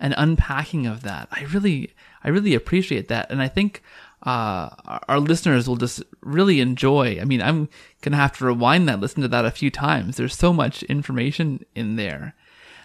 an 0.00 0.14
unpacking 0.16 0.86
of 0.86 1.02
that. 1.02 1.28
I 1.30 1.42
really, 1.52 1.94
I 2.24 2.30
really 2.30 2.54
appreciate 2.54 3.08
that, 3.08 3.30
and 3.30 3.42
I 3.42 3.48
think 3.48 3.82
uh, 4.22 4.70
our 5.06 5.20
listeners 5.20 5.68
will 5.68 5.76
just 5.76 6.02
really 6.22 6.60
enjoy. 6.60 7.20
I 7.20 7.24
mean, 7.24 7.42
I'm 7.42 7.68
gonna 8.00 8.16
have 8.16 8.38
to 8.38 8.46
rewind 8.46 8.88
that, 8.88 9.00
listen 9.00 9.22
to 9.22 9.28
that 9.28 9.44
a 9.44 9.50
few 9.50 9.70
times. 9.70 10.16
There's 10.16 10.36
so 10.36 10.52
much 10.52 10.82
information 10.84 11.64
in 11.74 11.96
there. 11.96 12.34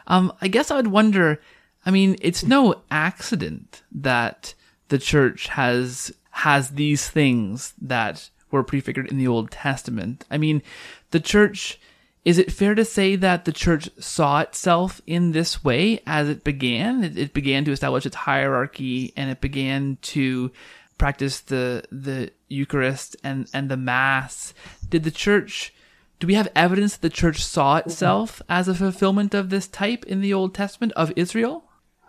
Um, 0.08 0.34
I 0.42 0.50
guess 0.50 0.70
I 0.70 0.76
would 0.76 0.88
wonder. 0.88 1.40
I 1.86 1.92
mean, 1.92 2.18
it's 2.22 2.44
no 2.44 2.82
accident 2.92 3.84
that 3.92 4.54
the 4.94 5.00
church 5.00 5.48
has 5.48 6.14
has 6.30 6.70
these 6.70 7.10
things 7.10 7.74
that 7.82 8.30
were 8.52 8.64
prefigured 8.64 9.10
in 9.10 9.18
the 9.18 9.26
Old 9.28 9.50
Testament. 9.50 10.24
I 10.30 10.38
mean, 10.38 10.62
the 11.10 11.20
church. 11.20 11.80
Is 12.24 12.38
it 12.38 12.52
fair 12.52 12.76
to 12.76 12.86
say 12.86 13.16
that 13.16 13.44
the 13.44 13.52
church 13.52 13.90
saw 14.00 14.42
itself 14.42 15.02
in 15.08 15.32
this 15.32 15.64
way 15.64 16.00
as 16.06 16.30
it 16.30 16.44
began? 16.44 17.04
It, 17.04 17.18
it 17.18 17.34
began 17.34 17.66
to 17.66 17.72
establish 17.72 18.06
its 18.06 18.16
hierarchy 18.16 19.14
and 19.18 19.32
it 19.32 19.42
began 19.42 19.98
to 20.14 20.52
practice 21.00 21.40
the 21.40 21.84
the 21.92 22.32
Eucharist 22.48 23.18
and 23.24 23.50
and 23.52 23.70
the 23.70 23.78
Mass. 23.78 24.54
Did 24.88 25.06
the 25.06 25.12
church? 25.26 25.74
Do 26.20 26.28
we 26.28 26.36
have 26.36 26.50
evidence 26.56 26.94
that 26.94 27.02
the 27.02 27.10
church 27.10 27.44
saw 27.44 27.78
itself 27.78 28.44
as 28.48 28.68
a 28.68 28.76
fulfillment 28.76 29.34
of 29.34 29.50
this 29.50 29.68
type 29.68 30.06
in 30.06 30.22
the 30.22 30.36
Old 30.36 30.54
Testament 30.54 30.94
of 30.94 31.12
Israel? 31.16 31.64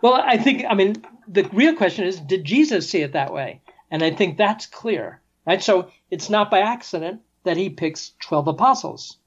Well, 0.05 0.21
I 0.23 0.37
think 0.37 0.65
I 0.69 0.75
mean 0.75 1.03
the 1.27 1.49
real 1.51 1.75
question 1.75 2.05
is, 2.05 2.19
did 2.19 2.43
Jesus 2.45 2.87
see 2.87 3.01
it 3.01 3.13
that 3.13 3.33
way? 3.33 3.61
And 3.89 4.03
I 4.03 4.11
think 4.11 4.37
that's 4.37 4.67
clear, 4.67 5.19
right? 5.47 5.63
So 5.63 5.89
it's 6.11 6.29
not 6.29 6.51
by 6.51 6.59
accident 6.59 7.21
that 7.43 7.57
he 7.57 7.71
picks 7.71 8.11
twelve 8.19 8.47
apostles, 8.47 9.17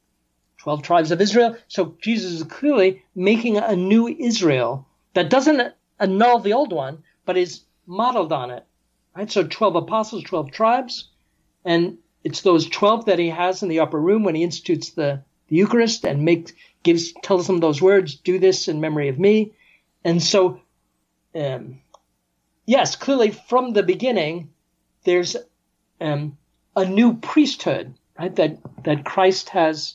twelve 0.56 0.82
tribes 0.82 1.10
of 1.10 1.20
Israel. 1.20 1.56
So 1.66 1.96
Jesus 2.00 2.30
is 2.30 2.44
clearly 2.44 3.02
making 3.16 3.56
a 3.56 3.74
new 3.74 4.06
Israel 4.06 4.86
that 5.14 5.30
doesn't 5.30 5.74
annul 5.98 6.38
the 6.38 6.52
old 6.52 6.72
one, 6.72 7.02
but 7.26 7.36
is 7.36 7.62
modeled 7.84 8.32
on 8.32 8.52
it 8.52 8.64
Right? 9.16 9.32
So 9.32 9.42
12 9.42 9.74
apostles, 9.74 10.22
12 10.22 10.52
tribes, 10.52 11.08
and 11.64 11.98
it's 12.22 12.42
those 12.42 12.68
12 12.68 13.06
that 13.06 13.18
he 13.18 13.30
has 13.30 13.64
in 13.64 13.68
the 13.68 13.80
upper 13.80 14.00
room 14.00 14.22
when 14.22 14.36
he 14.36 14.44
institutes 14.44 14.90
the, 14.90 15.24
the 15.48 15.56
Eucharist 15.56 16.04
and 16.04 16.24
makes 16.24 16.52
gives 16.84 17.12
tells 17.24 17.48
them 17.48 17.58
those 17.58 17.82
words, 17.82 18.14
do 18.14 18.38
this 18.38 18.68
in 18.68 18.80
memory 18.80 19.08
of 19.08 19.18
me. 19.18 19.54
And 20.04 20.22
so 20.22 20.60
um, 21.38 21.80
yes, 22.66 22.96
clearly 22.96 23.30
from 23.30 23.72
the 23.72 23.82
beginning, 23.82 24.50
there's 25.04 25.36
um, 26.00 26.36
a 26.76 26.84
new 26.84 27.14
priesthood, 27.14 27.94
right? 28.18 28.34
That 28.34 28.58
that 28.84 29.04
Christ 29.04 29.50
has 29.50 29.94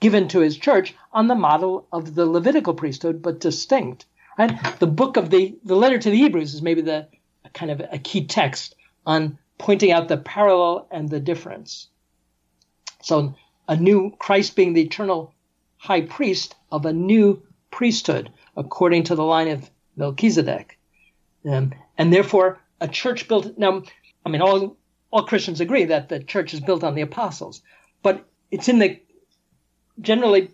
given 0.00 0.28
to 0.28 0.40
his 0.40 0.56
church 0.56 0.94
on 1.12 1.28
the 1.28 1.34
model 1.34 1.86
of 1.92 2.14
the 2.14 2.26
Levitical 2.26 2.74
priesthood, 2.74 3.22
but 3.22 3.40
distinct. 3.40 4.06
Right? 4.38 4.52
The 4.80 4.86
book 4.86 5.16
of 5.16 5.30
the 5.30 5.56
the 5.64 5.76
letter 5.76 5.98
to 5.98 6.10
the 6.10 6.16
Hebrews 6.16 6.54
is 6.54 6.62
maybe 6.62 6.80
the 6.80 7.08
kind 7.52 7.70
of 7.70 7.82
a 7.92 7.98
key 7.98 8.26
text 8.26 8.74
on 9.06 9.38
pointing 9.58 9.92
out 9.92 10.08
the 10.08 10.16
parallel 10.16 10.88
and 10.90 11.08
the 11.08 11.20
difference. 11.20 11.88
So, 13.02 13.34
a 13.68 13.76
new 13.76 14.12
Christ 14.18 14.56
being 14.56 14.72
the 14.72 14.82
eternal 14.82 15.34
high 15.76 16.02
priest 16.02 16.54
of 16.70 16.86
a 16.86 16.92
new 16.92 17.42
priesthood 17.70 18.30
according 18.56 19.04
to 19.04 19.14
the 19.14 19.24
line 19.24 19.48
of 19.48 19.70
Melchizedek. 19.96 20.78
Um, 21.48 21.74
and 21.98 22.12
therefore, 22.12 22.60
a 22.80 22.88
church 22.88 23.28
built. 23.28 23.58
Now, 23.58 23.82
I 24.24 24.28
mean, 24.28 24.42
all, 24.42 24.76
all 25.10 25.24
Christians 25.24 25.60
agree 25.60 25.86
that 25.86 26.08
the 26.08 26.22
church 26.22 26.54
is 26.54 26.60
built 26.60 26.84
on 26.84 26.94
the 26.94 27.02
apostles, 27.02 27.62
but 28.02 28.24
it's 28.50 28.68
in 28.68 28.78
the 28.78 29.00
generally 30.00 30.50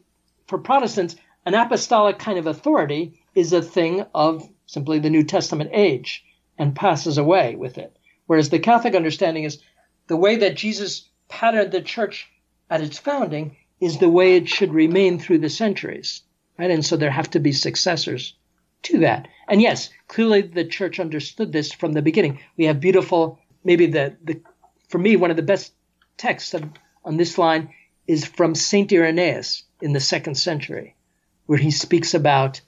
for 0.46 0.58
Protestants, 0.58 1.16
an 1.46 1.54
apostolic 1.54 2.18
kind 2.18 2.38
of 2.38 2.46
authority 2.46 3.20
is 3.34 3.52
a 3.52 3.62
thing 3.62 4.04
of 4.14 4.48
simply 4.66 4.98
the 4.98 5.10
New 5.10 5.22
Testament 5.22 5.70
age 5.72 6.24
and 6.58 6.74
passes 6.74 7.18
away 7.18 7.54
with 7.54 7.78
it. 7.78 7.96
Whereas 8.26 8.50
the 8.50 8.58
Catholic 8.58 8.94
understanding 8.94 9.44
is 9.44 9.58
the 10.08 10.16
way 10.16 10.36
that 10.36 10.56
Jesus 10.56 11.08
patterned 11.28 11.72
the 11.72 11.82
church 11.82 12.28
at 12.70 12.80
its 12.80 12.98
founding 12.98 13.56
is 13.80 13.98
the 13.98 14.08
way 14.08 14.36
it 14.36 14.48
should 14.48 14.72
remain 14.72 15.18
through 15.18 15.38
the 15.38 15.50
centuries. 15.50 16.22
Right? 16.58 16.70
And 16.70 16.84
so 16.84 16.96
there 16.96 17.10
have 17.10 17.30
to 17.30 17.40
be 17.40 17.52
successors 17.52 18.34
to 18.84 18.98
that. 18.98 19.28
And 19.48 19.60
yes, 19.60 19.90
clearly 20.06 20.42
the 20.42 20.64
church 20.64 21.00
understood 21.00 21.52
this 21.52 21.72
from 21.72 21.92
the 21.92 22.02
beginning. 22.02 22.40
We 22.56 22.66
have 22.66 22.80
beautiful, 22.80 23.38
maybe 23.64 23.86
the, 23.86 24.16
the 24.22 24.40
for 24.88 24.98
me, 24.98 25.16
one 25.16 25.30
of 25.30 25.36
the 25.36 25.42
best 25.42 25.72
texts 26.16 26.54
on 27.04 27.16
this 27.16 27.38
line 27.38 27.70
is 28.06 28.24
from 28.24 28.54
St. 28.54 28.90
Irenaeus 28.92 29.64
in 29.80 29.92
the 29.92 30.00
second 30.00 30.36
century, 30.36 30.94
where 31.46 31.58
he 31.58 31.70
speaks 31.70 32.14
about 32.14 32.60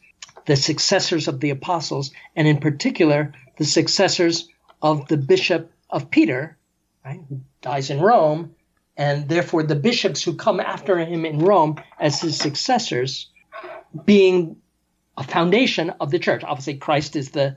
the 0.46 0.56
successors 0.56 1.28
of 1.28 1.40
the 1.40 1.50
apostles, 1.50 2.12
and 2.36 2.46
in 2.46 2.58
particular, 2.58 3.32
the 3.56 3.64
successors 3.64 4.48
of 4.82 5.06
the 5.08 5.16
bishop 5.16 5.72
of 5.88 6.10
Peter, 6.10 6.58
right, 7.04 7.20
who 7.28 7.40
dies 7.62 7.90
in 7.90 8.00
Rome, 8.00 8.54
and 8.96 9.28
therefore 9.28 9.62
the 9.62 9.76
bishops 9.76 10.22
who 10.22 10.34
come 10.34 10.60
after 10.60 10.98
him 10.98 11.24
in 11.24 11.38
Rome 11.38 11.80
as 11.98 12.20
his 12.20 12.36
successors, 12.36 13.30
being 14.04 14.56
a 15.20 15.24
foundation 15.24 15.90
of 16.00 16.10
the 16.10 16.18
church. 16.18 16.42
Obviously, 16.42 16.74
Christ 16.74 17.14
is 17.14 17.30
the 17.30 17.56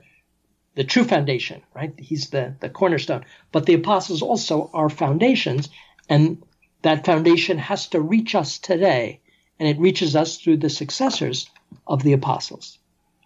the 0.76 0.84
true 0.84 1.04
foundation, 1.04 1.62
right? 1.72 1.94
He's 1.98 2.30
the, 2.30 2.56
the 2.58 2.68
cornerstone. 2.68 3.24
But 3.52 3.64
the 3.64 3.74
apostles 3.74 4.22
also 4.22 4.70
are 4.74 4.90
foundations, 4.90 5.68
and 6.08 6.42
that 6.82 7.06
foundation 7.06 7.58
has 7.58 7.86
to 7.88 8.00
reach 8.00 8.34
us 8.34 8.58
today, 8.58 9.20
and 9.60 9.68
it 9.68 9.78
reaches 9.78 10.16
us 10.16 10.36
through 10.36 10.56
the 10.56 10.70
successors 10.70 11.48
of 11.86 12.02
the 12.02 12.12
apostles. 12.12 12.78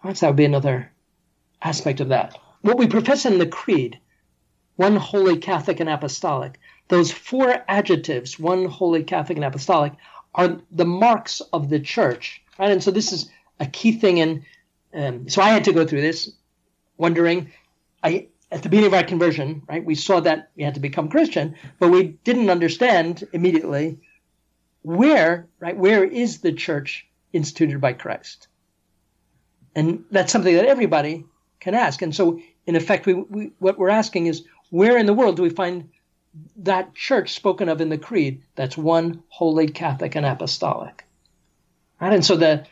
All 0.04 0.08
right, 0.08 0.16
so 0.16 0.26
that 0.26 0.30
would 0.32 0.36
be 0.36 0.44
another 0.44 0.92
aspect 1.62 2.00
of 2.00 2.08
that 2.08 2.38
what 2.62 2.78
we 2.78 2.86
profess 2.86 3.24
in 3.24 3.38
the 3.38 3.46
Creed, 3.46 3.98
one 4.76 4.96
holy 4.96 5.38
Catholic 5.38 5.80
and 5.80 5.88
apostolic, 5.88 6.58
those 6.88 7.12
four 7.12 7.64
adjectives, 7.68 8.38
one 8.38 8.64
holy 8.66 9.04
Catholic 9.04 9.38
and 9.38 9.44
apostolic, 9.44 9.92
are 10.34 10.60
the 10.70 10.84
marks 10.84 11.40
of 11.52 11.68
the 11.68 11.80
church. 11.80 12.42
Right? 12.58 12.70
And 12.70 12.82
so 12.82 12.90
this 12.90 13.12
is 13.12 13.30
a 13.60 13.66
key 13.66 13.92
thing 13.92 14.18
in 14.18 14.44
um, 14.94 15.28
so 15.28 15.42
I 15.42 15.50
had 15.50 15.64
to 15.64 15.72
go 15.72 15.86
through 15.86 16.00
this, 16.00 16.30
wondering, 16.96 17.52
I 18.02 18.28
at 18.50 18.62
the 18.62 18.68
beginning 18.70 18.88
of 18.88 18.94
our 18.94 19.04
conversion, 19.04 19.62
right, 19.68 19.84
we 19.84 19.94
saw 19.94 20.20
that 20.20 20.50
we 20.56 20.62
had 20.62 20.74
to 20.74 20.80
become 20.80 21.10
Christian, 21.10 21.54
but 21.78 21.90
we 21.90 22.04
didn't 22.24 22.48
understand 22.48 23.28
immediately 23.32 23.98
where, 24.82 25.46
right, 25.60 25.76
where 25.76 26.02
is 26.02 26.38
the 26.38 26.52
church 26.52 27.06
instituted 27.34 27.80
by 27.80 27.92
Christ? 27.92 28.48
And 29.74 30.04
that's 30.10 30.32
something 30.32 30.54
that 30.54 30.64
everybody 30.64 31.26
can 31.60 31.74
ask. 31.74 32.00
And 32.00 32.14
so, 32.14 32.40
in 32.66 32.74
effect, 32.74 33.04
we, 33.04 33.14
we, 33.14 33.50
what 33.58 33.78
we're 33.78 33.90
asking 33.90 34.26
is 34.26 34.44
where 34.70 34.96
in 34.96 35.04
the 35.04 35.14
world 35.14 35.36
do 35.36 35.42
we 35.42 35.50
find 35.50 35.90
that 36.56 36.94
church 36.94 37.34
spoken 37.34 37.68
of 37.68 37.82
in 37.82 37.90
the 37.90 37.98
creed 37.98 38.42
that's 38.54 38.78
one 38.78 39.22
holy 39.28 39.68
Catholic 39.68 40.14
and 40.14 40.24
apostolic? 40.24 41.04
Right? 42.00 42.14
And 42.14 42.24
so 42.24 42.36
the 42.36 42.66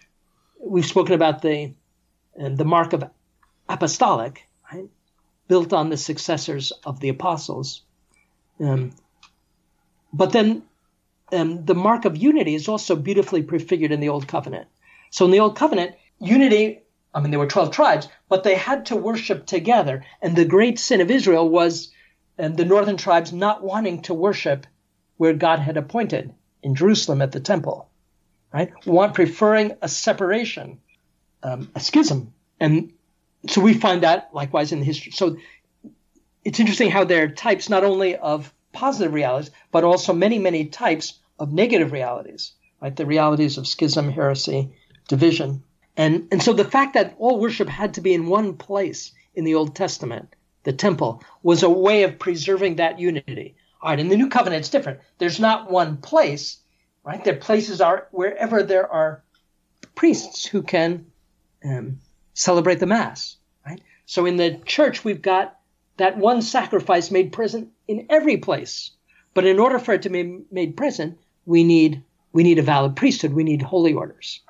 we've 0.60 0.86
spoken 0.86 1.14
about 1.14 1.42
the 1.42 1.72
uh, 2.40 2.48
the 2.50 2.64
mark 2.64 2.92
of 2.92 3.04
apostolic, 3.68 4.46
right? 4.72 4.88
built 5.48 5.72
on 5.72 5.90
the 5.90 5.96
successors 5.96 6.72
of 6.84 7.00
the 7.00 7.08
apostles. 7.08 7.82
Um, 8.60 8.92
but 10.12 10.32
then 10.32 10.62
um, 11.32 11.64
the 11.64 11.74
mark 11.74 12.04
of 12.04 12.16
unity 12.16 12.54
is 12.54 12.68
also 12.68 12.96
beautifully 12.96 13.42
prefigured 13.42 13.92
in 13.92 14.00
the 14.00 14.08
Old 14.08 14.26
Covenant. 14.26 14.66
So 15.10 15.24
in 15.24 15.30
the 15.30 15.40
Old 15.40 15.56
Covenant, 15.56 15.94
unity 16.18 16.82
I 17.16 17.20
mean, 17.20 17.30
there 17.30 17.40
were 17.40 17.46
12 17.46 17.70
tribes, 17.70 18.08
but 18.28 18.44
they 18.44 18.54
had 18.54 18.86
to 18.86 18.96
worship 18.96 19.46
together. 19.46 20.04
And 20.20 20.36
the 20.36 20.44
great 20.44 20.78
sin 20.78 21.00
of 21.00 21.10
Israel 21.10 21.48
was 21.48 21.90
uh, 22.38 22.48
the 22.48 22.66
northern 22.66 22.98
tribes 22.98 23.32
not 23.32 23.64
wanting 23.64 24.02
to 24.02 24.12
worship 24.12 24.66
where 25.16 25.32
God 25.32 25.58
had 25.58 25.78
appointed 25.78 26.34
in 26.62 26.74
Jerusalem 26.74 27.22
at 27.22 27.32
the 27.32 27.40
temple, 27.40 27.88
right? 28.52 28.72
Want 28.86 29.14
preferring 29.14 29.72
a 29.82 29.88
separation, 29.88 30.80
um, 31.42 31.70
a 31.74 31.80
schism. 31.80 32.32
And 32.60 32.92
so 33.48 33.60
we 33.60 33.74
find 33.74 34.02
that 34.02 34.30
likewise 34.32 34.72
in 34.72 34.80
the 34.80 34.84
history. 34.84 35.12
So 35.12 35.36
it's 36.44 36.60
interesting 36.60 36.90
how 36.90 37.04
there 37.04 37.24
are 37.24 37.28
types 37.28 37.68
not 37.68 37.84
only 37.84 38.16
of 38.16 38.52
positive 38.72 39.12
realities, 39.12 39.50
but 39.72 39.84
also 39.84 40.12
many, 40.12 40.38
many 40.38 40.66
types 40.66 41.18
of 41.38 41.52
negative 41.52 41.92
realities, 41.92 42.52
right? 42.80 42.94
The 42.94 43.06
realities 43.06 43.58
of 43.58 43.66
schism, 43.66 44.10
heresy, 44.10 44.72
division. 45.08 45.62
And, 45.96 46.28
and 46.30 46.42
so 46.42 46.52
the 46.52 46.64
fact 46.64 46.94
that 46.94 47.14
all 47.18 47.40
worship 47.40 47.68
had 47.68 47.94
to 47.94 48.00
be 48.00 48.14
in 48.14 48.26
one 48.26 48.54
place 48.54 49.12
in 49.34 49.44
the 49.44 49.54
Old 49.54 49.74
Testament, 49.74 50.34
the 50.64 50.72
temple, 50.72 51.22
was 51.42 51.62
a 51.62 51.70
way 51.70 52.02
of 52.02 52.18
preserving 52.18 52.76
that 52.76 52.98
unity. 52.98 53.56
All 53.80 53.90
right, 53.90 53.98
in 53.98 54.08
the 54.08 54.16
New 54.16 54.28
Covenant, 54.28 54.60
it's 54.60 54.70
different. 54.70 55.00
There's 55.18 55.40
not 55.40 55.70
one 55.70 55.98
place, 55.98 56.58
right? 57.06 57.22
Their 57.22 57.36
places 57.36 57.80
are 57.80 58.08
wherever 58.10 58.64
there 58.64 58.90
are 58.92 59.22
priests 59.94 60.44
who 60.44 60.62
can 60.62 61.06
um, 61.64 62.00
celebrate 62.34 62.80
the 62.80 62.86
Mass, 62.86 63.36
right? 63.64 63.80
So 64.06 64.26
in 64.26 64.36
the 64.36 64.60
church, 64.66 65.04
we've 65.04 65.22
got 65.22 65.56
that 65.96 66.18
one 66.18 66.42
sacrifice 66.42 67.10
made 67.10 67.32
present 67.32 67.70
in 67.86 68.06
every 68.10 68.36
place. 68.36 68.90
But 69.34 69.46
in 69.46 69.60
order 69.60 69.78
for 69.78 69.94
it 69.94 70.02
to 70.02 70.10
be 70.10 70.40
made 70.50 70.76
present, 70.76 71.18
we 71.46 71.62
need 71.64 72.02
we 72.32 72.42
need 72.42 72.58
a 72.58 72.62
valid 72.62 72.96
priesthood. 72.96 73.32
We 73.32 73.44
need 73.44 73.62
holy 73.62 73.94
orders 73.94 74.40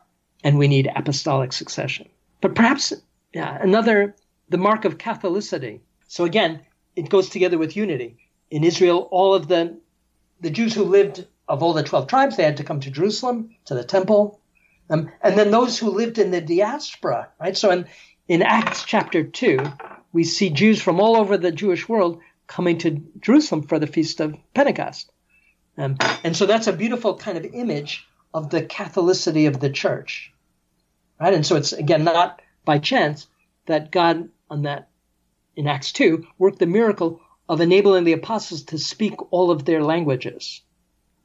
and 0.42 0.58
we 0.58 0.66
need 0.66 0.90
apostolic 0.96 1.52
succession. 1.52 2.08
But 2.40 2.54
perhaps 2.54 2.92
yeah, 3.32 3.58
another, 3.60 4.16
the 4.48 4.58
mark 4.58 4.84
of 4.84 4.98
Catholicity. 4.98 5.80
So 6.08 6.24
again, 6.24 6.62
it 6.96 7.10
goes 7.10 7.28
together 7.28 7.58
with 7.58 7.76
unity. 7.76 8.16
In 8.50 8.64
Israel, 8.64 9.08
all 9.10 9.34
of 9.34 9.46
the 9.46 9.76
the 10.40 10.50
Jews 10.50 10.74
who 10.74 10.84
lived 10.84 11.26
of 11.48 11.62
all 11.62 11.72
the 11.72 11.82
twelve 11.82 12.08
tribes, 12.08 12.36
they 12.36 12.44
had 12.44 12.58
to 12.58 12.64
come 12.64 12.80
to 12.80 12.90
Jerusalem 12.90 13.54
to 13.66 13.74
the 13.74 13.84
temple, 13.84 14.40
um, 14.90 15.10
and 15.20 15.38
then 15.38 15.50
those 15.50 15.78
who 15.78 15.90
lived 15.90 16.18
in 16.18 16.30
the 16.30 16.40
diaspora, 16.40 17.28
right? 17.40 17.56
So 17.56 17.70
in 17.70 17.86
in 18.28 18.42
Acts 18.42 18.84
chapter 18.84 19.22
two, 19.24 19.58
we 20.12 20.24
see 20.24 20.50
Jews 20.50 20.82
from 20.82 21.00
all 21.00 21.16
over 21.16 21.36
the 21.36 21.52
Jewish 21.52 21.88
world 21.88 22.20
coming 22.46 22.78
to 22.78 23.02
Jerusalem 23.20 23.62
for 23.62 23.78
the 23.78 23.86
feast 23.86 24.20
of 24.20 24.36
Pentecost, 24.54 25.10
um, 25.78 25.96
and 26.24 26.36
so 26.36 26.46
that's 26.46 26.66
a 26.66 26.72
beautiful 26.72 27.16
kind 27.16 27.38
of 27.38 27.44
image 27.44 28.06
of 28.34 28.50
the 28.50 28.62
Catholicity 28.62 29.46
of 29.46 29.60
the 29.60 29.70
church, 29.70 30.32
right? 31.20 31.34
And 31.34 31.46
so 31.46 31.56
it's 31.56 31.72
again 31.72 32.04
not 32.04 32.42
by 32.64 32.78
chance 32.78 33.28
that 33.66 33.90
God 33.90 34.28
on 34.50 34.62
that 34.62 34.88
in 35.56 35.66
Acts 35.66 35.92
2 35.92 36.26
worked 36.38 36.58
the 36.58 36.66
miracle 36.66 37.20
of 37.48 37.60
enabling 37.60 38.04
the 38.04 38.12
apostles 38.12 38.64
to 38.64 38.78
speak 38.78 39.32
all 39.32 39.50
of 39.50 39.64
their 39.64 39.82
languages. 39.82 40.60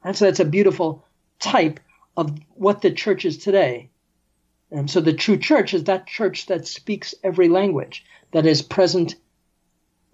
And 0.04 0.16
so 0.16 0.24
that's 0.24 0.40
a 0.40 0.44
beautiful 0.44 1.04
type 1.38 1.80
of 2.16 2.38
what 2.54 2.82
the 2.82 2.90
church 2.90 3.24
is 3.24 3.38
today. 3.38 3.90
And 4.70 4.90
so 4.90 5.00
the 5.00 5.12
true 5.12 5.36
church 5.36 5.74
is 5.74 5.84
that 5.84 6.06
church 6.06 6.46
that 6.46 6.66
speaks 6.66 7.14
every 7.22 7.48
language, 7.48 8.04
that 8.32 8.46
is 8.46 8.62
present 8.62 9.14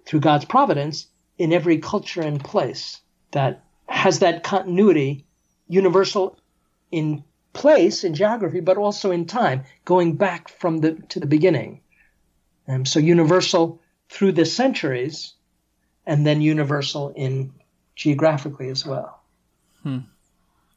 through 0.04 0.20
God's 0.20 0.44
providence 0.44 1.06
in 1.38 1.52
every 1.52 1.78
culture 1.78 2.20
and 2.22 2.42
place, 2.42 3.00
that 3.30 3.64
has 3.86 4.18
that 4.18 4.42
continuity, 4.42 5.24
universal 5.68 6.38
in 6.90 7.22
place, 7.52 8.04
in 8.04 8.14
geography, 8.14 8.60
but 8.60 8.76
also 8.76 9.10
in 9.10 9.26
time, 9.26 9.64
going 9.84 10.16
back 10.16 10.48
from 10.48 10.78
the 10.78 10.94
to 11.10 11.20
the 11.20 11.26
beginning. 11.26 11.80
Um, 12.66 12.84
so 12.84 12.98
universal 12.98 13.80
through 14.08 14.32
the 14.32 14.44
centuries, 14.44 15.34
and 16.06 16.26
then 16.26 16.40
universal 16.40 17.10
in 17.10 17.52
geographically 17.94 18.68
as 18.70 18.84
well. 18.84 19.17
Hmm. 19.82 19.98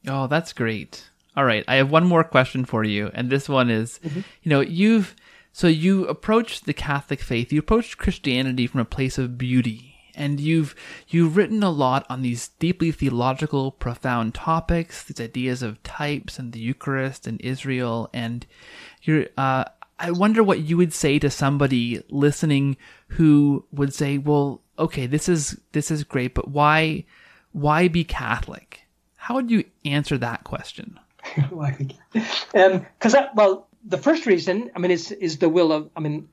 Oh, 0.08 0.28
that's 0.28 0.54
great. 0.54 1.10
All 1.36 1.46
right, 1.46 1.64
I 1.68 1.76
have 1.76 1.90
one 1.90 2.06
more 2.06 2.24
question 2.24 2.66
for 2.66 2.84
you, 2.84 3.10
and 3.14 3.30
this 3.30 3.48
one 3.48 3.70
is, 3.70 4.00
mm-hmm. 4.04 4.22
you 4.44 4.50
know, 4.50 4.60
you've 4.60 5.16
so 5.54 5.68
you 5.68 6.08
approached 6.08 6.66
the 6.66 6.74
Catholic 6.74 7.20
faith, 7.20 7.52
you 7.52 7.60
approached 7.60 7.98
Christianity 7.98 8.68
from 8.68 8.80
a 8.80 8.86
place 8.86 9.18
of 9.18 9.38
beauty, 9.38 9.96
and 10.16 10.40
you've 10.40 10.76
you've 11.08 11.38
written 11.38 11.64
a 11.64 11.70
lot 11.70 12.06
on 12.10 12.22
these 12.22 12.50
deeply 12.60 12.92
theological, 12.92 13.72
profound 13.72 14.34
topics, 14.34 15.04
these 15.04 15.22
ideas 15.22 15.62
of 15.62 15.82
types 15.84 16.40
and 16.40 16.54
the 16.54 16.60
Eucharist 16.60 17.28
and 17.28 17.40
Israel, 17.42 18.10
and 18.14 18.46
you're 19.04 19.28
uh, 19.38 19.66
I 20.00 20.12
wonder 20.12 20.44
what 20.44 20.62
you 20.62 20.78
would 20.78 20.94
say 20.94 21.20
to 21.20 21.30
somebody 21.30 22.02
listening 22.10 22.76
who 23.10 23.66
would 23.72 23.94
say, 23.94 24.18
"Well, 24.18 24.62
okay, 24.80 25.06
this 25.06 25.30
is 25.30 25.60
this 25.74 25.92
is 25.92 26.04
great, 26.04 26.34
but 26.34 26.50
why 26.50 27.06
why 27.52 27.88
be 27.88 28.04
Catholic?" 28.04 28.82
How 29.22 29.36
would 29.36 29.52
you 29.52 29.66
answer 29.86 30.18
that 30.18 30.44
question? 30.44 31.00
Because 32.52 33.16
um, 33.16 33.28
well, 33.36 33.68
the 33.86 34.00
first 34.00 34.26
reason, 34.26 34.72
I 34.76 34.80
mean, 34.80 34.90
is 34.90 35.12
is 35.12 35.38
the 35.38 35.48
will 35.48 35.72
of, 35.72 35.92
I 35.96 36.00
mean, 36.00 36.28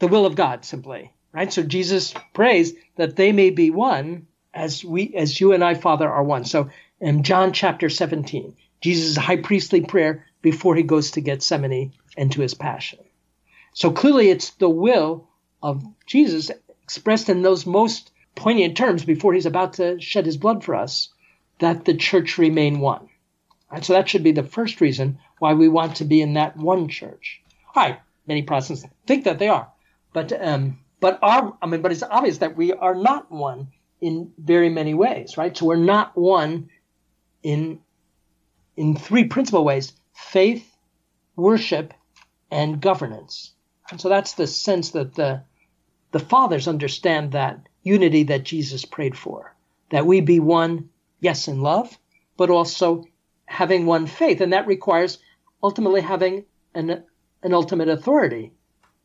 the 0.00 0.08
will 0.08 0.26
of 0.26 0.36
God 0.36 0.66
simply, 0.66 1.14
right? 1.32 1.50
So 1.50 1.62
Jesus 1.62 2.12
prays 2.34 2.74
that 2.96 3.16
they 3.16 3.32
may 3.32 3.48
be 3.48 3.70
one 3.70 4.26
as 4.52 4.84
we, 4.84 5.14
as 5.14 5.40
you 5.40 5.52
and 5.54 5.64
I, 5.64 5.72
Father, 5.72 6.06
are 6.06 6.22
one. 6.22 6.44
So 6.44 6.68
in 7.00 7.22
John 7.22 7.54
chapter 7.54 7.88
17, 7.88 8.54
Jesus' 8.82 9.16
high 9.16 9.38
priestly 9.38 9.80
prayer 9.80 10.26
before 10.42 10.76
he 10.76 10.82
goes 10.82 11.12
to 11.12 11.22
Gethsemane 11.22 11.94
and 12.18 12.30
to 12.32 12.42
his 12.42 12.52
passion. 12.52 12.98
So 13.72 13.90
clearly, 13.90 14.28
it's 14.28 14.50
the 14.50 14.68
will 14.68 15.30
of 15.62 15.82
Jesus 16.04 16.50
expressed 16.82 17.30
in 17.30 17.40
those 17.40 17.64
most 17.64 18.10
poignant 18.34 18.76
terms 18.76 19.06
before 19.06 19.32
he's 19.32 19.46
about 19.46 19.72
to 19.74 19.98
shed 20.02 20.26
his 20.26 20.36
blood 20.36 20.62
for 20.62 20.74
us 20.74 21.08
that 21.58 21.84
the 21.84 21.94
church 21.94 22.38
remain 22.38 22.80
one. 22.80 23.08
So 23.82 23.92
that 23.94 24.08
should 24.08 24.22
be 24.22 24.32
the 24.32 24.42
first 24.44 24.80
reason 24.80 25.18
why 25.38 25.54
we 25.54 25.68
want 25.68 25.96
to 25.96 26.04
be 26.04 26.20
in 26.20 26.34
that 26.34 26.56
one 26.56 26.88
church. 26.88 27.42
All 27.74 27.82
right, 27.82 27.98
many 28.26 28.42
Protestants 28.42 28.84
think 29.06 29.24
that 29.24 29.38
they 29.38 29.48
are, 29.48 29.68
but 30.12 30.32
um, 30.40 30.78
but 31.00 31.18
our 31.22 31.56
I 31.60 31.66
mean, 31.66 31.82
but 31.82 31.90
it's 31.90 32.02
obvious 32.02 32.38
that 32.38 32.56
we 32.56 32.72
are 32.72 32.94
not 32.94 33.32
one 33.32 33.68
in 34.00 34.32
very 34.38 34.68
many 34.68 34.94
ways, 34.94 35.36
right? 35.36 35.56
So 35.56 35.66
we're 35.66 35.76
not 35.76 36.16
one 36.16 36.68
in 37.42 37.80
in 38.76 38.96
three 38.96 39.24
principal 39.24 39.64
ways: 39.64 39.92
faith, 40.12 40.70
worship, 41.34 41.94
and 42.50 42.80
governance. 42.80 43.52
And 43.90 44.00
so 44.00 44.08
that's 44.08 44.34
the 44.34 44.46
sense 44.46 44.90
that 44.90 45.14
the, 45.14 45.42
the 46.12 46.20
fathers 46.20 46.68
understand 46.68 47.32
that 47.32 47.60
unity 47.82 48.22
that 48.24 48.44
Jesus 48.44 48.84
prayed 48.84 49.16
for, 49.16 49.54
that 49.90 50.06
we 50.06 50.20
be 50.20 50.40
one, 50.40 50.88
yes, 51.24 51.48
in 51.48 51.60
love, 51.60 51.98
but 52.36 52.50
also 52.50 53.04
having 53.46 53.86
one 53.86 54.06
faith. 54.06 54.40
And 54.40 54.52
that 54.52 54.66
requires 54.66 55.18
ultimately 55.62 56.00
having 56.00 56.44
an, 56.74 57.04
an 57.42 57.54
ultimate 57.54 57.88
authority 57.88 58.52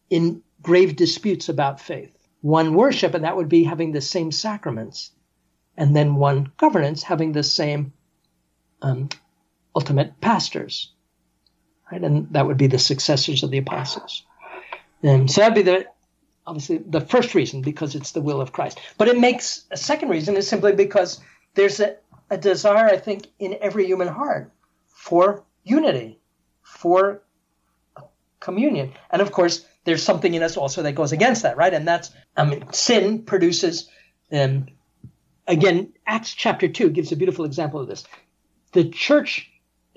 in 0.09 0.43
grave 0.61 0.95
disputes 0.95 1.49
about 1.49 1.79
faith. 1.79 2.15
One 2.41 2.73
worship, 2.73 3.13
and 3.13 3.23
that 3.23 3.35
would 3.35 3.49
be 3.49 3.63
having 3.63 3.91
the 3.91 4.01
same 4.01 4.31
sacraments. 4.31 5.11
And 5.77 5.95
then 5.95 6.15
one 6.15 6.51
governance, 6.57 7.03
having 7.03 7.31
the 7.31 7.43
same 7.43 7.93
um, 8.81 9.09
ultimate 9.75 10.19
pastors 10.21 10.91
right? 11.91 12.03
And 12.03 12.31
that 12.33 12.45
would 12.45 12.57
be 12.57 12.67
the 12.67 12.79
successors 12.79 13.43
of 13.43 13.51
the 13.51 13.57
apostles. 13.57 14.23
And 15.03 15.29
so 15.29 15.41
that'd 15.41 15.55
be 15.55 15.61
the 15.61 15.85
obviously 16.45 16.77
the 16.77 17.01
first 17.01 17.35
reason 17.35 17.61
because 17.61 17.95
it's 17.95 18.11
the 18.11 18.21
will 18.21 18.41
of 18.41 18.51
Christ. 18.51 18.79
But 18.97 19.07
it 19.07 19.19
makes 19.19 19.65
a 19.71 19.77
second 19.77 20.09
reason 20.09 20.35
is 20.35 20.47
simply 20.47 20.73
because 20.73 21.19
there's 21.53 21.79
a, 21.79 21.95
a 22.29 22.37
desire, 22.37 22.85
I 22.87 22.97
think, 22.97 23.27
in 23.39 23.57
every 23.61 23.85
human 23.85 24.07
heart 24.07 24.51
for 24.87 25.43
unity, 25.63 26.19
for 26.61 27.21
communion. 28.39 28.93
And 29.09 29.21
of 29.21 29.31
course, 29.31 29.65
there's 29.85 30.03
something 30.03 30.33
in 30.33 30.43
us 30.43 30.57
also 30.57 30.83
that 30.83 30.93
goes 30.93 31.11
against 31.11 31.43
that, 31.43 31.57
right? 31.57 31.73
And 31.73 31.87
that's, 31.87 32.11
I 32.35 32.45
mean, 32.45 32.71
sin 32.71 33.23
produces, 33.23 33.89
um, 34.31 34.67
again, 35.47 35.93
Acts 36.05 36.33
chapter 36.33 36.67
2 36.67 36.89
gives 36.91 37.11
a 37.11 37.15
beautiful 37.15 37.45
example 37.45 37.79
of 37.79 37.87
this. 37.87 38.03
The 38.71 38.89
church 38.89 39.49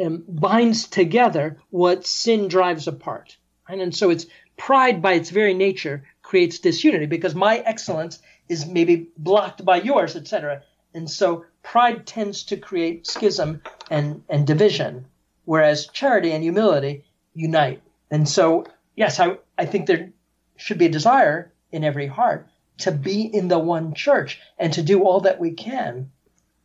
um, 0.04 0.24
binds 0.26 0.86
together 0.86 1.58
what 1.70 2.06
sin 2.06 2.48
drives 2.48 2.88
apart. 2.88 3.36
Right? 3.68 3.80
And 3.80 3.94
so 3.94 4.10
it's 4.10 4.26
pride 4.56 5.02
by 5.02 5.14
its 5.14 5.30
very 5.30 5.54
nature 5.54 6.04
creates 6.22 6.58
disunity 6.58 7.06
because 7.06 7.34
my 7.34 7.58
excellence 7.58 8.18
is 8.48 8.66
maybe 8.66 9.08
blocked 9.16 9.64
by 9.64 9.80
yours, 9.80 10.16
etc. 10.16 10.62
And 10.94 11.10
so 11.10 11.44
pride 11.62 12.06
tends 12.06 12.44
to 12.44 12.56
create 12.56 13.06
schism 13.06 13.62
and, 13.90 14.22
and 14.28 14.46
division, 14.46 15.06
whereas 15.44 15.86
charity 15.88 16.32
and 16.32 16.42
humility 16.42 17.04
unite. 17.34 17.82
And 18.10 18.28
so, 18.28 18.66
yes, 18.96 19.18
I, 19.20 19.38
I 19.56 19.66
think 19.66 19.86
there 19.86 20.10
should 20.56 20.78
be 20.78 20.86
a 20.86 20.90
desire 20.90 21.52
in 21.70 21.84
every 21.84 22.06
heart 22.06 22.48
to 22.78 22.92
be 22.92 23.22
in 23.22 23.48
the 23.48 23.58
one 23.58 23.94
church 23.94 24.40
and 24.58 24.72
to 24.72 24.82
do 24.82 25.02
all 25.04 25.20
that 25.20 25.40
we 25.40 25.52
can 25.52 26.10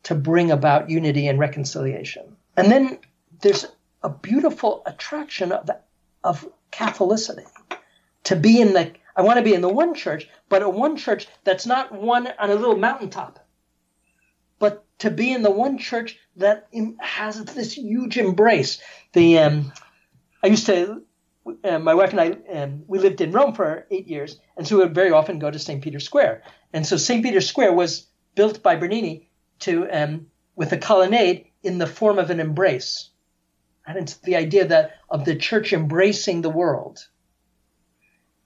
to 0.04 0.16
bring 0.16 0.52
about 0.52 0.90
unity 0.90 1.28
and 1.28 1.40
reconciliation. 1.40 2.36
And 2.56 2.72
then 2.72 3.00
there's 3.42 3.66
a 4.04 4.10
beautiful 4.10 4.84
attraction 4.86 5.52
of 5.52 5.70
of 6.24 6.48
Catholicity. 6.72 7.46
To 8.26 8.36
be 8.36 8.60
in 8.60 8.74
the, 8.74 8.92
I 9.16 9.22
want 9.22 9.38
to 9.38 9.44
be 9.44 9.54
in 9.54 9.62
the 9.62 9.70
one 9.70 9.94
church, 9.94 10.28
but 10.50 10.62
a 10.62 10.70
one 10.70 10.98
church 10.98 11.28
that's 11.44 11.66
not 11.66 11.92
one 11.92 12.28
on 12.40 12.50
a 12.50 12.56
little 12.56 12.78
mountaintop, 12.78 13.40
to 15.00 15.12
be 15.12 15.32
in 15.32 15.44
the 15.44 15.52
one 15.52 15.78
church 15.78 16.18
that 16.38 16.68
has 17.00 17.44
this 17.46 17.74
huge 17.78 18.18
embrace. 18.18 18.82
The 19.14 19.40
um, 19.40 19.72
I 20.44 20.48
used 20.48 20.66
to, 20.68 21.04
uh, 21.64 21.80
my 21.80 21.94
wife 21.94 22.12
and 22.12 22.22
I, 22.22 22.58
um, 22.58 22.84
we 22.88 23.00
lived 23.00 23.22
in 23.22 23.32
Rome 23.32 23.54
for 23.54 23.86
eight 23.92 24.08
years, 24.08 24.40
and 24.56 24.68
so 24.68 24.78
we 24.78 24.84
would 24.84 24.96
very 24.96 25.12
often 25.12 25.40
go 25.40 25.52
to 25.52 25.60
St. 25.60 25.82
Peter's 25.82 26.06
Square. 26.06 26.44
And 26.74 26.86
so 26.86 26.98
St. 26.98 27.24
Peter's 27.24 27.48
Square 27.48 27.74
was 27.74 28.08
built 28.36 28.62
by 28.62 28.76
Bernini 28.76 29.30
to 29.60 29.88
um, 29.90 30.28
with 30.56 30.72
a 30.72 30.78
colonnade 30.78 31.46
in 31.64 31.78
the 31.78 31.88
form 31.88 32.20
of 32.20 32.30
an 32.30 32.40
embrace. 32.40 33.10
And 33.86 33.98
it's 33.98 34.16
the 34.16 34.36
idea 34.36 34.68
that 34.68 34.96
of 35.10 35.26
the 35.26 35.36
church 35.36 35.74
embracing 35.74 36.42
the 36.42 36.50
world. 36.50 37.08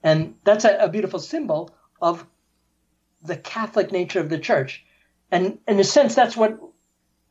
And 0.02 0.36
that's 0.44 0.64
a, 0.64 0.76
a 0.78 0.88
beautiful 0.88 1.18
symbol 1.18 1.74
of 2.00 2.26
the 3.22 3.36
Catholic 3.36 3.92
nature 3.92 4.20
of 4.20 4.28
the 4.28 4.38
church. 4.38 4.84
And 5.32 5.58
in 5.66 5.80
a 5.80 5.84
sense, 5.84 6.14
that's 6.14 6.36
what 6.36 6.60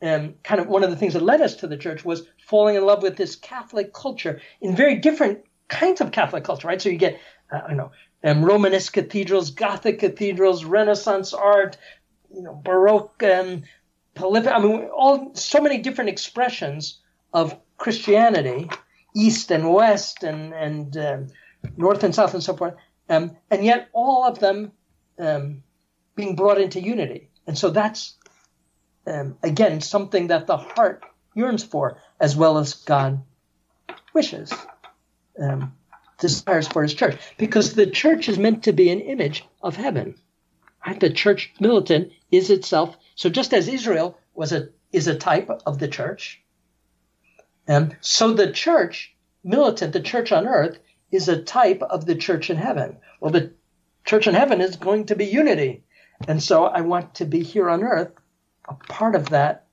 um, 0.01 0.33
kind 0.43 0.59
of 0.59 0.67
one 0.67 0.83
of 0.83 0.89
the 0.89 0.95
things 0.95 1.13
that 1.13 1.21
led 1.21 1.39
us 1.39 1.55
to 1.57 1.67
the 1.67 1.77
church 1.77 2.03
was 2.03 2.23
falling 2.47 2.75
in 2.75 2.83
love 2.83 3.03
with 3.03 3.15
this 3.15 3.35
Catholic 3.35 3.93
culture 3.93 4.41
in 4.59 4.75
very 4.75 4.95
different 4.95 5.45
kinds 5.67 6.01
of 6.01 6.11
Catholic 6.11 6.43
culture, 6.43 6.67
right? 6.67 6.81
So 6.81 6.89
you 6.89 6.97
get, 6.97 7.19
uh, 7.51 7.61
I 7.69 7.73
know, 7.75 7.91
um, 8.23 8.43
Romanesque 8.43 8.93
cathedrals, 8.93 9.51
Gothic 9.51 9.99
cathedrals, 9.99 10.65
Renaissance 10.65 11.33
art, 11.33 11.77
you 12.33 12.41
know, 12.41 12.59
Baroque, 12.63 13.21
um, 13.23 13.63
I 14.17 14.59
mean, 14.59 14.89
all 14.93 15.33
so 15.35 15.61
many 15.61 15.77
different 15.77 16.09
expressions 16.09 16.99
of 17.33 17.55
Christianity, 17.77 18.69
East 19.15 19.51
and 19.51 19.73
West 19.73 20.23
and 20.23 20.53
and 20.53 20.97
um, 20.97 21.27
North 21.77 22.03
and 22.03 22.13
South 22.13 22.33
and 22.33 22.43
so 22.43 22.55
forth, 22.55 22.75
um, 23.09 23.37
and 23.49 23.63
yet 23.63 23.89
all 23.93 24.25
of 24.25 24.39
them 24.39 24.71
um, 25.17 25.63
being 26.15 26.35
brought 26.35 26.59
into 26.59 26.81
unity. 26.81 27.30
And 27.51 27.57
so 27.57 27.69
that's, 27.69 28.13
um, 29.05 29.37
again, 29.43 29.81
something 29.81 30.27
that 30.27 30.47
the 30.47 30.55
heart 30.55 31.03
yearns 31.35 31.65
for 31.65 31.97
as 32.17 32.33
well 32.33 32.57
as 32.57 32.75
God 32.75 33.23
wishes, 34.13 34.53
um, 35.37 35.75
desires 36.17 36.69
for 36.69 36.81
his 36.81 36.93
church. 36.93 37.19
Because 37.37 37.73
the 37.73 37.87
church 37.87 38.29
is 38.29 38.39
meant 38.39 38.63
to 38.63 38.71
be 38.71 38.89
an 38.89 39.01
image 39.01 39.43
of 39.61 39.75
heaven. 39.75 40.15
Right? 40.87 40.97
The 40.97 41.09
church 41.09 41.53
militant 41.59 42.13
is 42.31 42.49
itself. 42.49 42.95
So 43.15 43.29
just 43.29 43.53
as 43.53 43.67
Israel 43.67 44.17
was 44.33 44.53
a 44.53 44.69
is 44.93 45.07
a 45.07 45.17
type 45.17 45.49
of 45.65 45.77
the 45.77 45.89
church, 45.89 46.41
um, 47.67 47.91
so 47.99 48.31
the 48.31 48.53
church 48.53 49.13
militant, 49.43 49.91
the 49.91 49.99
church 49.99 50.31
on 50.31 50.47
earth, 50.47 50.79
is 51.11 51.27
a 51.27 51.43
type 51.43 51.81
of 51.81 52.05
the 52.05 52.15
church 52.15 52.49
in 52.49 52.55
heaven. 52.55 52.95
Well, 53.19 53.33
the 53.33 53.51
church 54.05 54.25
in 54.25 54.35
heaven 54.35 54.61
is 54.61 54.77
going 54.77 55.07
to 55.07 55.17
be 55.17 55.25
unity. 55.25 55.83
And 56.27 56.41
so 56.41 56.65
I 56.65 56.81
want 56.81 57.15
to 57.15 57.25
be 57.25 57.43
here 57.43 57.69
on 57.69 57.83
earth, 57.83 58.11
a 58.67 58.73
part 58.73 59.15
of 59.15 59.29
that 59.29 59.67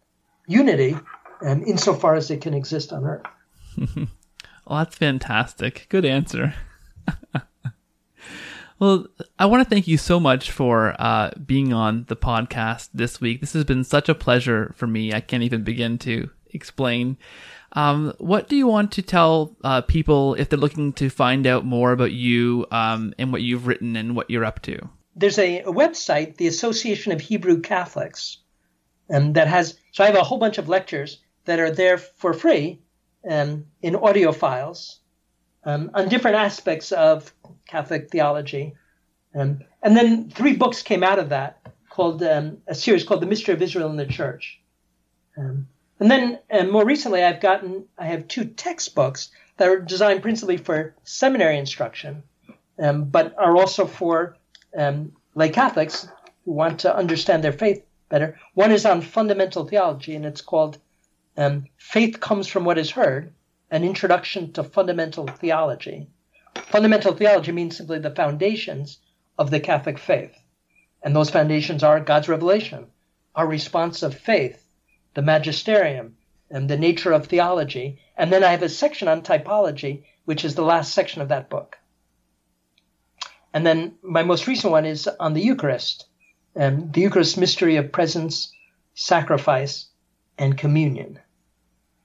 unity, 0.46 0.96
and 1.40 1.62
insofar 1.64 2.14
as 2.14 2.30
it 2.30 2.40
can 2.40 2.54
exist 2.54 2.92
on 2.92 3.04
earth. 3.04 3.26
well, 3.96 4.78
that's 4.78 4.96
fantastic. 4.96 5.86
Good 5.88 6.04
answer. 6.04 6.54
well, 8.78 9.06
I 9.38 9.46
want 9.46 9.62
to 9.62 9.68
thank 9.68 9.86
you 9.86 9.98
so 9.98 10.18
much 10.18 10.50
for 10.50 10.94
uh, 10.98 11.30
being 11.44 11.72
on 11.72 12.06
the 12.08 12.16
podcast 12.16 12.88
this 12.94 13.20
week. 13.20 13.40
This 13.40 13.52
has 13.52 13.64
been 13.64 13.84
such 13.84 14.08
a 14.08 14.14
pleasure 14.14 14.72
for 14.76 14.86
me. 14.86 15.12
I 15.12 15.20
can't 15.20 15.42
even 15.42 15.62
begin 15.62 15.98
to 15.98 16.30
explain. 16.50 17.16
Um, 17.72 18.14
what 18.18 18.48
do 18.48 18.56
you 18.56 18.66
want 18.66 18.92
to 18.92 19.02
tell 19.02 19.56
uh, 19.62 19.82
people 19.82 20.34
if 20.34 20.48
they're 20.48 20.58
looking 20.58 20.92
to 20.94 21.10
find 21.10 21.46
out 21.46 21.64
more 21.64 21.92
about 21.92 22.12
you 22.12 22.66
um, 22.70 23.12
and 23.18 23.30
what 23.30 23.42
you've 23.42 23.66
written 23.66 23.94
and 23.94 24.16
what 24.16 24.30
you're 24.30 24.44
up 24.44 24.62
to? 24.62 24.88
There's 25.18 25.38
a, 25.38 25.60
a 25.60 25.72
website, 25.72 26.36
the 26.36 26.46
Association 26.46 27.12
of 27.12 27.20
Hebrew 27.20 27.60
Catholics, 27.60 28.38
um, 29.10 29.32
that 29.32 29.48
has. 29.48 29.78
So 29.92 30.04
I 30.04 30.06
have 30.06 30.16
a 30.16 30.22
whole 30.22 30.38
bunch 30.38 30.58
of 30.58 30.68
lectures 30.68 31.20
that 31.44 31.58
are 31.58 31.70
there 31.70 31.98
for 31.98 32.32
free 32.32 32.80
um, 33.28 33.66
in 33.82 33.96
audio 33.96 34.32
files 34.32 35.00
um, 35.64 35.90
on 35.94 36.08
different 36.08 36.36
aspects 36.36 36.92
of 36.92 37.32
Catholic 37.66 38.10
theology. 38.10 38.74
Um, 39.34 39.60
and 39.82 39.96
then 39.96 40.30
three 40.30 40.56
books 40.56 40.82
came 40.82 41.02
out 41.02 41.18
of 41.18 41.30
that 41.30 41.60
called 41.90 42.22
um, 42.22 42.58
a 42.66 42.74
series 42.74 43.04
called 43.04 43.20
The 43.20 43.26
Mystery 43.26 43.54
of 43.54 43.62
Israel 43.62 43.90
in 43.90 43.96
the 43.96 44.06
Church. 44.06 44.60
And 45.36 45.66
then 46.10 46.38
and 46.50 46.70
more 46.70 46.84
recently, 46.84 47.22
I've 47.22 47.40
gotten, 47.40 47.84
I 47.96 48.06
have 48.06 48.28
two 48.28 48.44
textbooks 48.44 49.30
that 49.56 49.68
are 49.68 49.80
designed 49.80 50.22
principally 50.22 50.56
for 50.56 50.94
seminary 51.04 51.58
instruction, 51.58 52.22
but 52.76 53.34
are 53.38 53.56
also 53.56 53.86
for 53.86 54.36
um, 54.76 55.12
lay 55.34 55.48
Catholics 55.48 56.08
who 56.44 56.52
want 56.52 56.80
to 56.80 56.94
understand 56.94 57.44
their 57.44 57.52
faith 57.52 57.84
better. 58.08 58.38
One 58.54 58.72
is 58.72 58.86
on 58.86 59.02
fundamental 59.02 59.66
theology, 59.66 60.14
and 60.14 60.24
it's 60.24 60.40
called 60.40 60.78
um, 61.36 61.66
Faith 61.76 62.20
Comes 62.20 62.46
from 62.48 62.64
What 62.64 62.78
Is 62.78 62.90
Heard 62.90 63.32
An 63.70 63.84
Introduction 63.84 64.52
to 64.52 64.64
Fundamental 64.64 65.26
Theology. 65.26 66.08
Fundamental 66.56 67.14
theology 67.14 67.52
means 67.52 67.76
simply 67.76 67.98
the 67.98 68.14
foundations 68.14 68.98
of 69.38 69.50
the 69.50 69.60
Catholic 69.60 69.98
faith. 69.98 70.36
And 71.02 71.14
those 71.14 71.30
foundations 71.30 71.82
are 71.82 72.00
God's 72.00 72.28
revelation, 72.28 72.86
our 73.34 73.46
response 73.46 74.02
of 74.02 74.14
faith 74.14 74.64
the 75.18 75.22
magisterium, 75.22 76.16
and 76.48 76.70
the 76.70 76.76
nature 76.76 77.10
of 77.10 77.26
theology. 77.26 77.98
And 78.16 78.32
then 78.32 78.44
I 78.44 78.52
have 78.52 78.62
a 78.62 78.68
section 78.68 79.08
on 79.08 79.22
typology, 79.22 80.04
which 80.26 80.44
is 80.44 80.54
the 80.54 80.62
last 80.62 80.94
section 80.94 81.22
of 81.22 81.28
that 81.30 81.50
book. 81.50 81.76
And 83.54 83.66
then 83.66 83.94
my 84.02 84.22
most 84.22 84.46
recent 84.46 84.72
one 84.72 84.84
is 84.84 85.08
on 85.20 85.34
the 85.34 85.40
Eucharist, 85.40 86.06
um, 86.56 86.90
the 86.92 87.00
Eucharist 87.00 87.38
mystery 87.38 87.76
of 87.76 87.92
presence, 87.92 88.52
sacrifice, 88.94 89.86
and 90.38 90.56
communion. 90.56 91.18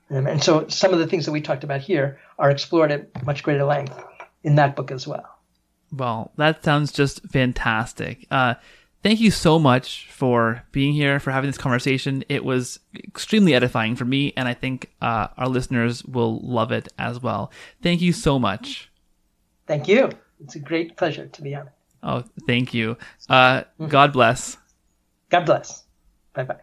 Um, 0.10 0.28
and 0.28 0.44
so 0.44 0.68
some 0.68 0.94
of 0.94 1.00
the 1.00 1.08
things 1.08 1.26
that 1.26 1.32
we 1.32 1.42
talked 1.42 1.64
about 1.64 1.82
here 1.82 2.20
are 2.38 2.52
explored 2.52 2.92
at 2.92 3.26
much 3.26 3.44
greater 3.44 3.64
length 3.64 4.02
in 4.44 4.56
that 4.56 4.76
book 4.76 4.92
as 4.92 5.08
well. 5.08 5.26
Well, 5.92 6.32
that 6.38 6.64
sounds 6.64 6.92
just 6.92 7.22
fantastic. 7.30 8.26
Uh, 8.32 8.56
thank 9.04 9.20
you 9.20 9.32
so 9.32 9.60
much 9.60 10.08
for 10.12 10.64
being 10.72 10.94
here, 10.94 11.20
for 11.20 11.32
having 11.32 11.50
this 11.50 11.58
conversation. 11.58 12.24
It 12.30 12.44
was 12.44 12.80
extremely 12.96 13.54
edifying 13.54 13.96
for 13.96 14.06
me, 14.06 14.34
and 14.36 14.48
I 14.48 14.54
think 14.54 14.92
uh, 15.02 15.28
our 15.38 15.48
listeners 15.48 16.04
will 16.04 16.40
love 16.40 16.72
it 16.72 16.88
as 16.98 17.22
well. 17.22 17.52
Thank 17.82 18.02
you 18.02 18.14
so 18.14 18.40
much. 18.40 18.90
Thank 19.68 19.88
you. 19.88 20.10
It's 20.44 20.56
a 20.56 20.60
great 20.60 20.98
pleasure 20.98 21.28
to 21.28 21.42
be 21.42 21.56
on. 21.56 21.70
Oh, 22.04 22.24
thank 22.46 22.74
you. 22.74 22.98
Uh, 23.30 23.62
mm-hmm. 23.62 23.88
God 23.88 24.12
bless. 24.12 24.58
God 25.30 25.46
bless. 25.46 25.84
Bye 26.34 26.44
bye. 26.44 26.60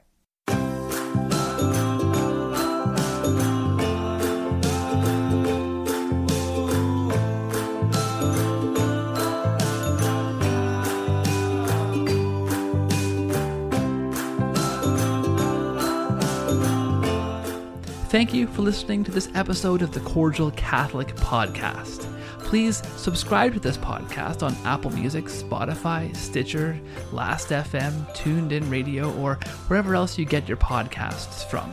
Thank 18.11 18.35
you 18.35 18.49
for 18.49 18.63
listening 18.63 19.05
to 19.05 19.13
this 19.13 19.31
episode 19.37 19.83
of 19.83 19.93
the 19.93 20.01
Cordial 20.01 20.51
Catholic 20.51 21.15
Podcast. 21.15 22.09
Please 22.51 22.83
subscribe 22.97 23.55
to 23.55 23.61
this 23.61 23.77
podcast 23.77 24.43
on 24.43 24.57
Apple 24.67 24.91
Music, 24.91 25.27
Spotify, 25.27 26.15
Stitcher, 26.17 26.77
Last.fm, 27.13 28.13
TuneIn 28.13 28.69
Radio, 28.69 29.17
or 29.21 29.37
wherever 29.69 29.95
else 29.95 30.19
you 30.19 30.25
get 30.25 30.49
your 30.49 30.57
podcasts 30.57 31.49
from. 31.49 31.73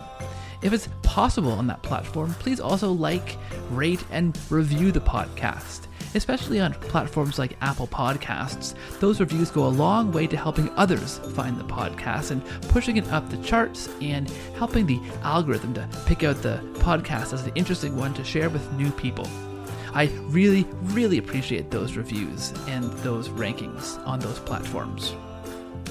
If 0.62 0.74
it's 0.74 0.88
possible 1.02 1.52
on 1.52 1.66
that 1.66 1.82
platform, 1.82 2.32
please 2.36 2.60
also 2.60 2.92
like, 2.92 3.38
rate, 3.72 4.06
and 4.12 4.38
review 4.52 4.92
the 4.92 5.00
podcast 5.00 5.88
especially 6.14 6.60
on 6.60 6.74
platforms 6.74 7.38
like 7.38 7.58
Apple 7.62 7.86
Podcasts. 7.86 8.74
Those 9.00 9.20
reviews 9.20 9.52
go 9.52 9.66
a 9.66 9.68
long 9.68 10.12
way 10.12 10.26
to 10.26 10.38
helping 10.38 10.70
others 10.72 11.20
find 11.36 11.60
the 11.60 11.66
podcast 11.66 12.32
and 12.32 12.44
pushing 12.70 12.98
it 12.98 13.08
up 13.12 13.30
the 13.30 13.38
charts 13.38 13.90
and 14.02 14.30
helping 14.56 14.88
the 14.88 15.02
algorithm 15.22 15.74
to 15.76 15.88
pick 16.06 16.24
out 16.24 16.42
the 16.42 16.60
podcast 16.76 17.34
as 17.34 17.46
an 17.46 17.52
interesting 17.56 17.96
one 17.96 18.14
to 18.14 18.24
share 18.24 18.50
with 18.50 18.72
new 18.74 18.90
people. 18.92 19.28
I 19.98 20.12
really, 20.28 20.64
really 20.94 21.18
appreciate 21.18 21.72
those 21.72 21.98
reviews 21.98 22.54
and 22.68 22.84
those 23.00 23.30
rankings 23.30 23.98
on 24.06 24.20
those 24.20 24.38
platforms. 24.38 25.16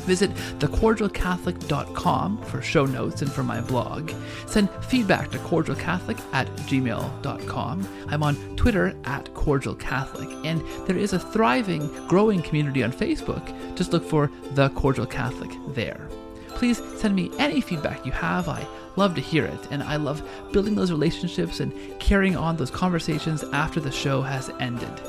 Visit 0.06 0.30
thecordialcatholic.com 0.60 2.42
for 2.42 2.62
show 2.62 2.86
notes 2.86 3.22
and 3.22 3.32
for 3.32 3.42
my 3.42 3.60
blog. 3.60 4.12
Send 4.46 4.70
feedback 4.84 5.32
to 5.32 5.38
cordialcatholic 5.38 6.20
at 6.32 6.46
gmail.com. 6.68 7.88
I'm 8.06 8.22
on 8.22 8.36
Twitter 8.54 8.96
at 9.06 9.24
cordialcatholic, 9.34 10.46
and 10.46 10.62
there 10.86 10.96
is 10.96 11.12
a 11.12 11.18
thriving, 11.18 11.88
growing 12.06 12.42
community 12.42 12.84
on 12.84 12.92
Facebook. 12.92 13.44
Just 13.74 13.92
look 13.92 14.04
for 14.04 14.30
The 14.52 14.68
Cordial 14.70 15.06
Catholic 15.06 15.50
there. 15.70 16.08
Please 16.50 16.80
send 16.96 17.16
me 17.16 17.32
any 17.40 17.60
feedback 17.60 18.06
you 18.06 18.12
have. 18.12 18.48
I 18.48 18.64
love 18.96 19.14
to 19.14 19.20
hear 19.20 19.44
it, 19.44 19.68
and 19.70 19.82
I 19.82 19.96
love 19.96 20.22
building 20.52 20.74
those 20.74 20.90
relationships 20.90 21.60
and 21.60 21.72
carrying 22.00 22.36
on 22.36 22.56
those 22.56 22.70
conversations 22.70 23.44
after 23.52 23.80
the 23.80 23.90
show 23.90 24.22
has 24.22 24.50
ended. 24.60 25.00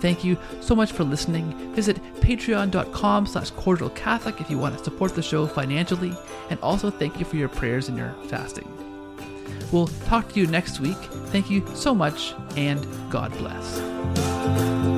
Thank 0.00 0.22
you 0.22 0.36
so 0.60 0.74
much 0.74 0.92
for 0.92 1.02
listening. 1.02 1.74
Visit 1.74 1.96
patreon.com 2.20 3.26
slash 3.26 3.52
cordialcatholic 3.52 4.40
if 4.40 4.50
you 4.50 4.58
want 4.58 4.76
to 4.76 4.84
support 4.84 5.14
the 5.14 5.22
show 5.22 5.46
financially. 5.46 6.12
And 6.50 6.60
also 6.60 6.90
thank 6.90 7.18
you 7.18 7.24
for 7.24 7.36
your 7.36 7.48
prayers 7.48 7.88
and 7.88 7.96
your 7.96 8.14
fasting. 8.28 8.68
We'll 9.72 9.86
talk 10.06 10.30
to 10.32 10.40
you 10.40 10.46
next 10.46 10.78
week. 10.78 10.98
Thank 11.28 11.50
you 11.50 11.66
so 11.74 11.94
much, 11.94 12.34
and 12.56 12.86
God 13.10 13.32
bless. 13.38 14.93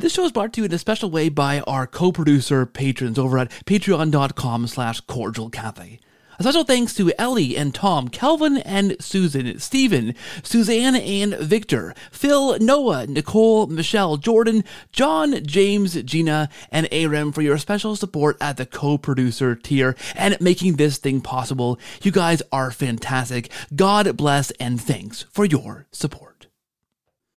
This 0.00 0.14
show 0.14 0.24
is 0.24 0.32
brought 0.32 0.54
to 0.54 0.62
you 0.62 0.64
in 0.64 0.72
a 0.72 0.78
special 0.78 1.10
way 1.10 1.28
by 1.28 1.60
our 1.60 1.86
co-producer 1.86 2.64
patrons 2.64 3.18
over 3.18 3.36
at 3.36 3.50
patreon.com 3.66 4.66
slash 4.66 5.02
cordialcatholic. 5.02 5.98
A 6.38 6.42
special 6.42 6.64
thanks 6.64 6.94
to 6.94 7.12
Ellie 7.18 7.54
and 7.54 7.74
Tom, 7.74 8.08
Kelvin 8.08 8.56
and 8.56 8.96
Susan, 8.98 9.58
Stephen, 9.58 10.14
Susanne 10.42 10.96
and 10.96 11.34
Victor, 11.34 11.94
Phil, 12.10 12.58
Noah, 12.60 13.08
Nicole, 13.08 13.66
Michelle, 13.66 14.16
Jordan, 14.16 14.64
Jon, 14.90 15.44
James, 15.44 16.02
Gina, 16.02 16.48
and 16.72 16.88
Aram 16.90 17.30
for 17.30 17.42
your 17.42 17.58
special 17.58 17.94
support 17.94 18.38
at 18.40 18.56
the 18.56 18.64
co-producer 18.64 19.54
tier 19.54 19.94
and 20.16 20.40
making 20.40 20.76
this 20.76 20.96
thing 20.96 21.20
possible. 21.20 21.78
You 22.00 22.10
guys 22.10 22.40
are 22.50 22.70
fantastic. 22.70 23.52
God 23.76 24.16
bless 24.16 24.50
and 24.52 24.80
thanks 24.80 25.26
for 25.30 25.44
your 25.44 25.88
support. 25.92 26.29